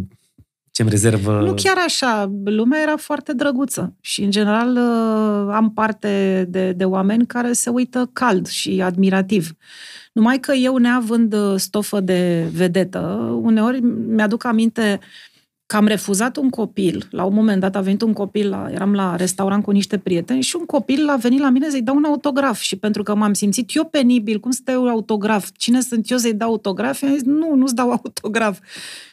[0.79, 1.41] ce-mi rezervă...
[1.45, 2.31] Nu chiar așa.
[2.43, 7.69] Lumea era foarte drăguță și, în general, uh, am parte de, de oameni care se
[7.69, 9.51] uită cald și admirativ.
[10.13, 12.99] Numai că eu, neavând uh, stofă de vedetă,
[13.41, 14.99] uneori mi-aduc aminte
[15.65, 17.07] că am refuzat un copil.
[17.11, 20.41] La un moment dat a venit un copil, la, eram la restaurant cu niște prieteni
[20.41, 22.59] și un copil a venit la mine să-i dau un autograf.
[22.59, 25.49] Și pentru că m-am simțit eu penibil, cum să dau autograf?
[25.57, 27.01] Cine sunt eu să-i dau autograf?
[27.01, 28.59] I-am zis, nu, nu-ți dau autograf.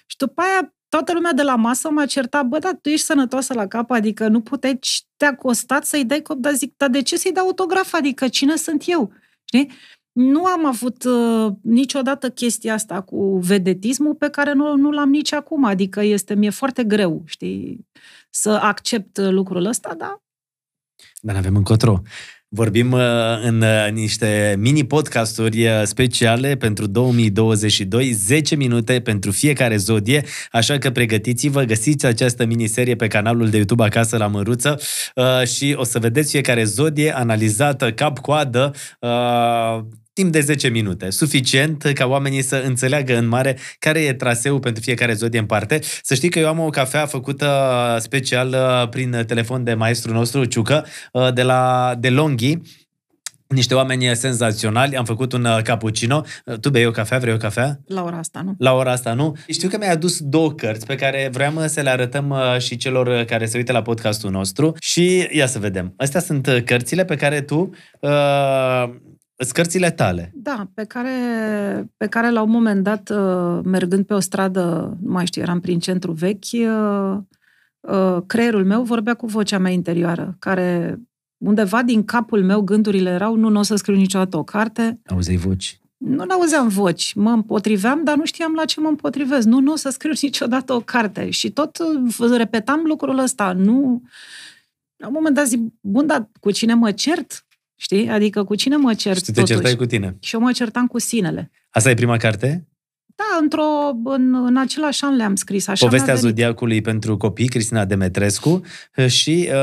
[0.07, 3.55] Și după aia toată lumea de la masă m-a certat, bă, dar tu ești sănătoasă
[3.55, 4.79] la cap, adică nu puteai,
[5.17, 7.93] te-a costat să-i dai cop, dar zic, dar de ce să-i dau autograf?
[7.95, 9.13] Adică cine sunt eu?
[9.45, 9.73] Știi?
[10.13, 15.33] Nu am avut uh, niciodată chestia asta cu vedetismul pe care nu, nu l-am nici
[15.33, 15.65] acum.
[15.65, 17.87] Adică este, mi-e foarte greu, știi,
[18.31, 20.23] să accept lucrul ăsta, dar...
[21.21, 22.03] Dar avem încotro.
[22.57, 23.01] Vorbim uh,
[23.43, 30.91] în uh, niște mini-podcasturi uh, speciale pentru 2022, 10 minute pentru fiecare zodie, așa că
[30.91, 34.81] pregătiți-vă, găsiți această miniserie pe canalul de YouTube Acasă la Măruță
[35.45, 38.73] și o să vedeți fiecare zodie analizată cap-coadă
[40.17, 41.11] timp de 10 minute.
[41.11, 45.81] Suficient ca oamenii să înțeleagă în mare care e traseul pentru fiecare zodie în parte.
[46.03, 47.49] Să știi că eu am o cafea făcută
[48.01, 52.59] special uh, prin telefon de maestru nostru, Ciucă, uh, de la de Longhi,
[53.47, 56.25] niște oameni senzaționali, am făcut un uh, cappuccino.
[56.61, 57.19] Tu bei o cafea?
[57.19, 57.81] Vrei o cafea?
[57.87, 58.55] La ora asta, nu?
[58.59, 59.37] La ora asta, nu?
[59.49, 63.47] Știu că mi-ai adus două cărți pe care vreau să le arătăm și celor care
[63.47, 65.95] se uită la podcastul nostru și ia să vedem.
[65.97, 68.11] Astea sunt cărțile pe care tu uh,
[69.53, 70.33] cărțile tale.
[70.35, 71.11] Da, pe care,
[71.97, 75.61] pe care la un moment dat, uh, mergând pe o stradă, nu mai știu, eram
[75.61, 77.17] prin centru vechi, uh,
[77.81, 80.99] uh, creierul meu vorbea cu vocea mea interioară, care
[81.37, 85.01] undeva din capul meu gândurile erau, nu, nu o să scriu niciodată o carte.
[85.07, 85.81] Auzeai voci?
[85.97, 89.47] Nu auzeam voci, mă împotriveam, dar nu știam la ce mă împotrivesc.
[89.47, 91.31] Nu, nu o să scriu niciodată o carte.
[91.31, 91.79] Și tot
[92.37, 93.53] repetam lucrul ăsta.
[93.53, 94.03] Nu...
[94.97, 97.46] La un moment dat zic, bun, dar cu cine mă cert?
[97.77, 98.09] Știi?
[98.09, 99.55] Adică cu cine mă cert Și tu te totuși?
[99.55, 100.17] certai cu tine.
[100.21, 101.51] Și eu mă certam cu sinele.
[101.71, 102.69] Asta e prima carte?
[103.17, 105.69] Da, într-o, în, în același an le-am scris.
[105.69, 108.61] Așa Povestea Zodiacului pentru copii, Cristina Demetrescu
[109.07, 109.55] și uh,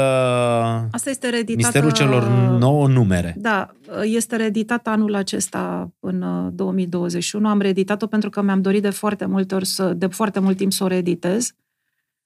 [0.91, 2.27] Asta este reeditată, Misterul celor
[2.59, 3.35] nouă numere.
[3.37, 3.71] Da,
[4.03, 7.45] este reeditată anul acesta în 2021.
[7.45, 10.57] Uh, Am reeditat-o pentru că mi-am dorit de foarte multe ori să, de foarte mult
[10.57, 11.51] timp să o reeditez.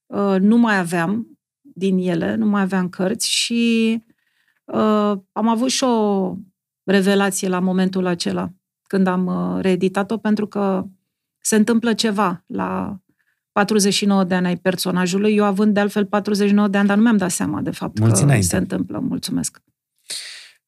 [0.06, 4.04] Uh, nu mai aveam din ele, nu mai aveam cărți și
[4.74, 6.34] Uh, am avut și o
[6.84, 8.50] revelație la momentul acela,
[8.84, 10.84] când am uh, reeditat-o, pentru că
[11.42, 12.98] se întâmplă ceva la
[13.52, 17.18] 49 de ani ai personajului, eu având de altfel 49 de ani, dar nu mi-am
[17.18, 18.48] dat seama de fapt Mulți că înainte.
[18.48, 19.00] se întâmplă.
[19.00, 19.62] Mulțumesc!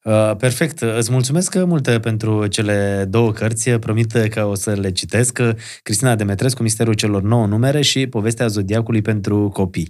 [0.04, 0.80] Uh, perfect.
[0.80, 3.70] Îți mulțumesc mult pentru cele două cărți.
[3.70, 5.40] Promit că o să le citesc.
[5.82, 9.88] Cristina Demetrescu, Misterul celor nouă numere și Povestea Zodiacului pentru copii.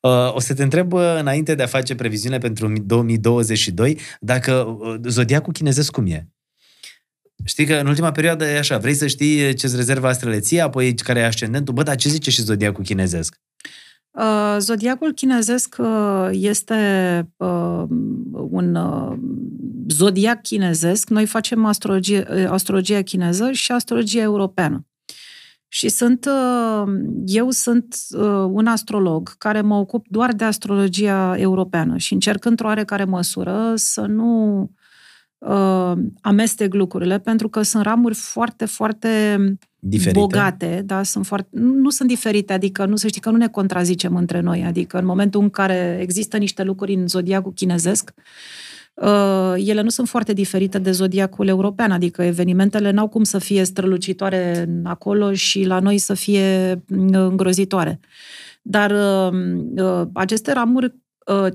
[0.00, 4.96] Uh, o să te întreb uh, înainte de a face previziune pentru 2022 dacă uh,
[5.06, 6.28] zodiacul chinezesc cum e.
[7.44, 10.94] Știi că în ultima perioadă e așa, vrei să știi ce-ți rezervă astrele ție, apoi
[10.94, 13.40] care e ascendentul, bă, dar ce zice și zodiacul chinezesc?
[14.10, 16.74] Uh, zodiacul chinezesc uh, este
[17.36, 17.84] uh,
[18.32, 19.18] un uh,
[19.88, 21.08] zodiac chinezesc.
[21.08, 24.86] Noi facem astrologie, astrologia chineză și astrologia europeană.
[25.68, 26.92] Și sunt, uh,
[27.24, 32.66] eu sunt uh, un astrolog care mă ocup doar de astrologia europeană și încerc într-o
[32.66, 34.60] oarecare măsură să nu
[35.38, 39.38] uh, amestec lucrurile, pentru că sunt ramuri foarte, foarte
[39.78, 40.18] diferite.
[40.18, 44.16] bogate, da, sunt foarte, nu sunt diferite, adică nu să știi că nu ne contrazicem
[44.16, 48.75] între noi, adică în momentul în care există niște lucruri în zodiacul chinezesc, uh, Uh,
[49.56, 54.68] ele nu sunt foarte diferite de zodiacul european, adică evenimentele n-au cum să fie strălucitoare
[54.84, 58.00] acolo și la noi să fie mm, îngrozitoare.
[58.62, 59.38] Dar uh,
[59.76, 60.94] uh, aceste ramuri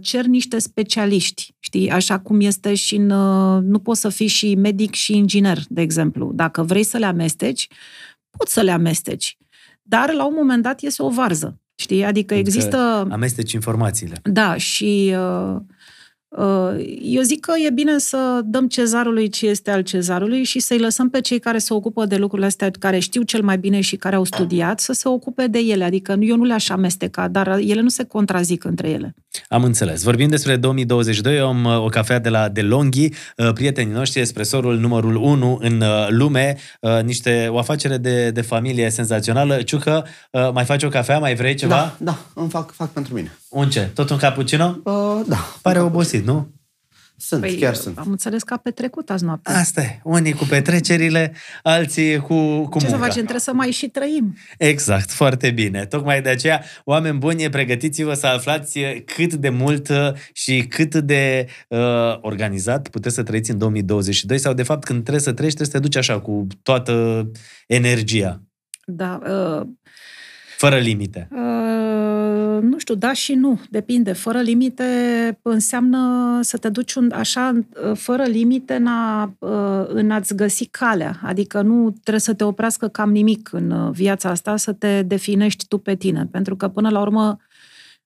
[0.01, 3.05] cer niște specialiști, știi, așa cum este și în,
[3.67, 6.31] nu poți să fii și medic și inginer, de exemplu.
[6.33, 7.67] Dacă vrei să le amesteci,
[8.37, 9.37] poți să le amesteci.
[9.81, 12.03] Dar la un moment dat iese o varză, știi?
[12.03, 13.07] Adică există...
[13.11, 14.19] Amesteci informațiile.
[14.23, 15.61] Da, și uh, Uh,
[17.01, 21.09] eu zic că e bine să dăm cezarului ce este al cezarului și să-i lăsăm
[21.09, 24.15] pe cei care se ocupă de lucrurile astea, care știu cel mai bine și care
[24.15, 25.83] au studiat, să se ocupe de ele.
[25.83, 29.15] Adică eu nu le-aș amesteca, dar ele nu se contrazic între ele.
[29.49, 30.03] Am înțeles.
[30.03, 34.77] Vorbim despre 2022, eu am uh, o cafea de la DeLonghi, uh, prietenii noștri, espresorul
[34.77, 36.57] numărul 1 în lume,
[37.03, 39.61] niște, o afacere de, de familie senzațională.
[39.61, 40.05] Ciucă,
[40.53, 41.19] mai faci o cafea?
[41.19, 41.75] Mai vrei ceva?
[41.75, 43.31] Da, da, îmi fac, fac pentru mine.
[43.51, 43.81] Un ce?
[43.93, 44.77] Tot un cappuccino?
[44.83, 45.37] Uh, da.
[45.61, 46.47] Pare obosit, nu?
[47.17, 47.97] Sunt, păi, chiar sunt.
[47.97, 49.51] Am înțeles că a petrecut azi noapte.
[49.51, 49.99] Asta e.
[50.03, 51.33] Unii cu petrecerile,
[51.63, 52.89] alții cu, cu Ce munca.
[52.89, 53.21] să facem?
[53.21, 54.35] Trebuie să mai și trăim.
[54.57, 55.85] Exact, foarte bine.
[55.85, 61.47] Tocmai de aceea, oameni buni, pregătiți-vă să aflați cât de mult uh, și cât de
[61.67, 61.79] uh,
[62.21, 65.87] organizat puteți să trăiți în 2022 sau, de fapt, când trebuie să trăiești, trebuie să
[65.89, 67.25] te duci așa cu toată
[67.67, 68.41] energia,
[68.85, 69.19] Da.
[69.27, 69.67] Uh,
[70.61, 71.27] fără limite.
[71.31, 73.61] uh, nu știu, da și nu.
[73.69, 74.13] Depinde.
[74.13, 74.83] Fără limite
[75.41, 77.51] înseamnă să te duci un, așa,
[77.89, 81.19] uh, fără limite în, a, uh, în a-ți găsi calea.
[81.23, 85.67] Adică nu trebuie să te oprească cam nimic în uh, viața asta, să te definești
[85.67, 86.27] tu pe tine.
[86.31, 87.37] Pentru că, până la urmă,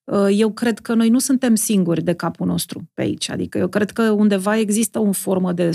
[0.04, 3.30] uh, eu cred că noi nu suntem singuri de capul nostru pe aici.
[3.30, 5.72] Adică eu cred că undeva există o formă de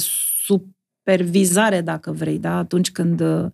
[0.46, 2.56] supervizare, dacă vrei, da?
[2.56, 3.50] atunci când uh, uh,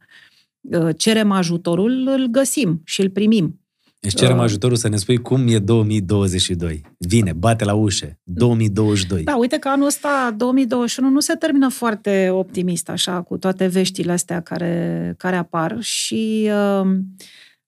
[0.96, 3.60] cerem ajutorul, îl găsim și îl primim.
[4.00, 4.42] Deci cerem Uh.
[4.42, 6.82] ajutorul să ne spui cum e 2022.
[6.98, 8.18] Vine, bate la ușe.
[8.22, 9.22] 2022.
[9.22, 14.12] Da, uite că anul ăsta, 2021, nu se termină foarte optimist, așa, cu toate veștile
[14.12, 16.50] astea care, care apar și,
[16.82, 16.88] uh,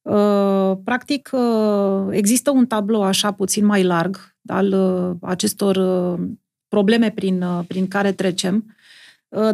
[0.02, 6.26] uh, practic, uh, există un tablou așa puțin mai larg al uh, acestor uh,
[6.68, 8.76] probleme prin, uh, prin care trecem, Uh,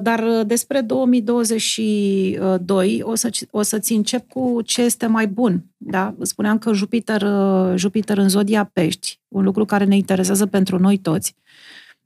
[0.03, 5.65] dar uh, despre 2022 o, să, o să-ți încep cu ce este mai bun.
[5.77, 6.15] Da?
[6.21, 10.99] Spuneam că Jupiter, uh, Jupiter în zodia pești, un lucru care ne interesează pentru noi
[10.99, 11.35] toți,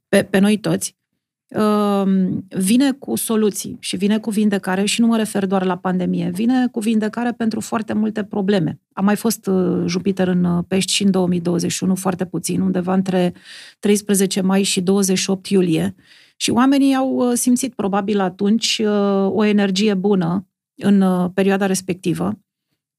[0.07, 0.95] pe, pe noi toți,
[1.49, 2.03] uh,
[2.49, 6.67] vine cu soluții și vine cu vindecare și nu mă refer doar la pandemie, vine
[6.67, 8.79] cu vindecare pentru foarte multe probleme.
[8.93, 13.33] A mai fost uh, Jupiter în uh, pești și în 2021, foarte puțin, undeva între
[13.79, 15.95] 13 mai și 28 iulie.
[16.41, 22.39] Și oamenii au uh, simțit probabil atunci uh, o energie bună în uh, perioada respectivă.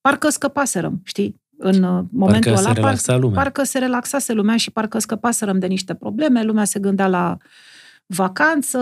[0.01, 1.41] Parcă scăpaserăm, știi?
[1.59, 3.43] În uh, momentul Parcă se ăla, relaxa lumea.
[3.43, 7.37] parcă se relaxase lumea și parcă scăpaserăm de niște probleme, lumea se gândea la
[8.07, 8.79] vacanță,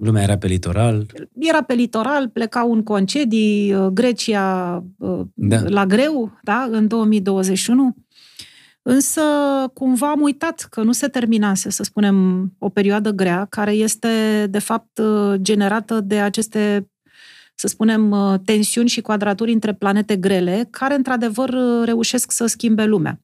[0.00, 1.06] Lumea era pe litoral.
[1.38, 5.60] era pe litoral, plecau în concedii, uh, Grecia uh, Da.
[5.66, 7.94] la greu, da, în 2021.
[8.90, 9.22] Însă,
[9.74, 14.58] cumva am uitat că nu se terminase, să spunem, o perioadă grea, care este, de
[14.58, 16.90] fapt, uh, generată de aceste,
[17.54, 22.84] să spunem, uh, tensiuni și quadraturi între planete grele, care, într-adevăr, uh, reușesc să schimbe
[22.84, 23.20] lumea.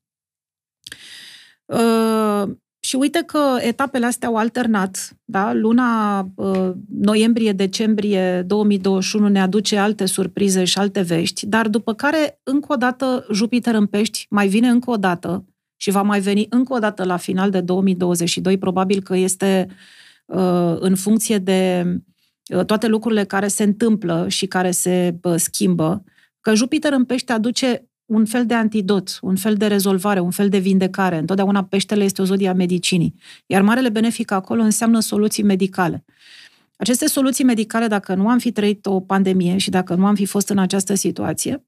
[1.65, 2.51] Uh,
[2.81, 5.53] și uite că etapele astea au alternat, da?
[5.53, 12.73] Luna uh, noiembrie-decembrie 2021 ne aduce alte surprize și alte vești, dar după care, încă
[12.73, 15.45] o dată, Jupiter în pești mai vine încă o dată
[15.77, 19.67] și va mai veni încă o dată la final de 2022, probabil că este
[20.27, 21.85] uh, în funcție de
[22.55, 26.05] uh, toate lucrurile care se întâmplă și care se uh, schimbă,
[26.41, 30.49] că Jupiter în pești aduce un fel de antidot, un fel de rezolvare, un fel
[30.49, 31.19] de vindecare.
[31.19, 33.15] Întotdeauna peștele este o zodie a medicinii.
[33.47, 36.05] Iar marele benefic acolo înseamnă soluții medicale.
[36.77, 40.27] Aceste soluții medicale, dacă nu am fi trăit o pandemie și dacă nu am fi
[40.27, 41.65] fost în această situație,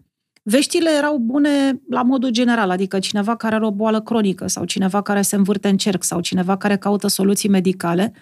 [0.49, 5.03] veștile erau bune la modul general, adică cineva care are o boală cronică sau cineva
[5.03, 8.13] care se învârte în cerc sau cineva care caută soluții medicale,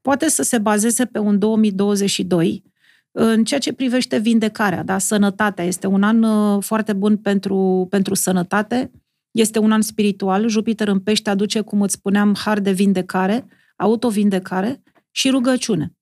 [0.00, 2.64] poate să se bazeze pe un 2022
[3.10, 4.98] în ceea ce privește vindecarea, da?
[4.98, 5.64] sănătatea.
[5.64, 8.90] Este un an uh, foarte bun pentru, pentru sănătate,
[9.30, 10.48] este un an spiritual.
[10.48, 13.46] Jupiter în pește aduce, cum îți spuneam, har de vindecare,
[13.76, 15.92] autovindecare și rugăciune.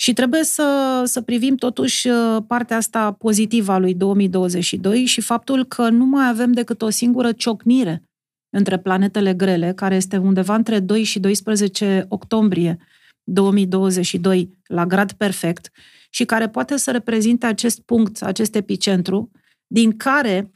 [0.00, 5.64] Și trebuie să, să privim totuși uh, partea asta pozitivă a lui 2022 și faptul
[5.64, 8.02] că nu mai avem decât o singură ciocnire
[8.50, 12.78] între planetele grele, care este undeva între 2 și 12 octombrie
[13.22, 15.70] 2022 la grad perfect
[16.10, 19.30] și care poate să reprezinte acest punct, acest epicentru,
[19.66, 20.54] din care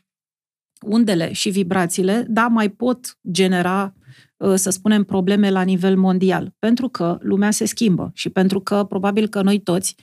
[0.80, 3.94] undele și vibrațiile, da, mai pot genera,
[4.54, 6.52] să spunem, probleme la nivel mondial.
[6.58, 9.94] Pentru că lumea se schimbă și pentru că probabil că noi toți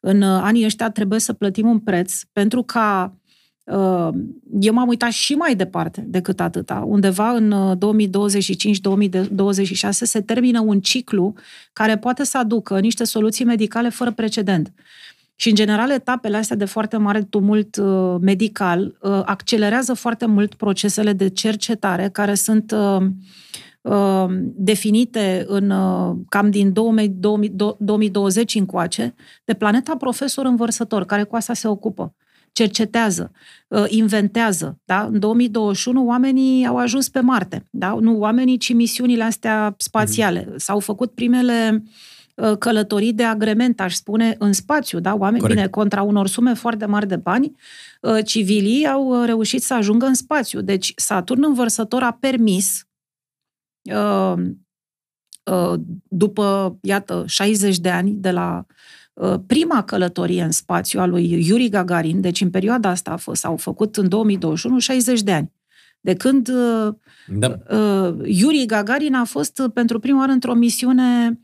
[0.00, 3.16] în anii ăștia trebuie să plătim un preț pentru ca
[4.60, 6.84] eu m-am uitat și mai departe decât atâta.
[6.86, 7.80] Undeva în 2025-2026
[9.90, 11.34] se termină un ciclu
[11.72, 14.72] care poate să aducă niște soluții medicale fără precedent.
[15.34, 20.54] Și, în general, etapele astea de foarte mare tumult uh, medical uh, accelerează foarte mult
[20.54, 22.74] procesele de cercetare care sunt
[23.82, 29.14] uh, uh, definite în uh, cam din 2000, 2000, 2020 încoace
[29.44, 32.14] de planeta profesor învărsător, care cu asta se ocupă
[32.52, 33.30] cercetează,
[33.68, 34.78] uh, inventează.
[34.84, 35.08] Da?
[35.12, 37.66] În 2021 oamenii au ajuns pe Marte.
[37.70, 37.96] Da?
[38.00, 40.46] Nu oamenii, ci misiunile astea spațiale.
[40.50, 40.56] Mm.
[40.56, 41.84] S-au făcut primele
[42.34, 45.00] uh, călătorii de agrement, aș spune, în spațiu.
[45.00, 45.14] Da?
[45.14, 47.52] Oameni, bine, contra unor sume foarte mari de bani,
[48.00, 50.60] uh, civilii au reușit să ajungă în spațiu.
[50.60, 52.86] Deci Saturn învărsător a permis
[56.08, 58.66] după, iată, 60 de ani de la
[59.46, 63.56] prima călătorie în spațiu a lui Yuri Gagarin, deci în perioada asta a fost, s-au
[63.56, 65.52] făcut în 2021 60 de ani.
[66.00, 66.50] De când
[67.26, 67.58] da.
[68.24, 71.40] Yuri Gagarin a fost pentru prima oară într-o misiune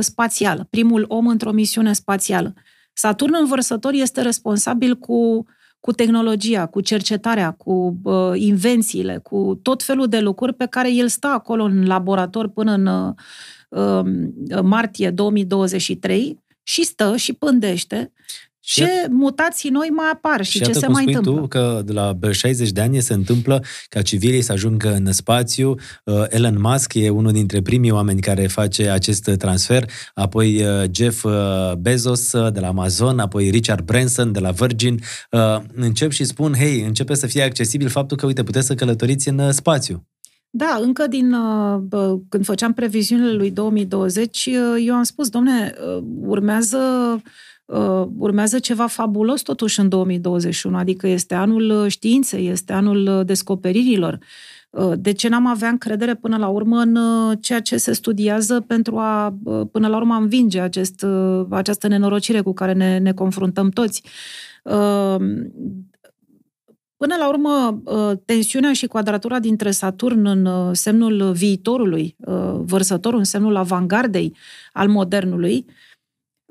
[0.00, 2.54] spațială, primul om într-o misiune spațială.
[2.92, 5.46] Saturn învărsător este responsabil cu,
[5.80, 11.08] cu tehnologia, cu cercetarea, cu uh, invențiile, cu tot felul de lucruri pe care el
[11.08, 18.12] stă acolo în laborator până în uh, martie 2023 și stă și pândește
[18.60, 21.40] ce mutații noi mai apar și, și ce se mai întâmplă.
[21.40, 25.74] tu că de la 60 de ani se întâmplă ca civilii să ajungă în spațiu.
[26.04, 31.24] Uh, Elon Musk e unul dintre primii oameni care face acest transfer, apoi uh, Jeff
[31.24, 31.32] uh,
[31.78, 35.00] Bezos de la Amazon, apoi Richard Branson de la Virgin.
[35.74, 39.52] Încep și spun, hei, începe să fie accesibil faptul că, uite, puteți să călătoriți în
[39.52, 40.06] spațiu.
[40.50, 41.36] Da, încă din
[42.28, 44.48] când făceam previziunile lui 2020,
[44.84, 45.74] eu am spus, domne,
[46.20, 46.78] urmează
[47.14, 47.22] uh,
[48.18, 54.18] urmează ceva fabulos totuși în 2021, adică este anul uh, științei, este anul uh, descoperirilor.
[54.70, 56.98] Uh, de ce n-am avea încredere până la urmă în
[57.40, 59.38] ceea ce se studiază pentru a,
[59.72, 61.06] până la urmă, învinge acest,
[61.50, 64.02] această nenorocire cu care ne, ne confruntăm toți?
[66.96, 67.82] Până la urmă,
[68.24, 72.16] tensiunea și quadratura dintre Saturn în semnul viitorului,
[72.58, 74.36] vărsătorul în semnul avangardei
[74.72, 75.66] al modernului,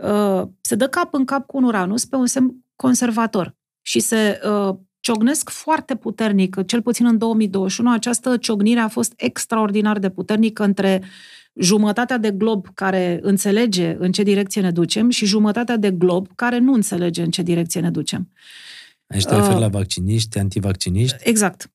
[0.03, 4.39] Uh, se dă cap în cap cu un Uranus pe un semn conservator și se
[4.45, 10.63] uh, ciognesc foarte puternic, cel puțin în 2021, această ciognire a fost extraordinar de puternică
[10.63, 11.03] între
[11.53, 16.57] jumătatea de glob care înțelege în ce direcție ne ducem și jumătatea de glob care
[16.57, 18.31] nu înțelege în ce direcție ne ducem.
[19.07, 21.29] Aici te referi uh, la vacciniști, antivacciniști?
[21.29, 21.71] Exact.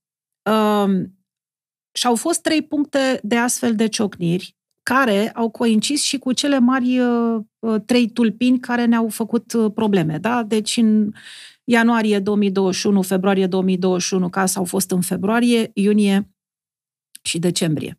[0.50, 1.04] Uh,
[1.92, 6.58] și au fost trei puncte de astfel de ciocniri care au coincis și cu cele
[6.58, 10.18] mari uh, uh, trei tulpini care ne-au făcut uh, probleme.
[10.18, 10.42] Da?
[10.42, 11.10] Deci în
[11.64, 16.34] ianuarie 2021, februarie 2021, ca au fost în februarie, iunie
[17.22, 17.98] și decembrie.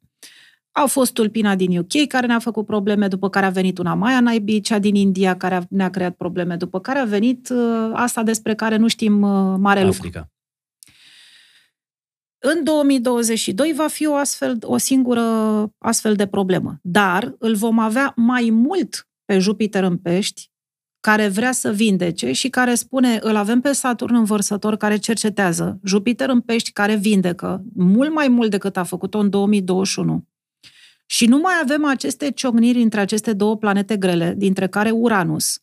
[0.71, 4.19] Au fost tulpina din UK care ne-a făcut probleme, după care a venit una Maya
[4.19, 8.55] Naibi, cea din India care ne-a creat probleme, după care a venit uh, asta despre
[8.55, 10.19] care nu știm uh, mare Africa.
[10.19, 10.34] lucru.
[12.47, 15.21] În 2022 va fi o, astfel, o singură
[15.77, 16.79] astfel de problemă.
[16.81, 20.49] Dar îl vom avea mai mult pe Jupiter în pești,
[20.99, 26.29] care vrea să vindece și care spune, îl avem pe Saturn învărsător care cercetează, Jupiter
[26.29, 30.27] în pești care vindecă, mult mai mult decât a făcut-o în 2021.
[31.05, 35.61] Și nu mai avem aceste ciocniri între aceste două planete grele, dintre care Uranus,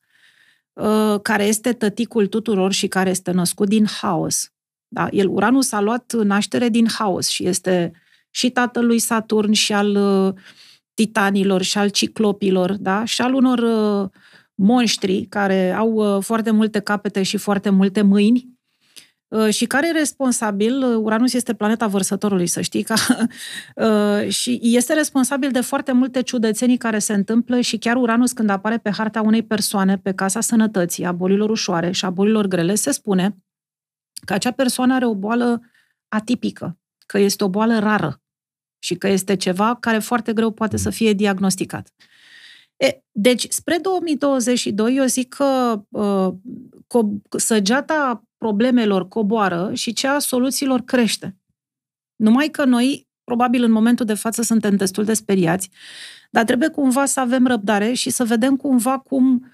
[0.72, 4.52] uh, care este tăticul tuturor și care este născut din haos,
[4.92, 5.08] da?
[5.10, 7.92] El, Uranus a luat naștere din haos și este
[8.30, 10.34] și tatăl lui Saturn și al uh,
[10.94, 13.04] titanilor și al ciclopilor da?
[13.04, 14.08] și al unor uh,
[14.54, 18.48] monștri care au uh, foarte multe capete și foarte multe mâini
[19.28, 22.94] uh, și care e responsabil, uh, Uranus este planeta vărsătorului, să știi, ca,
[23.76, 28.50] uh, și este responsabil de foarte multe ciudățenii care se întâmplă și chiar Uranus când
[28.50, 32.74] apare pe harta unei persoane, pe casa sănătății, a bolilor ușoare și a bolilor grele,
[32.74, 33.36] se spune
[34.26, 35.62] că acea persoană are o boală
[36.08, 38.22] atipică, că este o boală rară
[38.78, 41.92] și că este ceva care foarte greu poate să fie diagnosticat.
[42.76, 46.28] E, deci, spre 2022, eu zic că uh,
[46.86, 51.36] co- săgeata problemelor coboară și cea a soluțiilor crește.
[52.16, 55.70] Numai că noi, probabil în momentul de față, suntem destul de speriați,
[56.30, 59.52] dar trebuie cumva să avem răbdare și să vedem cumva cum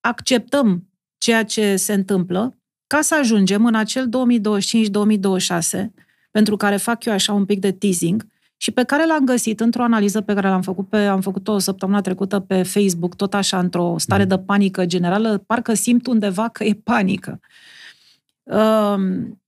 [0.00, 0.88] acceptăm
[1.18, 2.57] ceea ce se întâmplă
[2.88, 5.86] ca să ajungem în acel 2025-2026,
[6.30, 8.26] pentru care fac eu așa un pic de teasing,
[8.60, 11.58] și pe care l-am găsit într-o analiză pe care l-am făcut pe, am făcut o
[11.58, 14.28] săptămână trecută pe Facebook, tot așa într-o stare mm.
[14.28, 17.40] de panică generală, parcă simt undeva că e panică.
[18.42, 19.40] Um,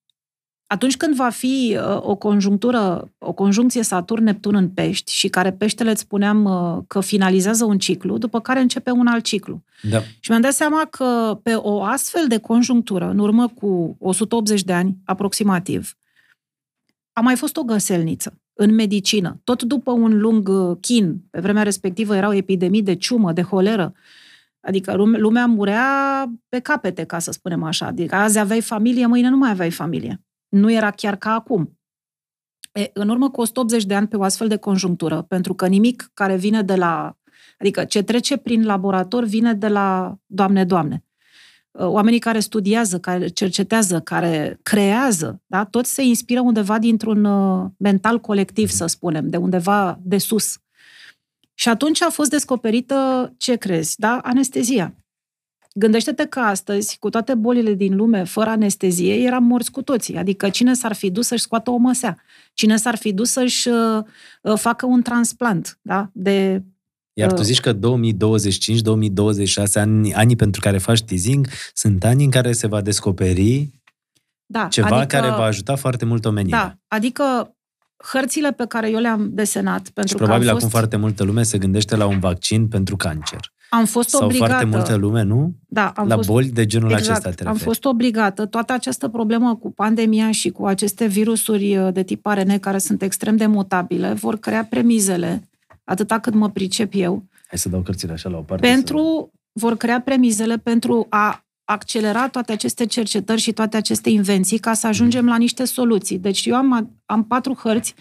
[0.73, 5.91] atunci când va fi uh, o conjunctură, o conjuncție Saturn-Neptun în pești și care peștele
[5.91, 9.63] îți spuneam uh, că finalizează un ciclu, după care începe un alt ciclu.
[9.83, 10.01] Da.
[10.01, 14.73] Și mi-am dat seama că pe o astfel de conjunctură, în urmă cu 180 de
[14.73, 15.97] ani aproximativ,
[17.13, 19.41] a mai fost o găselniță în medicină.
[19.45, 23.93] Tot după un lung uh, chin, pe vremea respectivă erau epidemii de ciumă, de holeră,
[24.63, 27.87] Adică lumea murea pe capete, ca să spunem așa.
[27.87, 30.21] Adică azi aveai familie, mâine nu mai aveai familie
[30.51, 31.79] nu era chiar ca acum.
[32.73, 36.11] E, în urmă cu 180 de ani pe o astfel de conjunctură, pentru că nimic
[36.15, 37.17] care vine de la...
[37.59, 41.05] Adică ce trece prin laborator vine de la Doamne, Doamne.
[41.73, 45.65] oamenii care studiază, care cercetează, care creează, da?
[45.65, 47.27] toți se inspiră undeva dintr-un
[47.79, 50.59] mental colectiv, să spunem, de undeva de sus.
[51.55, 54.19] Și atunci a fost descoperită, ce crezi, da?
[54.23, 54.95] Anestezia.
[55.81, 60.17] Gândește-te că astăzi, cu toate bolile din lume, fără anestezie, eram morți cu toții.
[60.17, 62.17] Adică cine s-ar fi dus să-și scoată o măsea?
[62.55, 64.05] Cine s-ar fi dus să-și uh,
[64.43, 66.11] uh facă un transplant da?
[66.13, 66.63] de
[67.13, 67.79] iar tu uh, zici că 2025-2026,
[69.75, 73.71] ani, anii pentru care faci teasing, sunt ani în care se va descoperi
[74.47, 76.59] da, ceva adică, care va ajuta foarte mult omenirea.
[76.59, 77.57] Da, adică
[78.13, 80.73] hărțile pe care eu le-am desenat, pentru și probabil că acum fost...
[80.73, 83.41] foarte multă lume se gândește la un vaccin pentru cancer.
[83.71, 84.51] Am fost Sau obligată.
[84.51, 85.55] foarte multă lume, nu?
[85.69, 88.47] Da, am La fost, boli de genul exact, acesta te am fost obligată.
[88.47, 93.03] Toată această problemă cu pandemia și cu aceste virusuri uh, de tip ARN care sunt
[93.03, 95.49] extrem de mutabile vor crea premizele,
[95.85, 97.25] atâta cât mă pricep eu.
[97.47, 98.67] Hai să dau cărțile așa la o parte.
[98.67, 99.39] Pentru, să...
[99.53, 104.87] vor crea premizele pentru a accelera toate aceste cercetări și toate aceste invenții ca să
[104.87, 105.31] ajungem mm.
[105.31, 106.19] la niște soluții.
[106.19, 107.95] Deci eu am, am patru hărți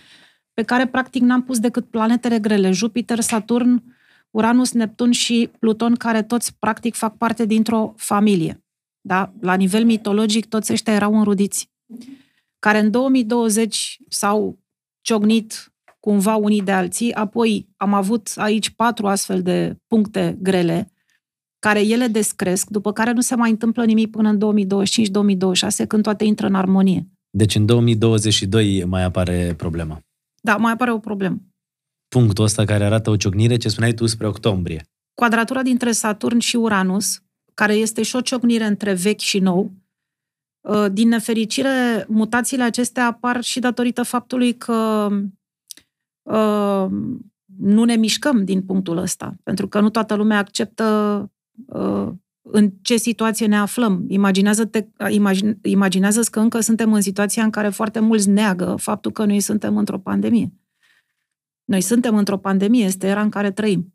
[0.53, 3.83] pe care practic n-am pus decât planetele grele, Jupiter, Saturn,
[4.31, 8.63] Uranus, Neptun și Pluton, care toți practic fac parte dintr-o familie.
[9.01, 9.33] Da?
[9.41, 11.71] La nivel mitologic, toți ăștia erau înrudiți.
[12.59, 14.59] Care în 2020 s-au
[15.01, 20.91] ciognit cumva unii de alții, apoi am avut aici patru astfel de puncte grele,
[21.59, 24.65] care ele descresc, după care nu se mai întâmplă nimic până în
[25.83, 27.07] 2025-2026, când toate intră în armonie.
[27.29, 29.99] Deci în 2022 mai apare problema.
[30.41, 31.37] Da, mai apare o problemă.
[32.09, 34.83] Punctul ăsta care arată o ciocnire, ce spuneai tu, spre octombrie.
[35.13, 37.21] Quadratura dintre Saturn și Uranus,
[37.53, 39.71] care este și o ciocnire între vechi și nou,
[40.61, 45.07] uh, din nefericire, mutațiile acestea apar și datorită faptului că
[46.21, 46.87] uh,
[47.57, 51.31] nu ne mișcăm din punctul ăsta, pentru că nu toată lumea acceptă
[51.65, 52.07] uh,
[52.41, 54.05] în ce situație ne aflăm.
[54.07, 59.25] Imaginează-te, imagine, imaginează că încă suntem în situația în care foarte mulți neagă faptul că
[59.25, 60.51] noi suntem într-o pandemie.
[61.69, 63.93] Noi suntem într-o pandemie, este era în care trăim.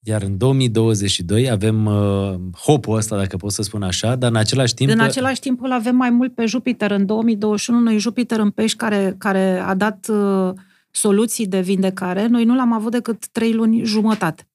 [0.00, 4.74] Iar în 2022 avem uh, hopul ăsta, dacă pot să spun așa, dar în același
[4.74, 4.90] timp...
[4.90, 6.90] În același timp îl avem mai mult pe Jupiter.
[6.90, 10.52] În 2021 noi Jupiter în pești care, care a dat uh,
[10.90, 14.48] soluții de vindecare, noi nu l-am avut decât trei luni jumătate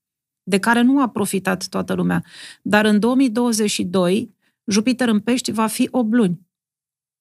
[0.44, 2.24] de care nu a profitat toată lumea.
[2.62, 4.36] Dar în 2022,
[4.66, 6.40] Jupiter în pești va fi 8 luni.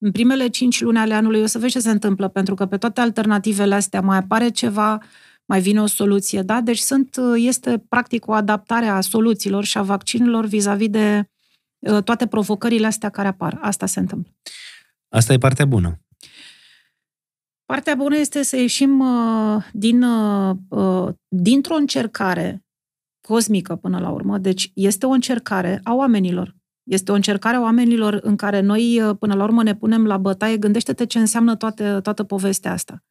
[0.02, 2.76] În primele 5 luni ale anului o să vezi ce se întâmplă, pentru că pe
[2.76, 4.98] toate alternativele astea mai apare ceva,
[5.44, 6.60] mai vine o soluție, da?
[6.60, 11.30] Deci sunt, este practic o adaptare a soluțiilor și a vaccinurilor vis-a-vis de
[11.78, 13.58] uh, toate provocările astea care apar.
[13.60, 14.32] Asta se întâmplă.
[15.08, 16.00] Asta e partea bună.
[17.64, 22.64] Partea bună este să ieșim uh, din, uh, uh dintr-o încercare
[23.20, 24.38] cosmică până la urmă.
[24.38, 26.59] Deci este o încercare a oamenilor.
[26.90, 30.16] Este o încercare a oamenilor în care noi, uh, până la urmă, ne punem la
[30.16, 30.56] bătaie.
[30.56, 33.02] Gândește-te ce înseamnă toate, toată povestea asta.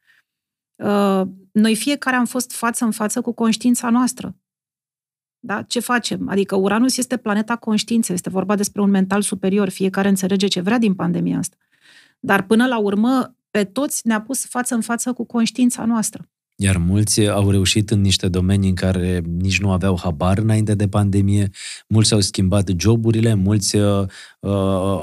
[0.75, 1.21] Uh,
[1.51, 4.35] noi fiecare am fost față în față cu conștiința noastră.
[5.39, 5.61] Da?
[5.61, 6.29] Ce facem?
[6.29, 10.77] Adică Uranus este planeta conștiinței, este vorba despre un mental superior, fiecare înțelege ce vrea
[10.77, 11.55] din pandemia asta.
[12.19, 16.29] Dar până la urmă, pe toți ne-a pus față în față cu conștiința noastră.
[16.61, 20.87] Iar mulți au reușit în niște domenii în care nici nu aveau habar înainte de
[20.87, 21.49] pandemie,
[21.87, 24.01] mulți au schimbat joburile, mulți uh,
[24.39, 24.51] uh,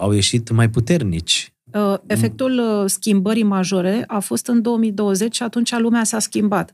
[0.01, 1.55] au ieșit mai puternici.
[1.73, 6.73] Uh, efectul uh, schimbării majore a fost în 2020 și atunci lumea s-a schimbat.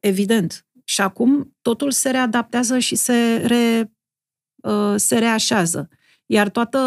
[0.00, 0.66] Evident.
[0.84, 3.92] Și acum totul se readaptează și se, re,
[4.70, 5.88] uh, se reașează.
[6.26, 6.78] Iar toată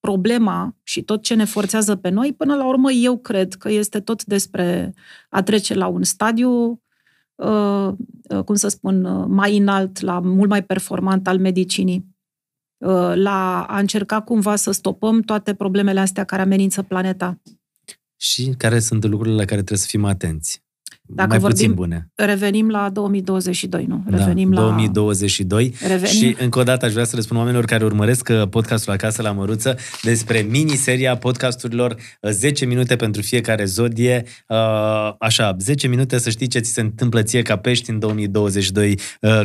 [0.00, 4.00] problema și tot ce ne forțează pe noi, până la urmă eu cred că este
[4.00, 4.94] tot despre
[5.28, 6.82] a trece la un stadiu,
[7.34, 7.88] uh,
[8.28, 12.08] uh, cum să spun, uh, mai înalt, la mult mai performant al medicinii,
[13.14, 17.40] la a încerca cumva să stopăm toate problemele astea care amenință planeta.
[18.16, 20.62] Și care sunt lucrurile la care trebuie să fim atenți?
[21.14, 22.10] Dacă mai vorbim, puțin bune.
[22.14, 24.04] Revenim la 2022, nu?
[24.08, 25.74] Da, revenim da, 2022.
[25.80, 25.86] La...
[25.88, 26.14] Revenim.
[26.14, 29.30] Și încă o dată aș vrea să răspund oamenilor care urmăresc uh, podcastul Acasă la
[29.30, 34.24] Măruță despre miniseria podcasturilor 10 uh, minute pentru fiecare zodie.
[34.48, 34.56] Uh,
[35.18, 38.98] așa, 10 minute să știi ce ți se întâmplă ție ca pești în 2022,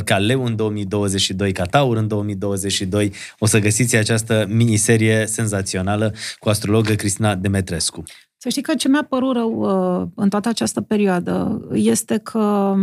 [0.04, 3.12] ca leu în 2022, ca taur în 2022.
[3.40, 8.04] O să găsiți această miniserie senzațională cu astrologă Cristina Demetrescu.
[8.46, 12.76] Să știi că ce mi-a părut rău uh, în toată această perioadă este că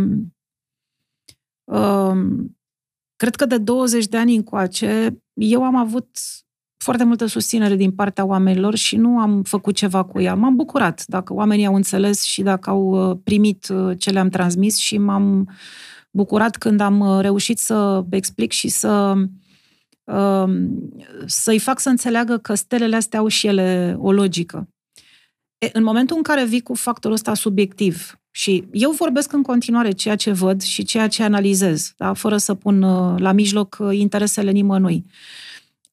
[1.63, 2.17] uh,
[3.15, 6.07] cred că de 20 de ani încoace eu am avut
[6.77, 10.35] foarte multă susținere din partea oamenilor și nu am făcut ceva cu ea.
[10.35, 14.77] M-am bucurat dacă oamenii au înțeles și dacă au uh, primit uh, ce le-am transmis
[14.77, 15.49] și m-am
[16.11, 19.13] bucurat când am uh, reușit să explic și să
[20.03, 20.89] um,
[21.25, 24.67] să-i fac să înțeleagă că stelele astea au și ele o logică.
[25.63, 29.91] E, în momentul în care vii cu factorul ăsta subiectiv, și eu vorbesc în continuare
[29.91, 32.13] ceea ce văd și ceea ce analizez, da?
[32.13, 35.05] fără să pun uh, la mijloc uh, interesele nimănui.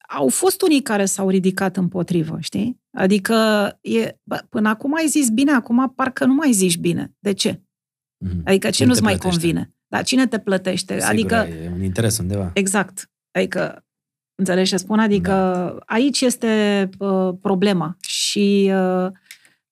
[0.08, 2.80] Au fost unii care s-au ridicat împotrivă, știi?
[2.92, 3.34] Adică,
[3.80, 7.14] e, bă, până acum ai zis bine, acum parcă nu mai zici bine.
[7.18, 7.54] De ce?
[7.54, 8.44] Mm-hmm.
[8.44, 9.74] Adică ce cine nu-ți mai convine?
[9.86, 10.94] Da, cine te plătește?
[10.94, 12.50] Sigur, adică e un interes undeva.
[12.54, 13.10] Exact.
[13.30, 13.84] Adică,
[14.34, 14.98] înțelegi ce spun?
[14.98, 15.76] Adică da.
[15.86, 17.96] aici este uh, problema.
[18.00, 19.10] Și uh,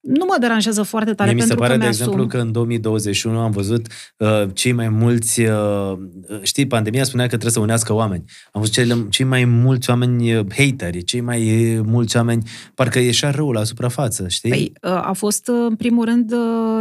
[0.08, 2.52] nu mă deranjează foarte tare Mie pentru mi se pare, că de exemplu, că în
[2.52, 3.86] 2021 am văzut
[4.16, 5.40] uh, cei mai mulți...
[5.40, 5.98] Uh,
[6.42, 8.24] știi, pandemia spunea că trebuie să unească oameni.
[8.52, 12.42] Am văzut cele, cei mai mulți oameni uh, hateri, cei mai uh, mulți oameni...
[12.74, 14.50] Parcă ieșea răul la suprafață, știi?
[14.50, 16.34] Păi, uh, a fost, în primul rând,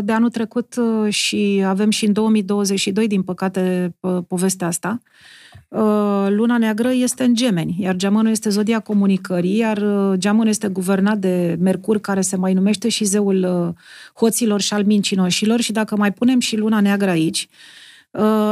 [0.04, 0.76] de anul trecut
[1.10, 3.96] și avem și în 2022, din păcate,
[4.28, 5.02] povestea asta.
[5.04, 5.37] Uh,
[6.30, 11.18] luna neagră este în gemeni, iar geamănul este zodia comunicării, iar uh, geamănul este guvernat
[11.18, 13.74] de Mercur, care se mai numește și zeul uh,
[14.16, 17.48] hoților și al mincinoșilor și dacă mai punem și luna neagră aici,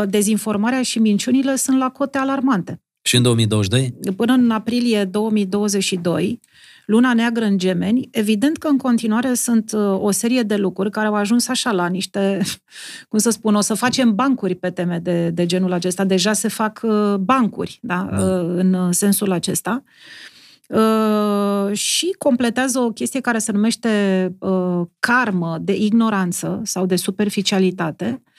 [0.06, 2.82] dezinformarea și minciunile sunt la cote alarmante.
[3.02, 3.94] Și în 2022?
[4.16, 6.40] Până în aprilie 2022,
[6.86, 11.08] Luna neagră în gemeni, evident că în continuare sunt uh, o serie de lucruri care
[11.08, 12.42] au ajuns așa la niște,
[13.10, 16.04] cum să spun, o să facem bancuri pe teme de, de genul acesta.
[16.04, 18.26] Deja se fac uh, bancuri, da, da.
[18.26, 19.84] Uh, în sensul acesta.
[20.68, 23.90] Uh, și completează o chestie care se numește
[24.40, 28.34] uh, karmă de ignoranță sau de superficialitate, uh,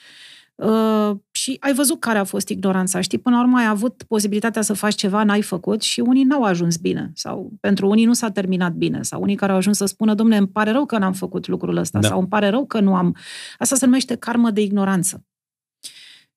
[0.57, 3.17] Uh, și ai văzut care a fost ignoranța, știi?
[3.17, 6.77] Până la urmă ai avut posibilitatea să faci ceva, n-ai făcut și unii n-au ajuns
[6.77, 7.11] bine.
[7.15, 9.01] Sau pentru unii nu s-a terminat bine.
[9.01, 11.77] Sau unii care au ajuns să spună, domne, îmi pare rău că n-am făcut lucrul
[11.77, 11.99] ăsta.
[11.99, 12.07] Da.
[12.07, 13.15] Sau îmi pare rău că nu am...
[13.57, 15.25] Asta se numește karmă de ignoranță.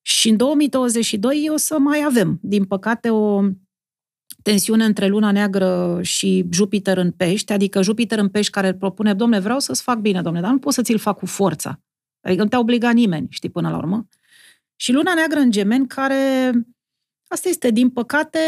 [0.02, 3.42] Și în 2022 o să mai avem, din păcate, o
[4.42, 9.38] tensiune între Luna Neagră și Jupiter în pești, adică Jupiter în pești care propune, domne,
[9.38, 11.80] vreau să-ți fac bine, domne, dar nu pot să ți-l fac cu forța.
[12.20, 14.08] Adică nu te-a obligat nimeni, știi, până la urmă.
[14.76, 16.52] Și luna neagră în gemeni, care,
[17.28, 18.38] asta este, din păcate,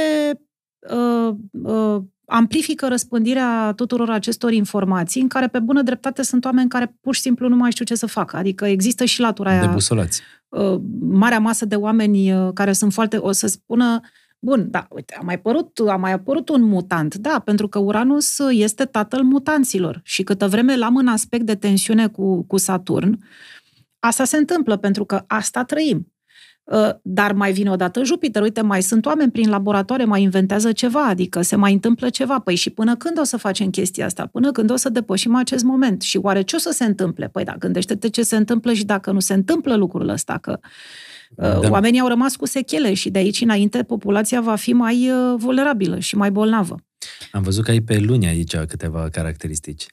[0.91, 6.97] uh, uh, amplifică răspândirea tuturor acestor informații, în care, pe bună dreptate, sunt oameni care
[7.01, 8.37] pur și simplu nu mai știu ce să facă.
[8.37, 9.61] Adică există și latura aia...
[9.61, 10.23] Debusolați.
[10.49, 13.17] Uh, marea masă de oameni uh, care sunt foarte...
[13.17, 14.01] O să spună,
[14.45, 18.39] Bun, da, uite, a mai, părut, a mai apărut un mutant, da, pentru că Uranus
[18.39, 23.19] este tatăl mutanților și câtă vreme l-am în aspect de tensiune cu, cu Saturn,
[24.05, 26.13] Asta se întâmplă pentru că asta trăim.
[26.71, 31.07] Ă, dar mai vine odată Jupiter, uite, mai sunt oameni prin laboratoare, mai inventează ceva,
[31.07, 32.39] adică se mai întâmplă ceva.
[32.39, 34.27] Păi și până când o să facem chestia asta?
[34.27, 36.03] Până când o să depășim acest moment?
[36.03, 37.29] Și oare ce o să se întâmple?
[37.29, 40.59] Păi da, gândește-te ce se întâmplă și dacă nu se întâmplă lucrul ăsta, că
[41.39, 41.71] ă, da.
[41.71, 45.99] oamenii au rămas cu sechele și de aici înainte populația va fi mai ă, vulnerabilă
[45.99, 46.77] și mai bolnavă.
[47.33, 49.87] Am văzut că ai pe luni aici câteva caracteristici.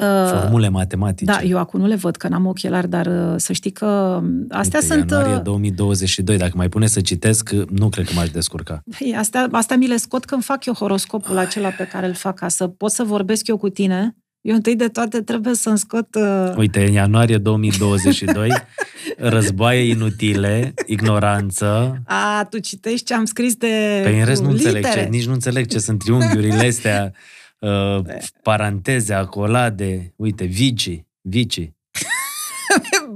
[0.00, 1.32] Uh, Formule matematice.
[1.32, 4.80] Da, eu acum nu le văd, că n-am ochelari, dar uh, să știi că astea
[4.82, 5.10] Uite, sunt...
[5.10, 8.82] ianuarie 2022, uh, dacă mai pune să citesc, nu cred că m-aș descurca.
[8.98, 11.44] Păi, astea, astea mi le scot când fac eu horoscopul Ai.
[11.44, 14.16] acela pe care îl fac, ca să pot să vorbesc eu cu tine.
[14.40, 16.14] Eu întâi de toate trebuie să-mi scot...
[16.14, 16.52] Uh...
[16.56, 18.48] Uite, în ianuarie 2022,
[19.34, 21.96] războaie inutile, ignoranță...
[22.06, 25.32] A, tu citești ce am scris de Păi în rest nu înțeleg ce, nici nu
[25.32, 27.12] înțeleg ce sunt triunghiurile astea.
[27.62, 28.04] uh,
[28.42, 31.58] paranteze, acolade, uite, vici, vici.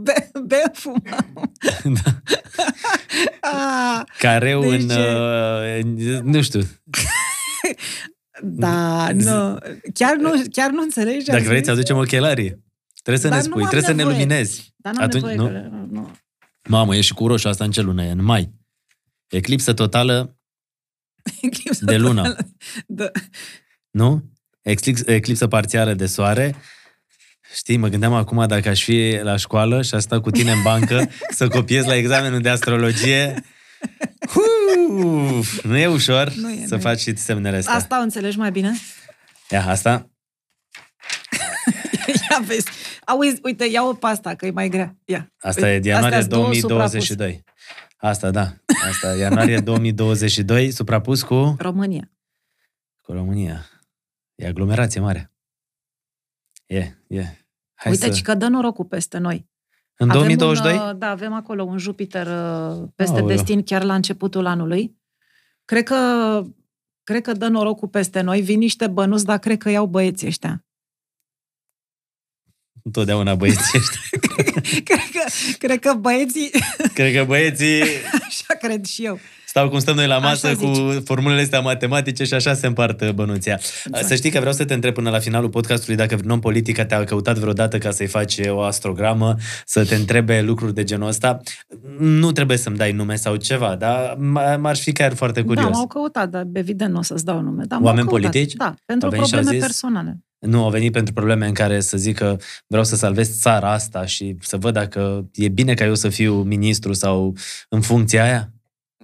[0.05, 0.63] be, be
[1.85, 2.21] da.
[3.41, 4.81] ah, Careu deci...
[4.81, 6.61] în, uh, nu știu.
[8.43, 9.59] da, nu.
[9.95, 11.25] Chiar nu, chiar nu înțelegi?
[11.25, 12.65] Dacă vrei, să aducem ochelarii.
[13.03, 14.05] Trebuie să Dar ne spui, trebuie nevoie.
[14.05, 14.75] să ne luminezi.
[14.77, 15.61] Dar nu Atunci, nevoie, nu?
[15.61, 16.11] Că, nu.
[16.69, 18.11] Mamă, e și cu roșu asta în ce lună e?
[18.11, 18.53] În mai.
[19.29, 20.39] Eclipsă totală
[21.41, 22.23] Eclipsă de lună.
[22.23, 22.49] Totală.
[22.87, 23.11] Da.
[23.91, 24.36] Nu?
[25.07, 26.55] Eclipsă parțială de soare.
[27.55, 30.63] Știi, mă gândeam acum dacă aș fi la școală și aș sta cu tine în
[30.63, 33.45] bancă să copiez la examenul de astrologie.
[34.89, 37.75] Uf, nu e ușor nu e, să nu faci și semnele astea.
[37.75, 38.73] Asta o înțelegi mai bine?
[39.51, 40.11] Ia, asta.
[42.31, 42.67] Ia vezi.
[43.05, 44.97] Auzi, uite, ia-o pe asta, că e mai grea.
[45.05, 45.33] Ia.
[45.39, 47.45] Asta e ianuarie 2022.
[47.97, 48.53] Asta, da.
[48.89, 51.57] Asta, ianuarie 2022, suprapus cu...
[51.59, 52.11] România.
[53.03, 53.67] Cu România.
[54.37, 55.33] E aglomerație mare.
[56.67, 57.23] E, e.
[57.75, 58.23] Hai Uite, să...
[58.23, 59.49] că dă norocul peste noi.
[59.97, 60.77] În avem 2022?
[60.77, 63.37] Un, uh, da, avem acolo un Jupiter uh, peste Aoleu.
[63.37, 64.97] destin chiar la începutul anului.
[65.65, 66.43] Cred că,
[67.03, 68.41] cred că dă norocul peste noi.
[68.41, 70.65] Vin niște bănuți, dar cred că iau băieții ăștia.
[72.83, 74.01] Întotdeauna băieții ăștia.
[74.85, 76.51] cred, că, cred că băieții...
[76.95, 77.83] Cred că băieții...
[78.27, 79.19] Așa cred și eu.
[79.57, 83.61] Stau cum stăm noi la masă cu formulele astea matematice și așa se împart bănuția.
[83.85, 84.07] Exact.
[84.07, 87.05] Să știi că vreau să te întreb până la finalul podcastului dacă non politica te-a
[87.05, 89.35] căutat vreodată ca să-i faci o astrogramă,
[89.65, 91.41] să te întrebe lucruri de genul ăsta.
[91.99, 94.17] Nu trebuie să-mi dai nume sau ceva, dar
[94.59, 95.65] m-ar fi chiar foarte curios.
[95.65, 97.65] Da, m-au căutat, dar evident nu o să-ți dau nume.
[97.67, 98.53] Da, Oameni politici?
[98.53, 100.21] Da, pentru probleme zis, personale.
[100.39, 104.07] Nu au venit pentru probleme în care să zic că vreau să salvez țara asta
[104.07, 107.35] și să văd dacă e bine ca eu să fiu ministru sau
[107.69, 108.51] în funcția aia?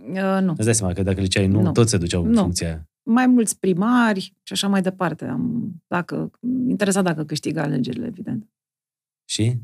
[0.09, 0.55] Uh, nu.
[0.57, 1.73] Îți dai seama că dacă le ceai nu, nu.
[1.73, 2.41] toți se duceau în nu.
[2.41, 2.89] funcția aia.
[3.03, 5.25] Mai mulți primari și așa mai departe.
[5.25, 6.31] Am, dacă,
[6.69, 8.49] interesat dacă câștigă alegerile, evident.
[9.29, 9.59] Și?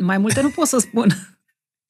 [0.00, 1.08] Mai multe nu pot să spun.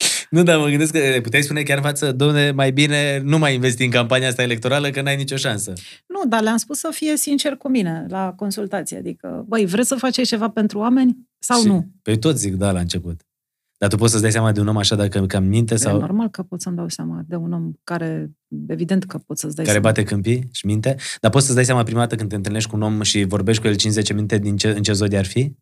[0.30, 3.84] Nu, dar mă gândesc că puteai spune chiar față, domne, mai bine nu mai investi
[3.84, 5.72] în campania asta electorală, că n-ai nicio șansă.
[6.06, 8.96] Nu, dar le-am spus să fie sincer cu mine la consultație.
[8.96, 11.80] Adică, băi, vreți să faceți ceva pentru oameni sau și, nu?
[11.80, 13.20] Pe păi tot zic da la început.
[13.82, 15.76] Dar tu poți să-ți dai seama de un om așa dacă cam minte?
[15.76, 15.96] Sau...
[15.96, 18.30] E normal că pot să-mi dau seama de un om care,
[18.66, 19.94] evident că pot să-ți dai care seama.
[19.94, 20.96] bate câmpii și minte?
[21.20, 23.62] Dar poți să-ți dai seama prima dată când te întâlnești cu un om și vorbești
[23.62, 25.52] cu el 50 minute din ce, în ce zodie ar fi?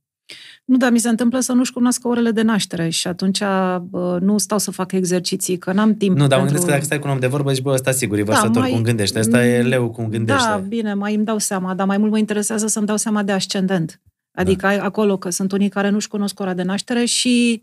[0.64, 3.40] Nu, dar mi se întâmplă să nu-și cunoască orele de naștere și atunci
[3.82, 6.40] bă, nu stau să fac exerciții, că n-am timp Nu, dar pentru...
[6.40, 8.22] mă gândesc că dacă stai cu un om de vorbă, zici, bă, ăsta sigur, e
[8.22, 8.70] vărsător da, mai...
[8.70, 10.48] cum gândește, ăsta e leu cum gândește.
[10.48, 13.32] Da, bine, mai îmi dau seama, dar mai mult mă interesează să-mi dau seama de
[13.32, 14.00] ascendent.
[14.32, 14.82] Adică da.
[14.84, 17.62] acolo, că sunt unii care nu-și cunosc ora de naștere și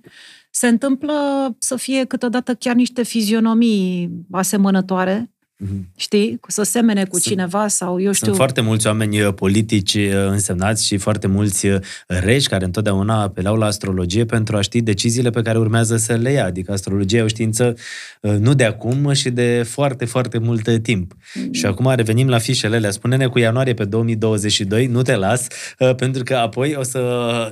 [0.52, 1.14] se întâmplă
[1.57, 5.31] să fie câteodată chiar niște fizionomii asemănătoare,
[5.66, 5.84] Mm-hmm.
[5.96, 6.40] Știi?
[6.48, 8.26] Să semene cu sunt, cineva sau eu știu...
[8.26, 13.22] Sunt foarte mulți oameni uh, politici uh, însemnați și foarte mulți uh, reși care întotdeauna
[13.22, 16.46] apelau la astrologie pentru a ști deciziile pe care urmează să le ia.
[16.46, 17.76] Adică astrologia e o știință
[18.22, 21.14] nu de acum și de foarte, foarte mult timp.
[21.14, 21.52] Mm-hmm.
[21.52, 22.92] Și acum revenim la fișele alea.
[22.92, 25.48] Spune-ne cu ianuarie pe 2022, nu te las,
[25.96, 27.02] pentru că apoi o să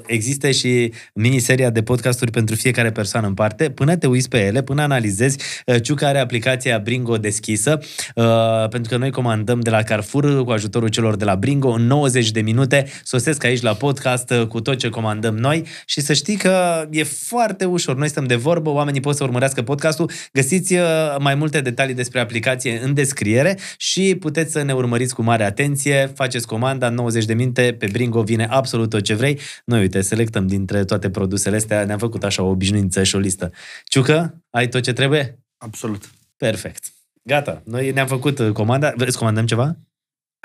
[0.07, 3.69] existe și miniseria de podcasturi pentru fiecare persoană în parte.
[3.69, 5.37] Până te uiți pe ele, până analizezi,
[5.81, 7.79] Ciuca are aplicația Bringo deschisă
[8.15, 11.69] Uh, pentru că noi comandăm de la Carrefour cu ajutorul celor de la Bringo.
[11.69, 16.01] În 90 de minute sosesc aici la podcast uh, cu tot ce comandăm noi și
[16.01, 17.95] să știi că e foarte ușor.
[17.97, 20.11] Noi stăm de vorbă, oamenii pot să urmărească podcastul.
[20.33, 20.81] Găsiți uh,
[21.19, 26.11] mai multe detalii despre aplicație în descriere și puteți să ne urmăriți cu mare atenție.
[26.15, 29.39] Faceți comanda în 90 de minute, pe Bringo vine absolut tot ce vrei.
[29.65, 33.51] Noi, uite, selectăm dintre toate produsele astea, ne-am făcut așa o obișnuință și o listă.
[33.83, 35.39] Ciucă, ai tot ce trebuie?
[35.57, 36.09] Absolut.
[36.37, 36.94] Perfect.
[37.27, 38.93] Gata, noi ne-am făcut uh, comanda.
[38.95, 39.75] Vreți comandăm ceva?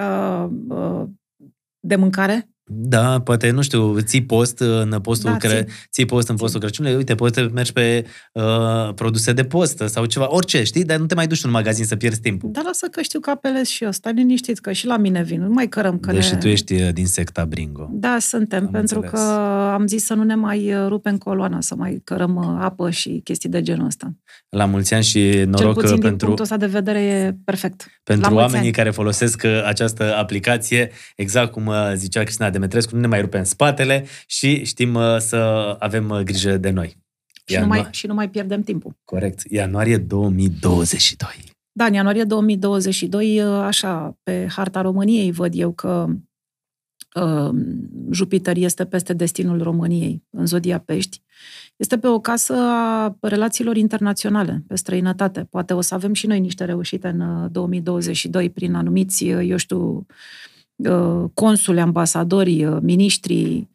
[0.03, 1.09] Uh, uh,
[1.81, 2.49] de mâncare?
[2.73, 5.65] Da, poate, nu știu, ții post în postul da, cre...
[5.65, 5.75] ții.
[5.91, 10.05] ții post în postul Crăciunului, uite, poți să mergi pe uh, produse de post sau
[10.05, 10.85] ceva, orice, știi?
[10.85, 12.51] Dar nu te mai duci în magazin să pierzi timpul.
[12.53, 15.43] Dar lasă că știu că apelez și eu, stai liniștit, că și la mine vin,
[15.43, 16.39] nu mai cărăm că Deci ne...
[16.39, 17.89] tu ești uh, din secta Bringo.
[17.93, 19.25] Da, suntem, am pentru înțeles.
[19.25, 19.31] că
[19.73, 23.49] am zis să nu ne mai uh, rupem coloana, să mai cărăm apă și chestii
[23.49, 24.15] de genul ăsta.
[24.49, 26.09] La mulți ani și noroc Cel puțin pentru...
[26.09, 28.01] din punctul ăsta de vedere e perfect.
[28.03, 28.71] Pentru oamenii ani.
[28.71, 34.05] care folosesc această aplicație, exact cum zicea Cristina Demetrescu, nu ne mai rupem în spatele
[34.27, 35.37] și știm uh, să
[35.79, 36.97] avem uh, grijă de noi.
[37.45, 37.67] Și, Ianu...
[37.67, 38.97] nu mai, și nu mai pierdem timpul.
[39.05, 39.43] Corect.
[39.51, 41.29] Ianuarie 2022.
[41.73, 46.07] Da, în ianuarie 2022, uh, așa, pe harta României văd eu că
[47.15, 47.51] uh,
[48.11, 51.23] Jupiter este peste destinul României, în zodia Pești.
[51.77, 55.45] Este pe o casă a relațiilor internaționale, pe străinătate.
[55.51, 60.07] Poate o să avem și noi niște reușite în 2022 prin anumiți, eu știu,
[60.89, 63.69] Uh, consule, ambasadori, uh, miniștri,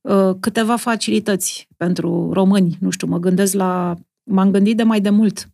[0.00, 2.76] uh, câteva facilități pentru români.
[2.80, 3.98] Nu știu, mă gândesc la...
[4.22, 5.50] M-am gândit de mai de mult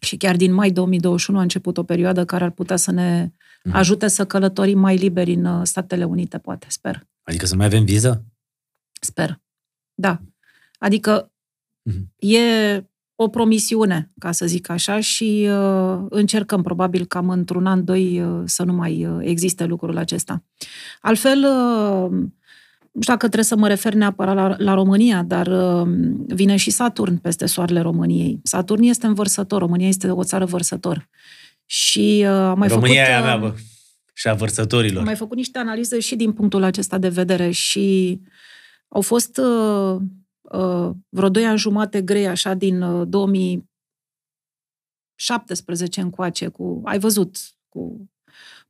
[0.00, 3.32] și chiar din mai 2021 a început o perioadă care ar putea să ne
[3.62, 3.76] mhm.
[3.76, 7.06] ajute să călătorim mai liberi în Statele Unite, poate, sper.
[7.22, 8.24] Adică să mai avem viză?
[9.00, 9.40] Sper.
[9.94, 10.20] Da.
[10.78, 11.32] Adică
[11.90, 12.04] mm-hmm.
[12.16, 12.38] e
[13.20, 18.42] o promisiune, ca să zic așa, și uh, încercăm probabil cam într-un an, doi, uh,
[18.44, 20.44] să nu mai uh, existe lucrul acesta.
[21.00, 22.10] Altfel, uh,
[22.92, 25.88] nu știu dacă trebuie să mă refer neapărat la, la România, dar uh,
[26.26, 28.40] vine și Saturn peste soarele României.
[28.42, 31.08] Saturn este învărsător, România este o țară vărsător.
[31.66, 33.16] Și uh, am mai România făcut...
[33.16, 33.54] România uh, mea, bă.
[34.14, 34.98] Și a vărsătorilor.
[34.98, 38.20] Am mai făcut niște analize și din punctul acesta de vedere și
[38.88, 40.00] au fost uh, uh,
[41.08, 47.36] vreo doi ani jumate grei, așa, din uh, 2017 încoace, cu, ai văzut,
[47.68, 48.10] cu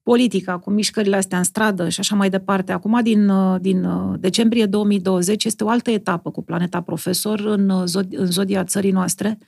[0.02, 2.72] politica, cu mișcările astea în stradă și așa mai departe.
[2.72, 7.68] Acum, din, uh, din uh, decembrie 2020, este o altă etapă cu Planeta Profesor în,
[7.68, 9.38] uh, zod, în zodia țării noastre,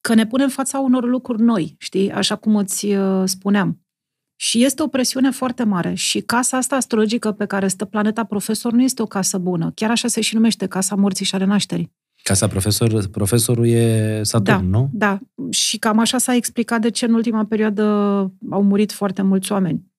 [0.00, 2.12] că ne punem fața unor lucruri noi, știi?
[2.12, 3.81] Așa cum îți spuneam.
[4.42, 5.94] Și este o presiune foarte mare.
[5.94, 9.72] Și casa asta astrologică pe care stă planeta profesor nu este o casă bună.
[9.74, 11.92] Chiar așa se și numește Casa Morții și a Renașterii.
[12.22, 14.90] Casa profesor, profesorul e Saturn, da, nu?
[14.92, 15.18] Da,
[15.50, 17.82] și cam așa s-a explicat de ce în ultima perioadă
[18.50, 19.92] au murit foarte mulți oameni.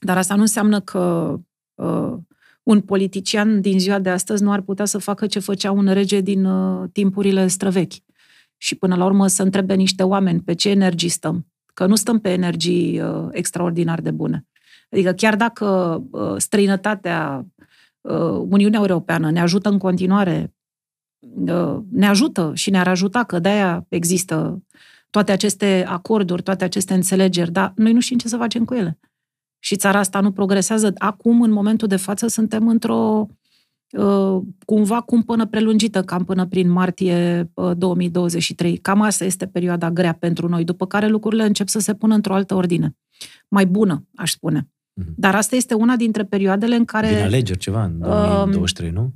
[0.00, 1.34] Dar asta nu înseamnă că
[1.74, 2.14] uh,
[2.62, 6.20] un politician din ziua de astăzi nu ar putea să facă ce făcea un rege
[6.20, 7.94] din uh, timpurile străvechi.
[8.56, 11.49] Și până la urmă să întrebe niște oameni pe ce energii stăm.
[11.80, 14.46] Că nu stăm pe energii uh, extraordinar de bune.
[14.90, 15.66] Adică chiar dacă
[16.10, 17.46] uh, străinătatea,
[18.00, 20.54] uh, Uniunea Europeană ne ajută în continuare,
[21.46, 24.62] uh, ne ajută și ne-ar ajuta, că de-aia există
[25.10, 28.98] toate aceste acorduri, toate aceste înțelegeri, dar noi nu știm ce să facem cu ele
[29.58, 30.92] și țara asta nu progresează.
[30.98, 33.26] Acum, în momentul de față, suntem într-o
[33.92, 38.72] uh, cumva cumpănă prelungită, cam până prin martie 2023.
[38.72, 42.14] Uh, cam asta este perioada grea pentru noi, după care lucrurile încep să se pună
[42.14, 42.96] într-o altă ordine.
[43.48, 44.68] Mai bună, aș spune.
[45.00, 45.14] Mhm.
[45.16, 47.08] Dar asta este una dintre perioadele în care...
[47.08, 49.12] Vine alegeri ceva în 2023, uh, nu?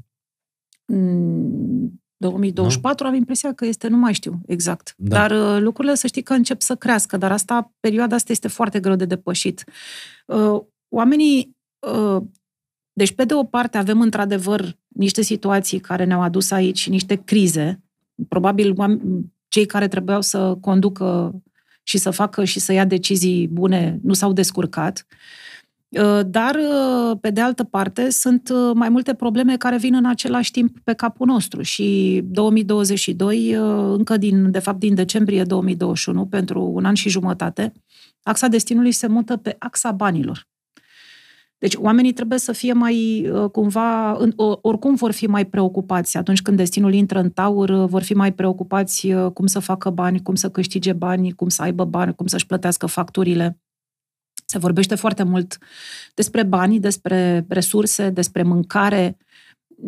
[2.17, 3.11] 2024 nu?
[3.11, 4.95] am impresia că este, nu mai știu exact.
[4.97, 5.17] Da.
[5.17, 8.81] Dar uh, lucrurile să știi că încep să crească, dar asta, perioada asta este foarte
[8.81, 9.65] greu de depășit.
[10.27, 11.57] Uh, oamenii,
[11.93, 12.23] uh,
[12.95, 17.83] deci pe de o parte avem într-adevăr niște situații care ne-au adus aici, niște crize,
[18.29, 18.75] probabil
[19.49, 21.41] cei care trebuiau să conducă
[21.83, 25.07] și să facă și să ia decizii bune nu s-au descurcat.
[25.11, 25.55] Uh,
[26.01, 30.05] Uh, dar, uh, pe de altă parte, sunt uh, mai multe probleme care vin în
[30.05, 33.53] același timp pe capul nostru și 2022,
[33.93, 37.73] încă din, de fapt din decembrie 2021, pentru un an și jumătate,
[38.23, 40.47] axa destinului se mută pe axa banilor.
[41.65, 44.19] Deci oamenii trebuie să fie mai, cumva,
[44.61, 49.09] oricum vor fi mai preocupați atunci când destinul intră în taur, vor fi mai preocupați
[49.33, 52.87] cum să facă bani, cum să câștige bani, cum să aibă bani, cum să-și plătească
[52.87, 53.59] facturile.
[54.45, 55.59] Se vorbește foarte mult
[56.15, 59.17] despre bani, despre resurse, despre mâncare.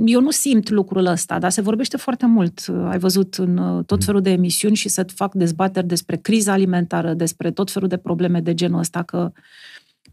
[0.05, 2.67] Eu nu simt lucrul ăsta, dar se vorbește foarte mult.
[2.85, 7.15] Ai văzut în uh, tot felul de emisiuni și să fac dezbateri despre criza alimentară,
[7.15, 9.33] despre tot felul de probleme de genul ăsta, că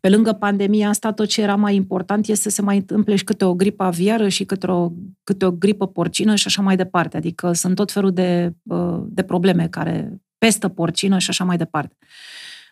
[0.03, 3.23] pe lângă pandemia asta, tot ce era mai important este să se mai întâmple și
[3.23, 4.91] câte o gripă aviară și câte o,
[5.23, 7.17] câte o gripă porcină și așa mai departe.
[7.17, 11.95] Adică sunt tot felul de, uh, de probleme care pestă porcină și așa mai departe.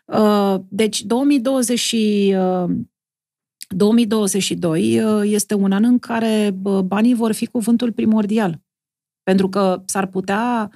[0.06, 1.96] Uh, deci 2020
[3.68, 6.56] 2022 uh, este un an în care
[6.86, 8.62] banii vor fi cuvântul primordial.
[9.24, 10.70] Pentru că s-ar putea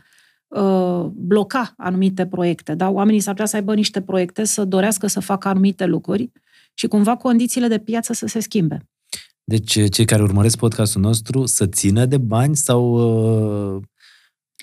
[0.47, 2.75] uh, bloca anumite proiecte.
[2.75, 2.89] Da?
[2.89, 6.31] Oamenii s-ar putea să aibă niște proiecte, să dorească să facă anumite lucruri
[6.77, 8.89] și cumva condițiile de piață să se schimbe.
[9.43, 12.83] Deci cei care urmăresc podcastul nostru să țină de bani sau
[13.75, 13.81] uh,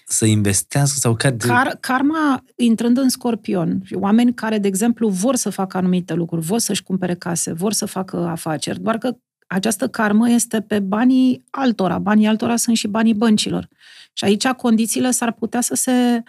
[0.06, 1.36] să investească sau care...
[1.36, 6.59] Car, karma, intrând în scorpion, oameni care, de exemplu, vor să facă anumite lucruri, vor
[6.59, 9.16] să-și cumpere case, vor să facă afaceri, doar că
[9.47, 11.98] această karmă este pe banii altora.
[11.98, 13.68] Banii altora sunt și banii băncilor.
[14.12, 16.22] Și aici condițiile s-ar putea să se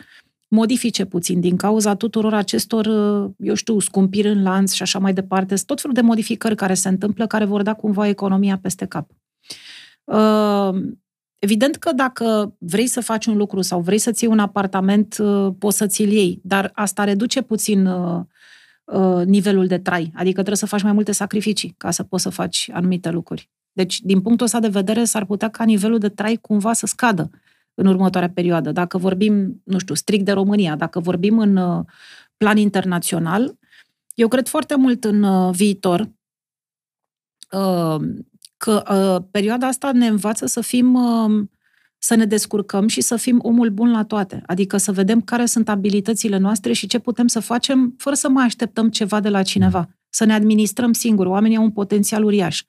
[0.53, 2.85] modifice puțin din cauza tuturor acestor,
[3.37, 5.55] eu știu, scumpiri în lanț și așa mai departe.
[5.55, 9.09] Sunt tot felul de modificări care se întâmplă, care vor da cumva economia peste cap.
[10.03, 10.93] Uh,
[11.43, 15.53] Evident că dacă vrei să faci un lucru sau vrei să-ți iei un apartament, uh,
[15.59, 18.21] poți să ți-l iei, dar asta reduce puțin uh,
[18.83, 20.11] uh, nivelul de trai.
[20.15, 23.49] Adică trebuie să faci mai multe sacrificii ca să poți să faci anumite lucruri.
[23.71, 27.29] Deci, din punctul ăsta de vedere, s-ar putea ca nivelul de trai cumva să scadă
[27.73, 28.71] în următoarea perioadă.
[28.71, 31.83] Dacă vorbim, nu știu, strict de România, dacă vorbim în
[32.37, 33.57] plan internațional,
[34.13, 36.09] eu cred foarte mult în viitor
[38.57, 41.45] că uh, perioada asta ne învață să fim, uh,
[41.97, 44.43] să ne descurcăm și să fim omul bun la toate.
[44.45, 48.45] Adică să vedem care sunt abilitățile noastre și ce putem să facem fără să mai
[48.45, 49.89] așteptăm ceva de la cineva.
[50.09, 51.29] Să ne administrăm singuri.
[51.29, 52.63] Oamenii au un potențial uriaș.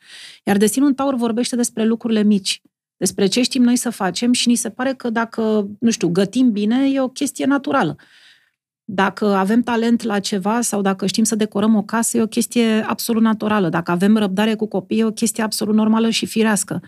[0.44, 2.62] Iar Destinul Taur vorbește despre lucrurile mici,
[2.96, 6.52] despre ce știm noi să facem și ni se pare că dacă, nu știu, gătim
[6.52, 7.96] bine, e o chestie naturală.
[8.86, 12.84] Dacă avem talent la ceva sau dacă știm să decorăm o casă, e o chestie
[12.86, 13.68] absolut naturală.
[13.68, 16.82] Dacă avem răbdare cu copii, e o chestie absolut normală și firească.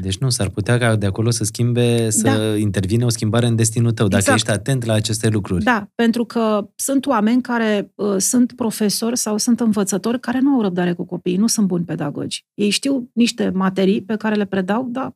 [0.00, 2.56] Deci nu, s-ar putea ca de acolo să schimbe, să da.
[2.56, 4.38] intervine o schimbare în destinul tău, dacă exact.
[4.38, 5.64] ești atent la aceste lucruri.
[5.64, 10.60] Da, pentru că sunt oameni care uh, sunt profesori sau sunt învățători care nu au
[10.60, 12.44] răbdare cu copiii, nu sunt buni pedagogi.
[12.54, 15.12] Ei știu niște materii pe care le predau, dar uh,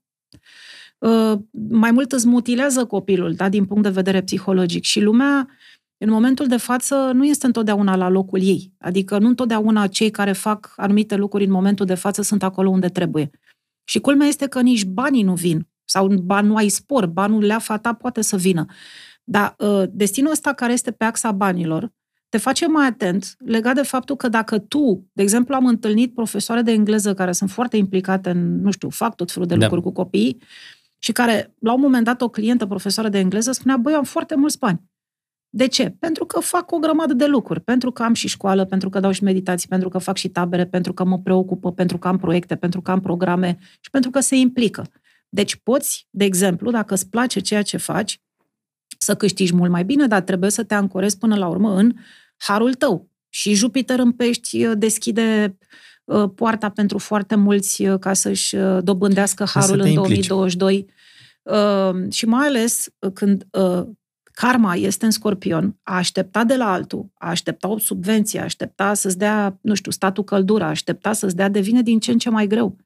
[1.69, 4.85] mai mult îți mutilează copilul, da, din punct de vedere psihologic.
[4.85, 5.49] Și lumea
[5.99, 8.73] în momentul de față nu este întotdeauna la locul ei.
[8.79, 12.89] Adică nu întotdeauna cei care fac anumite lucruri în momentul de față sunt acolo unde
[12.89, 13.31] trebuie.
[13.85, 15.69] Și culmea este că nici banii nu vin.
[15.85, 18.65] Sau bani nu ai spor, banul leafa ta poate să vină.
[19.25, 21.93] Dar ă, destinul ăsta care este pe axa banilor
[22.35, 26.63] te face mai atent legat de faptul că dacă tu, de exemplu, am întâlnit profesoare
[26.63, 29.61] de engleză care sunt foarte implicate în, nu știu, fac tot felul de da.
[29.61, 30.43] lucruri cu copiii
[30.99, 34.05] și care, la un moment dat, o clientă, profesoară de engleză, spunea, băi, eu am
[34.05, 34.81] foarte mulți bani.
[35.49, 35.97] De ce?
[35.99, 37.61] Pentru că fac o grămadă de lucruri.
[37.61, 40.67] Pentru că am și școală, pentru că dau și meditații, pentru că fac și tabere,
[40.67, 44.21] pentru că mă preocupă, pentru că am proiecte, pentru că am programe și pentru că
[44.21, 44.87] se implică.
[45.29, 48.21] Deci poți, de exemplu, dacă îți place ceea ce faci,
[48.99, 51.93] să câștigi mult mai bine, dar trebuie să te ancorezi până la urmă în
[52.47, 53.09] harul tău.
[53.29, 55.57] Și Jupiter în pești uh, deschide
[56.05, 60.87] uh, poarta pentru foarte mulți uh, ca să-și dobândească harul în 2022.
[62.11, 63.47] Și mai ales când
[64.33, 68.95] karma este în scorpion, a aștepta de la altul, a aștepta o subvenție, a aștepta
[68.95, 72.31] să-ți dea, nu știu, statul căldură, a aștepta să-ți dea, devine din ce în ce
[72.31, 72.77] mai greu.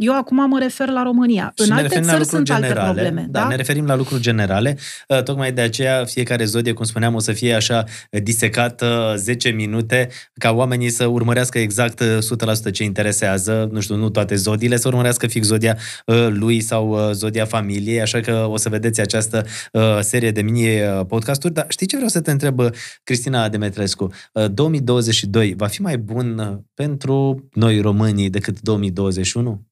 [0.00, 1.52] Eu acum mă refer la România.
[1.56, 3.26] Și în alte țări sunt generale, alte probleme.
[3.30, 4.78] Da, da, ne referim la lucruri generale.
[5.08, 10.08] Uh, tocmai de aceea fiecare zodie, cum spuneam, o să fie așa disecată 10 minute
[10.34, 12.04] ca oamenii să urmărească exact 100%
[12.46, 15.76] uh, ce interesează, nu știu, nu toate zodiile, să urmărească fix zodia
[16.06, 19.46] uh, lui sau zodia familiei, așa că o să vedeți această
[20.00, 20.68] serie de mini
[21.08, 21.54] podcasturi.
[21.54, 22.60] Dar știi ce vreau să te întreb,
[23.04, 24.12] Cristina Demetrescu?
[24.50, 29.67] 2022 va fi mai bun pentru noi românii decât 2021?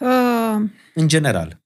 [0.00, 1.64] Uh, în general.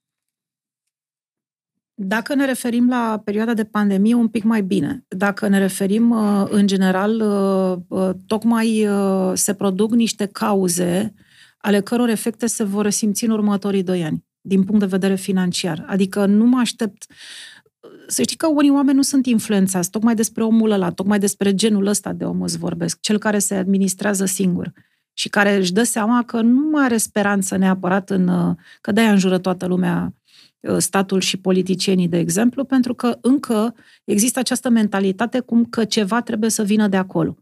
[1.94, 5.04] Dacă ne referim la perioada de pandemie, un pic mai bine.
[5.08, 11.14] Dacă ne referim uh, în general, uh, uh, tocmai uh, se produc niște cauze
[11.60, 15.84] ale căror efecte se vor resimți în următorii doi ani, din punct de vedere financiar.
[15.88, 17.06] Adică nu mă aștept
[18.06, 21.86] să știi că unii oameni nu sunt influențați, tocmai despre omul ăla, tocmai despre genul
[21.86, 24.72] ăsta de om îți vorbesc, cel care se administrează singur
[25.12, 28.28] și care își dă seama că nu mai are speranță neapărat în...
[28.28, 30.14] Uh, că de-aia înjură toată lumea
[30.60, 33.74] uh, statul și politicienii, de exemplu, pentru că încă
[34.04, 37.36] există această mentalitate cum că ceva trebuie să vină de acolo.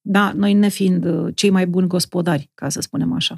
[0.00, 3.36] Da, noi ne fiind uh, cei mai buni gospodari, ca să spunem așa.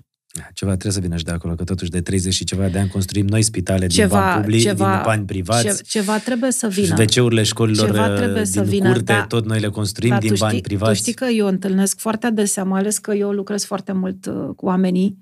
[0.54, 2.88] Ceva trebuie să vină și de acolo, că totuși de 30 și ceva de ani
[2.88, 5.76] construim noi spitale ceva, din bani publici, ceva, din bani privați.
[5.76, 6.96] Ce, ceva trebuie să vină.
[6.98, 10.34] wc școlilor ceva trebuie din să vină, curte, da, tot noi le construim da, din
[10.38, 10.92] bani știi, privați.
[10.92, 14.48] Tu știi că eu întâlnesc foarte adesea, mai ales că eu lucrez foarte mult uh,
[14.56, 15.18] cu oamenii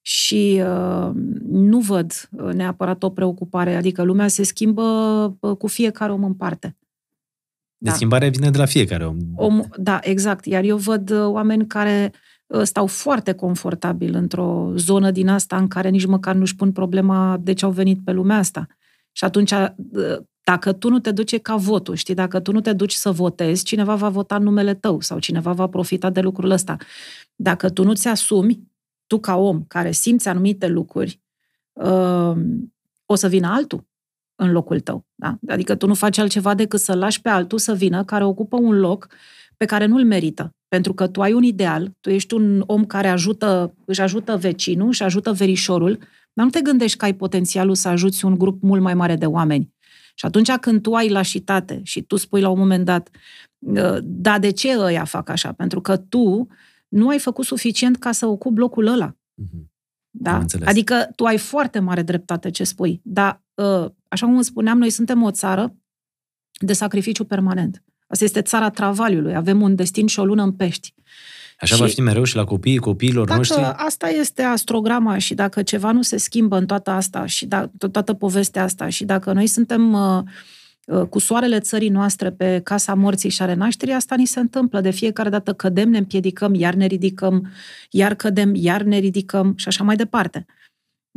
[0.00, 1.10] și uh,
[1.48, 4.82] nu văd uh, neapărat o preocupare, adică lumea se schimbă
[5.40, 6.76] uh, cu fiecare om în parte.
[7.78, 7.94] De da.
[7.94, 9.16] schimbare vine de la fiecare om.
[9.34, 9.62] om.
[9.76, 10.46] Da, exact.
[10.46, 15.68] Iar eu văd uh, oameni care Uh, stau foarte confortabil într-o zonă din asta în
[15.68, 18.66] care nici măcar nu-și pun problema de ce au venit pe lumea asta.
[19.12, 22.72] Și atunci, uh, dacă tu nu te duci ca votul, știi, dacă tu nu te
[22.72, 26.50] duci să votezi, cineva va vota în numele tău sau cineva va profita de lucrul
[26.50, 26.76] ăsta.
[27.34, 28.68] Dacă tu nu-ți asumi,
[29.06, 31.20] tu ca om care simți anumite lucruri,
[31.72, 32.36] uh,
[33.06, 33.86] o să vină altul
[34.34, 35.06] în locul tău.
[35.14, 35.38] Da?
[35.48, 38.78] Adică tu nu faci altceva decât să lași pe altul să vină care ocupă un
[38.78, 39.08] loc
[39.56, 40.54] pe care nu-l merită.
[40.76, 44.92] Pentru că tu ai un ideal, tu ești un om care ajută, își ajută vecinul,
[44.92, 45.98] și ajută verișorul,
[46.32, 49.26] dar nu te gândești că ai potențialul să ajuți un grup mult mai mare de
[49.26, 49.74] oameni.
[50.14, 53.08] Și atunci când tu ai lașitate și tu spui la un moment dat,
[53.76, 55.52] ă, da, de ce ăia fac așa?
[55.52, 56.46] Pentru că tu
[56.88, 59.10] nu ai făcut suficient ca să ocupi locul ăla.
[59.10, 59.64] Mm-hmm.
[60.10, 60.44] Da?
[60.64, 63.00] Adică tu ai foarte mare dreptate ce spui.
[63.04, 65.76] Dar, ă, așa cum spuneam, noi suntem o țară
[66.60, 67.82] de sacrificiu permanent.
[68.06, 69.34] Asta este țara travaliului.
[69.34, 70.94] Avem un destin și o lună în pești.
[71.60, 73.62] Așa și va fi mereu și la copiii copiilor dacă noștri?
[73.76, 78.12] asta este astrograma și dacă ceva nu se schimbă în toată asta și da, toată
[78.12, 80.22] povestea asta și dacă noi suntem uh,
[80.86, 84.80] uh, cu soarele țării noastre pe casa morții și a renașterii, asta ni se întâmplă.
[84.80, 87.50] De fiecare dată cădem, ne împiedicăm, iar ne ridicăm,
[87.90, 90.46] iar cădem, iar ne ridicăm și așa mai departe.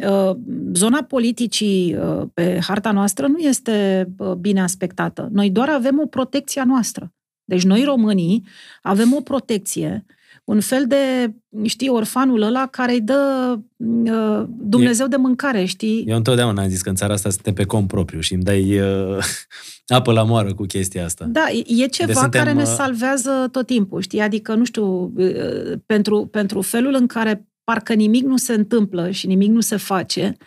[0.07, 0.35] Uh,
[0.73, 5.29] zona politicii uh, pe harta noastră nu este uh, bine aspectată.
[5.31, 7.13] Noi doar avem o protecție a noastră.
[7.43, 8.45] Deci noi românii
[8.81, 10.05] avem o protecție,
[10.43, 16.03] un fel de, știi, orfanul ăla care îi dă uh, Dumnezeu de mâncare, știi?
[16.07, 18.79] Eu întotdeauna am zis că în țara asta suntem pe cont propriu și îmi dai
[18.79, 19.17] uh,
[19.87, 21.25] apă la moară cu chestia asta.
[21.25, 24.19] Da, e ceva suntem, care ne salvează tot timpul, știi?
[24.19, 29.27] Adică, nu știu, uh, pentru, pentru felul în care parcă nimic nu se întâmplă și
[29.27, 30.37] nimic nu se face,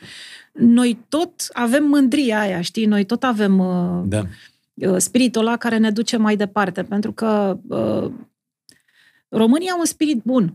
[0.52, 2.86] noi tot avem mândria aia, știi?
[2.86, 4.22] Noi tot avem uh, da.
[4.74, 8.12] Uh, spiritul ăla care ne duce mai departe, pentru că uh,
[9.28, 10.54] România au un spirit bun.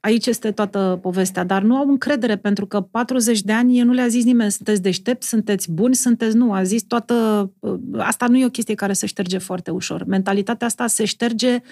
[0.00, 4.08] Aici este toată povestea, dar nu au încredere pentru că 40 de ani nu le-a
[4.08, 6.52] zis nimeni, sunteți deștepți, sunteți buni, sunteți nu.
[6.52, 7.50] A zis toată...
[7.58, 10.04] Uh, asta nu e o chestie care se șterge foarte ușor.
[10.04, 11.62] Mentalitatea asta se șterge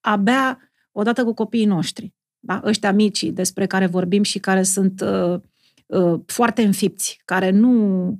[0.00, 0.58] abia
[0.92, 2.14] odată cu copiii noștri
[2.46, 2.60] da?
[2.64, 5.40] ăștia micii despre care vorbim și care sunt uh,
[5.86, 8.18] uh, foarte înfipți, care nu,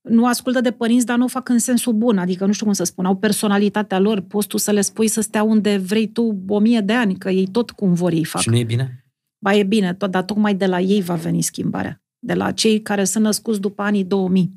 [0.00, 2.74] nu ascultă de părinți, dar nu o fac în sensul bun, adică nu știu cum
[2.74, 6.44] să spun, au personalitatea lor, poți tu să le spui să stea unde vrei tu
[6.48, 8.40] o mie de ani, că ei tot cum vor ei fac.
[8.40, 9.04] Și nu e bine?
[9.38, 12.00] Ba e bine, tot, dar tocmai de la ei va veni schimbarea.
[12.18, 14.52] de la cei care sunt născuți după anii 2000.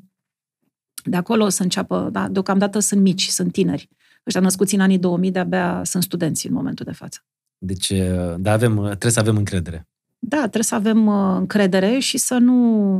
[1.04, 3.88] De acolo o să înceapă, da, deocamdată sunt mici, sunt tineri.
[4.26, 7.24] Ăștia născuți în anii 2000 de-abia sunt studenți în momentul de față.
[7.62, 7.92] Deci,
[8.36, 9.88] da, avem, trebuie să avem încredere.
[10.18, 12.98] Da, trebuie să avem încredere și să nu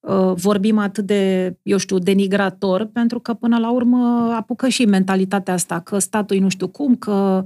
[0.00, 5.54] uh, vorbim atât de, eu știu, denigrator, pentru că până la urmă apucă și mentalitatea
[5.54, 7.42] asta, că statul nu știu cum, că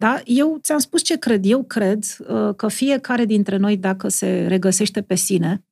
[0.00, 0.20] da?
[0.24, 1.44] Eu ți-am spus ce cred.
[1.44, 5.64] Eu cred uh, că fiecare dintre noi, dacă se regăsește pe sine,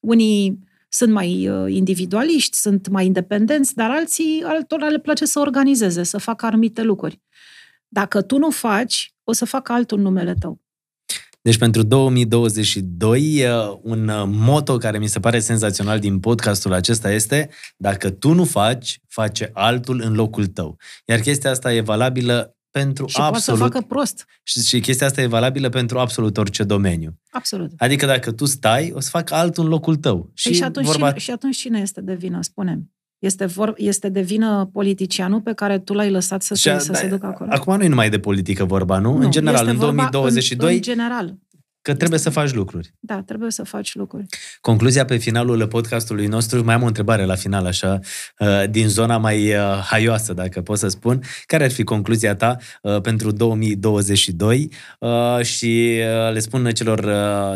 [0.00, 0.58] unii
[0.88, 6.18] sunt mai uh, individualiști, sunt mai independenți, dar alții, altora le place să organizeze, să
[6.18, 7.20] facă anumite lucruri.
[7.88, 10.60] Dacă tu nu faci, o să facă altul numele tău.
[11.42, 17.50] Deci pentru 2022, uh, un moto care mi se pare senzațional din podcastul acesta este
[17.76, 20.76] dacă tu nu faci, face altul în locul tău.
[21.04, 23.58] Iar chestia asta e valabilă pentru și absolut...
[23.58, 24.26] poate să facă prost.
[24.42, 27.20] Și, și chestia asta e valabilă pentru absolut orice domeniu.
[27.30, 27.70] Absolut.
[27.76, 30.18] Adică dacă tu stai, o să facă altul în locul tău.
[30.22, 31.06] Păi și, și, atunci, vorba...
[31.06, 32.92] cine, și atunci cine este de vină, spunem?
[33.22, 36.98] Este, vor, este de vină politicianul pe care tu l-ai lăsat să, se, să da,
[36.98, 37.50] se ducă acolo.
[37.52, 39.18] Acum nu e numai de politică vorba, nu?
[39.18, 40.68] nu în general, în 2022...
[40.68, 41.34] În, în general.
[41.82, 42.94] Că trebuie să faci lucruri.
[43.00, 44.26] Da, trebuie să faci lucruri.
[44.60, 47.98] Concluzia pe finalul podcastului nostru, mai am o întrebare la final, așa,
[48.38, 51.22] uh, din zona mai uh, haioasă, dacă pot să spun.
[51.46, 54.70] Care ar fi concluzia ta uh, pentru 2022?
[55.42, 56.00] Și
[56.32, 57.00] le spun celor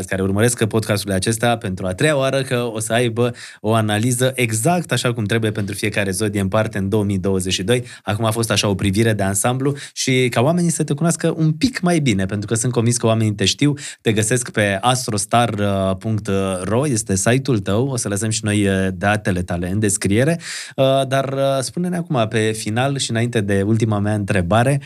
[0.06, 4.92] care urmăresc podcastul acesta pentru a treia oară că o să aibă o analiză exact
[4.92, 7.84] așa cum trebuie pentru fiecare zodie în parte în 2022.
[8.02, 11.52] Acum a fost așa o privire de ansamblu și ca oamenii să te cunoască un
[11.52, 16.86] pic mai bine, pentru că sunt convins că oamenii te știu, te găsesc pe astrostar.ro,
[16.86, 20.40] este site-ul tău, o să lăsăm și noi uh, datele tale în descriere,
[20.76, 24.80] uh, dar uh, spune-ne acum pe final și înainte de ultima mea întrebare,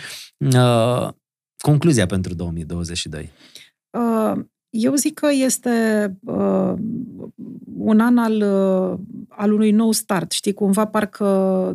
[1.57, 3.31] concluzia pentru 2022.
[4.71, 5.71] Eu zic că este
[7.77, 8.43] un an al,
[9.29, 10.33] al unui nou start.
[10.33, 11.27] Știi, cumva parcă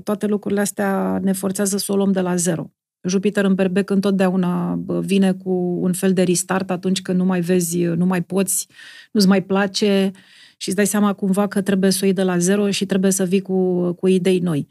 [0.03, 2.69] toate lucrurile astea ne forțează să o luăm de la zero.
[3.07, 7.83] Jupiter în berbec întotdeauna vine cu un fel de restart atunci când nu mai vezi,
[7.83, 8.67] nu mai poți,
[9.11, 10.11] nu-ți mai place
[10.57, 13.11] și îți dai seama cumva că trebuie să o iei de la zero și trebuie
[13.11, 14.67] să vii cu, cu idei noi.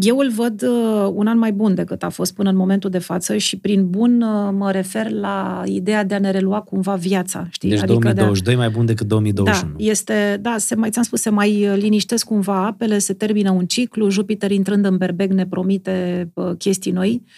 [0.00, 2.98] Eu îl văd uh, un an mai bun decât a fost până în momentul de
[2.98, 7.46] față și prin bun uh, mă refer la ideea de a ne relua cumva viața.
[7.50, 7.68] Știi?
[7.68, 8.64] Deci adică 2022 de a...
[8.64, 9.72] mai bun decât 2021.
[9.72, 13.66] Da, este, da se mai, ți-am spus, se mai liniștesc cumva apele, se termină un
[13.66, 17.22] ciclu, Jupiter intrând în berbec ne promite uh, chestii noi.
[17.24, 17.30] Uh,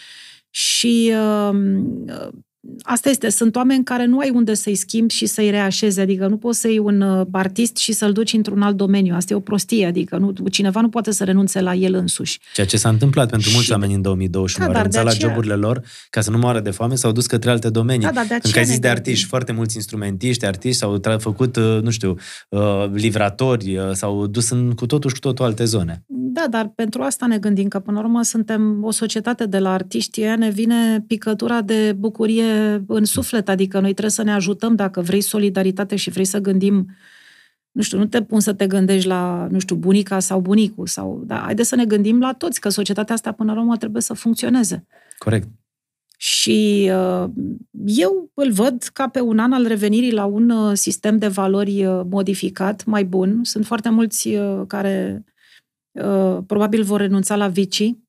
[0.54, 1.14] și
[2.82, 6.36] asta este, sunt oameni care nu ai unde să-i schimbi și să-i reașezi, adică nu
[6.36, 9.14] poți să iei un uh, artist și să-l duci într-un alt domeniu.
[9.14, 12.38] Asta e o prostie, adică nu, cineva nu poate să renunțe la el însuși.
[12.54, 13.54] Ceea ce s-a întâmplat pentru și...
[13.54, 14.66] mulți oameni în 2021.
[14.66, 15.26] Da, au renunțat aceea...
[15.26, 18.06] la joburile lor ca să nu moară de foame, s-au dus către alte domenii.
[18.06, 21.56] Da, da, de Când ai zis de artiști, foarte mulți instrumentiști, artiști s-au tra- făcut,
[21.56, 22.16] uh, nu știu,
[22.48, 22.60] uh,
[22.92, 26.04] livratori, s-au dus în cu totul și cu totul alte zone.
[26.06, 29.72] Da, dar pentru asta ne gândim, că până la urmă suntem o societate de la
[29.72, 32.53] artiști, ea ne vine picătura de bucurie
[32.86, 36.86] în suflet, adică noi trebuie să ne ajutăm dacă vrei solidaritate și vrei să gândim
[37.74, 41.22] nu știu, nu te pun să te gândești la, nu știu, bunica sau bunicul, sau,
[41.26, 44.14] da, haideți să ne gândim la toți, că societatea asta până la urmă trebuie să
[44.14, 44.86] funcționeze.
[45.18, 45.48] Corect.
[46.16, 47.30] Și uh,
[47.84, 51.86] eu îl văd ca pe un an al revenirii la un uh, sistem de valori
[51.86, 53.40] uh, modificat, mai bun.
[53.42, 55.24] Sunt foarte mulți uh, care
[55.90, 58.03] uh, probabil vor renunța la vicii uh,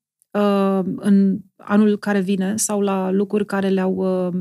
[0.96, 4.34] în anul care vine sau la lucruri care le-au uh,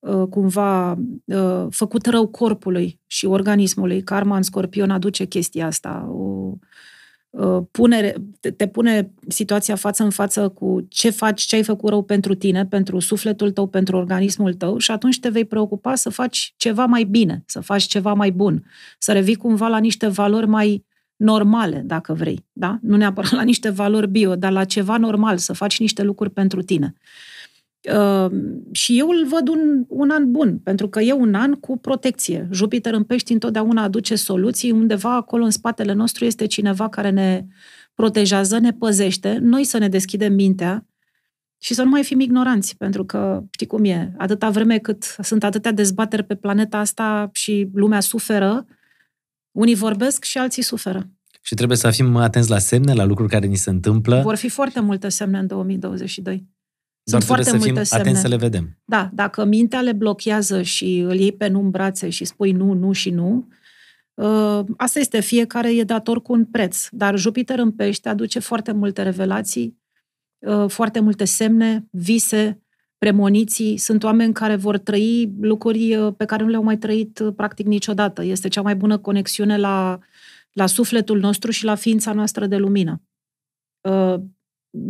[0.00, 0.92] Uh, cumva
[1.24, 4.02] uh, făcut rău corpului și organismului.
[4.02, 6.08] Karma în scorpion aduce chestia asta.
[6.10, 6.52] O,
[7.30, 8.14] uh, pune,
[8.56, 12.66] te pune situația față în față cu ce faci, ce ai făcut rău pentru tine,
[12.66, 17.04] pentru sufletul tău, pentru organismul tău și atunci te vei preocupa să faci ceva mai
[17.04, 18.64] bine, să faci ceva mai bun,
[18.98, 20.86] să revii cumva la niște valori mai
[21.18, 22.78] normale, dacă vrei, da?
[22.82, 26.62] Nu neapărat la niște valori bio, dar la ceva normal, să faci niște lucruri pentru
[26.62, 26.94] tine.
[26.94, 27.38] Uh,
[27.80, 31.78] Ehm, și eu îl văd un, un an bun, pentru că e un an cu
[31.78, 32.48] protecție.
[32.52, 37.46] Jupiter în pești întotdeauna aduce soluții, undeva acolo în spatele nostru este cineva care ne
[37.94, 40.86] protejează, ne păzește, noi să ne deschidem mintea
[41.58, 45.44] și să nu mai fim ignoranți, pentru că știi cum e, atâta vreme cât sunt
[45.44, 48.66] atâtea dezbateri pe planeta asta și lumea suferă,
[49.58, 51.10] unii vorbesc și alții suferă.
[51.42, 54.20] Și trebuie să fim atenți la semne, la lucruri care ni se întâmplă.
[54.22, 56.34] Vor fi foarte multe semne în 2022.
[56.34, 56.46] Sunt
[57.04, 58.78] Doar foarte să fim multe atenți să le vedem.
[58.84, 62.72] Da, dacă mintea le blochează și îl iei pe nu în brațe și spui nu,
[62.72, 63.48] nu și nu,
[64.18, 66.88] ă, asta este, fiecare e dator cu un preț.
[66.90, 69.78] Dar Jupiter în pește aduce foarte multe revelații,
[70.46, 72.62] ă, foarte multe semne, vise,
[72.98, 77.32] premoniții, sunt oameni care vor trăi lucruri uh, pe care nu le-au mai trăit uh,
[77.36, 78.24] practic niciodată.
[78.24, 79.98] Este cea mai bună conexiune la,
[80.52, 83.02] la sufletul nostru și la ființa noastră de lumină.
[83.80, 84.14] Uh,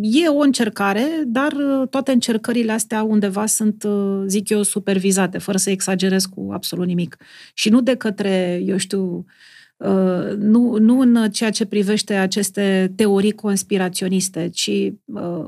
[0.00, 1.52] e o încercare, dar
[1.90, 3.84] toate încercările astea undeva sunt,
[4.26, 7.16] zic eu, supervizate, fără să exagerez cu absolut nimic.
[7.54, 9.24] Și nu de către, eu știu,
[10.36, 14.70] nu, nu în ceea ce privește aceste teorii conspiraționiste, ci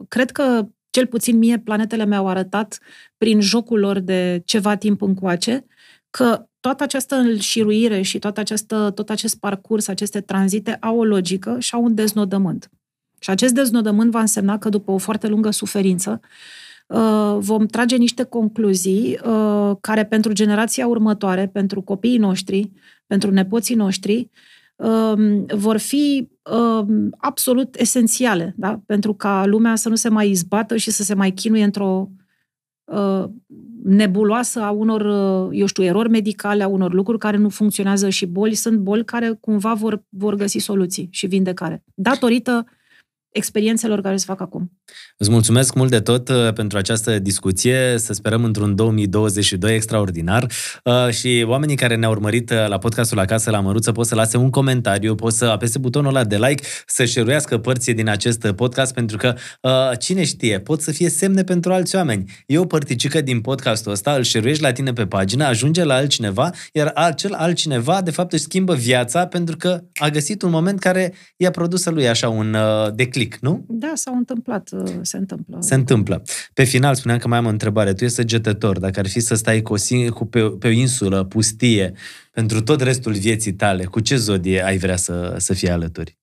[0.09, 2.79] cred că cel puțin mie, planetele mi-au arătat
[3.17, 5.67] prin jocul lor de ceva timp încoace
[6.11, 11.57] că toată această înșiruire și toată această, tot acest parcurs, aceste tranzite au o logică
[11.59, 12.71] și au un deznodământ.
[13.19, 16.21] Și acest deznodământ va însemna că după o foarte lungă suferință
[16.87, 22.71] uh, vom trage niște concluzii uh, care pentru generația următoare, pentru copiii noștri,
[23.07, 24.31] pentru nepoții noștri,
[24.81, 28.82] Um, vor fi um, absolut esențiale, da?
[28.86, 32.11] pentru ca lumea să nu se mai izbată și să se mai chinuie într-o
[32.85, 33.24] uh,
[33.85, 38.27] nebuloasă a unor, uh, eu știu, erori medicale, a unor lucruri care nu funcționează și
[38.27, 38.55] boli.
[38.55, 41.85] Sunt boli care cumva vor, vor găsi soluții și vindecare.
[41.94, 42.65] Datorită
[43.32, 44.73] experiențelor care se fac acum.
[45.16, 50.47] Îți mulțumesc mult de tot uh, pentru această discuție, să sperăm într-un 2022 extraordinar
[50.85, 54.36] uh, și oamenii care ne-au urmărit uh, la podcastul Acasă la Măruță pot să lase
[54.36, 58.94] un comentariu, pot să apese butonul ăla de like, să șeruiască părții din acest podcast,
[58.94, 59.35] pentru că
[59.98, 62.31] cine știe, pot să fie semne pentru alți oameni.
[62.47, 66.51] E o părticică din podcastul ăsta, îl șeruiești la tine pe pagină, ajunge la altcineva,
[66.73, 71.15] iar acel altcineva de fapt își schimbă viața pentru că a găsit un moment care
[71.36, 72.57] i-a produs lui așa un
[72.94, 73.65] declic click, nu?
[73.69, 75.57] Da, s-au întâmplat, uh, se întâmplă.
[75.61, 76.23] Se întâmplă.
[76.55, 77.93] Pe final, spuneam că mai am o întrebare.
[77.93, 78.79] Tu ești săgetător.
[78.79, 81.93] Dacă ar fi să stai cu o, cu, pe, pe o insulă pustie
[82.33, 86.19] pentru tot restul vieții tale, cu ce zodie ai vrea să, să fie alături?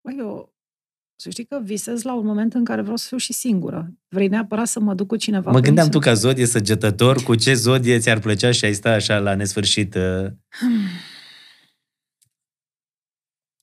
[0.00, 0.54] Băi, eu
[1.18, 3.92] să știi că visez la un moment în care vreau să fiu și singură.
[4.08, 5.50] Vrei neapărat să mă duc cu cineva.
[5.50, 9.18] Mă gândeam tu ca zodie săgetător, cu ce zodie ți-ar plăcea și ai sta așa
[9.18, 9.94] la nesfârșit?
[9.94, 10.30] Uh...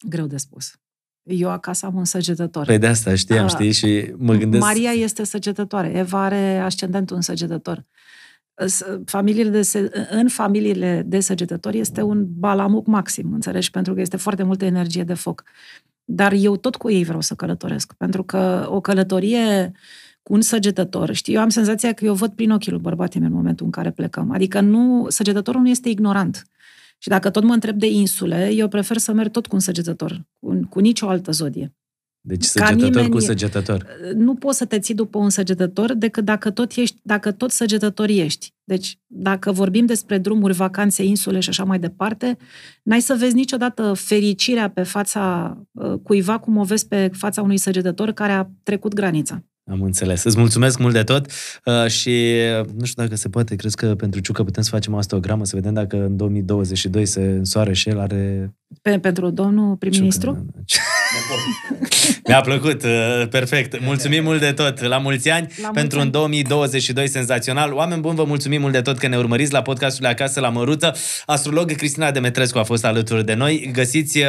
[0.10, 0.74] Greu de spus.
[1.24, 2.66] Eu acasă am un săgetător.
[2.66, 4.64] Păi de asta știam, știi, și mă gândesc...
[4.64, 7.86] Maria este săgetătoare, Eva are ascendentul în săgetător.
[9.06, 10.08] Familiile de se...
[10.10, 13.72] În familiile de săgetători este un balamuc maxim, înțelegi?
[13.72, 15.44] Pentru că este foarte multă energie de foc.
[16.04, 19.72] Dar eu tot cu ei vreau să călătoresc, pentru că o călătorie
[20.24, 23.32] cu un săgetător, știi, eu am senzația că eu văd prin ochii lui bărbatii în
[23.32, 24.32] momentul în care plecăm.
[24.32, 26.48] Adică nu, săgetătorul nu este ignorant.
[27.04, 30.26] Și dacă tot mă întreb de insule, eu prefer să merg tot cu un săgetător,
[30.40, 31.76] cu, cu nicio altă zodie.
[32.26, 33.88] Deci săgetător nimeni, cu săgetător.
[34.16, 38.10] Nu poți să te ții după un săgetător decât dacă tot, ești, dacă tot săgetător
[38.10, 38.54] ești.
[38.64, 42.38] Deci, dacă vorbim despre drumuri, vacanțe, insule și așa mai departe,
[42.84, 47.58] n-ai să vezi niciodată fericirea pe fața uh, cuiva cum o vezi pe fața unui
[47.58, 49.44] săgetător care a trecut granița.
[49.72, 50.24] Am înțeles.
[50.24, 51.26] Îți mulțumesc mult de tot
[51.66, 54.94] uh, și uh, nu știu dacă se poate, crezi că pentru Ciucă putem să facem
[54.94, 58.54] o astogramă, să vedem dacă în 2022 se însoară și el are...
[58.82, 60.46] Pe, pentru domnul prim-ministru?
[62.28, 63.80] Mi-a plăcut, uh, perfect.
[63.82, 64.82] Mulțumim mult de tot.
[64.82, 67.74] La mulți ani la pentru mulți un 2022 senzațional.
[67.74, 70.96] Oameni buni, vă mulțumim mult de tot că ne urmăriți la podcastul Acasă la Măruță.
[71.26, 73.70] Astrolog Cristina Demetrescu a fost alături de noi.
[73.74, 74.26] Găsiți uh,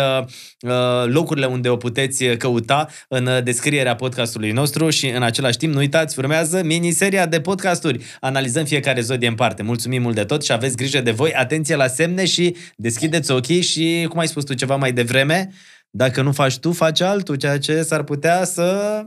[0.60, 0.70] uh,
[1.06, 6.18] locurile unde o puteți căuta în descrierea podcastului nostru și în același timp nu uitați,
[6.18, 8.04] urmează miniseria de podcasturi.
[8.20, 9.62] Analizăm fiecare zodie în parte.
[9.62, 11.32] Mulțumim mult de tot și aveți grijă de voi.
[11.32, 15.50] Atenție la semne și deschideți ochii și, cum ai spus tu ceva mai devreme,
[15.96, 19.00] dacă nu faci tu, faci altul, ceea ce s-ar putea să...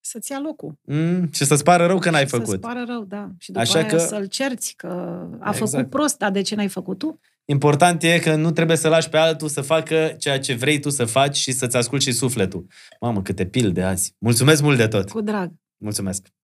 [0.00, 0.78] Să-ți ia locul.
[0.82, 2.46] Mm, și să-ți pară rău că n-ai făcut.
[2.46, 3.28] Să-ți pară rău, da.
[3.38, 3.98] Și după Așa aia că...
[3.98, 4.86] să-l cerți că
[5.40, 5.70] a exact.
[5.70, 7.20] făcut prost, dar de ce n-ai făcut tu?
[7.44, 10.90] Important e că nu trebuie să lași pe altul să facă ceea ce vrei tu
[10.90, 12.66] să faci și să-ți asculti și sufletul.
[13.00, 14.14] Mamă, câte pil de azi.
[14.18, 15.10] Mulțumesc mult de tot!
[15.10, 15.52] Cu drag!
[15.76, 16.26] Mulțumesc!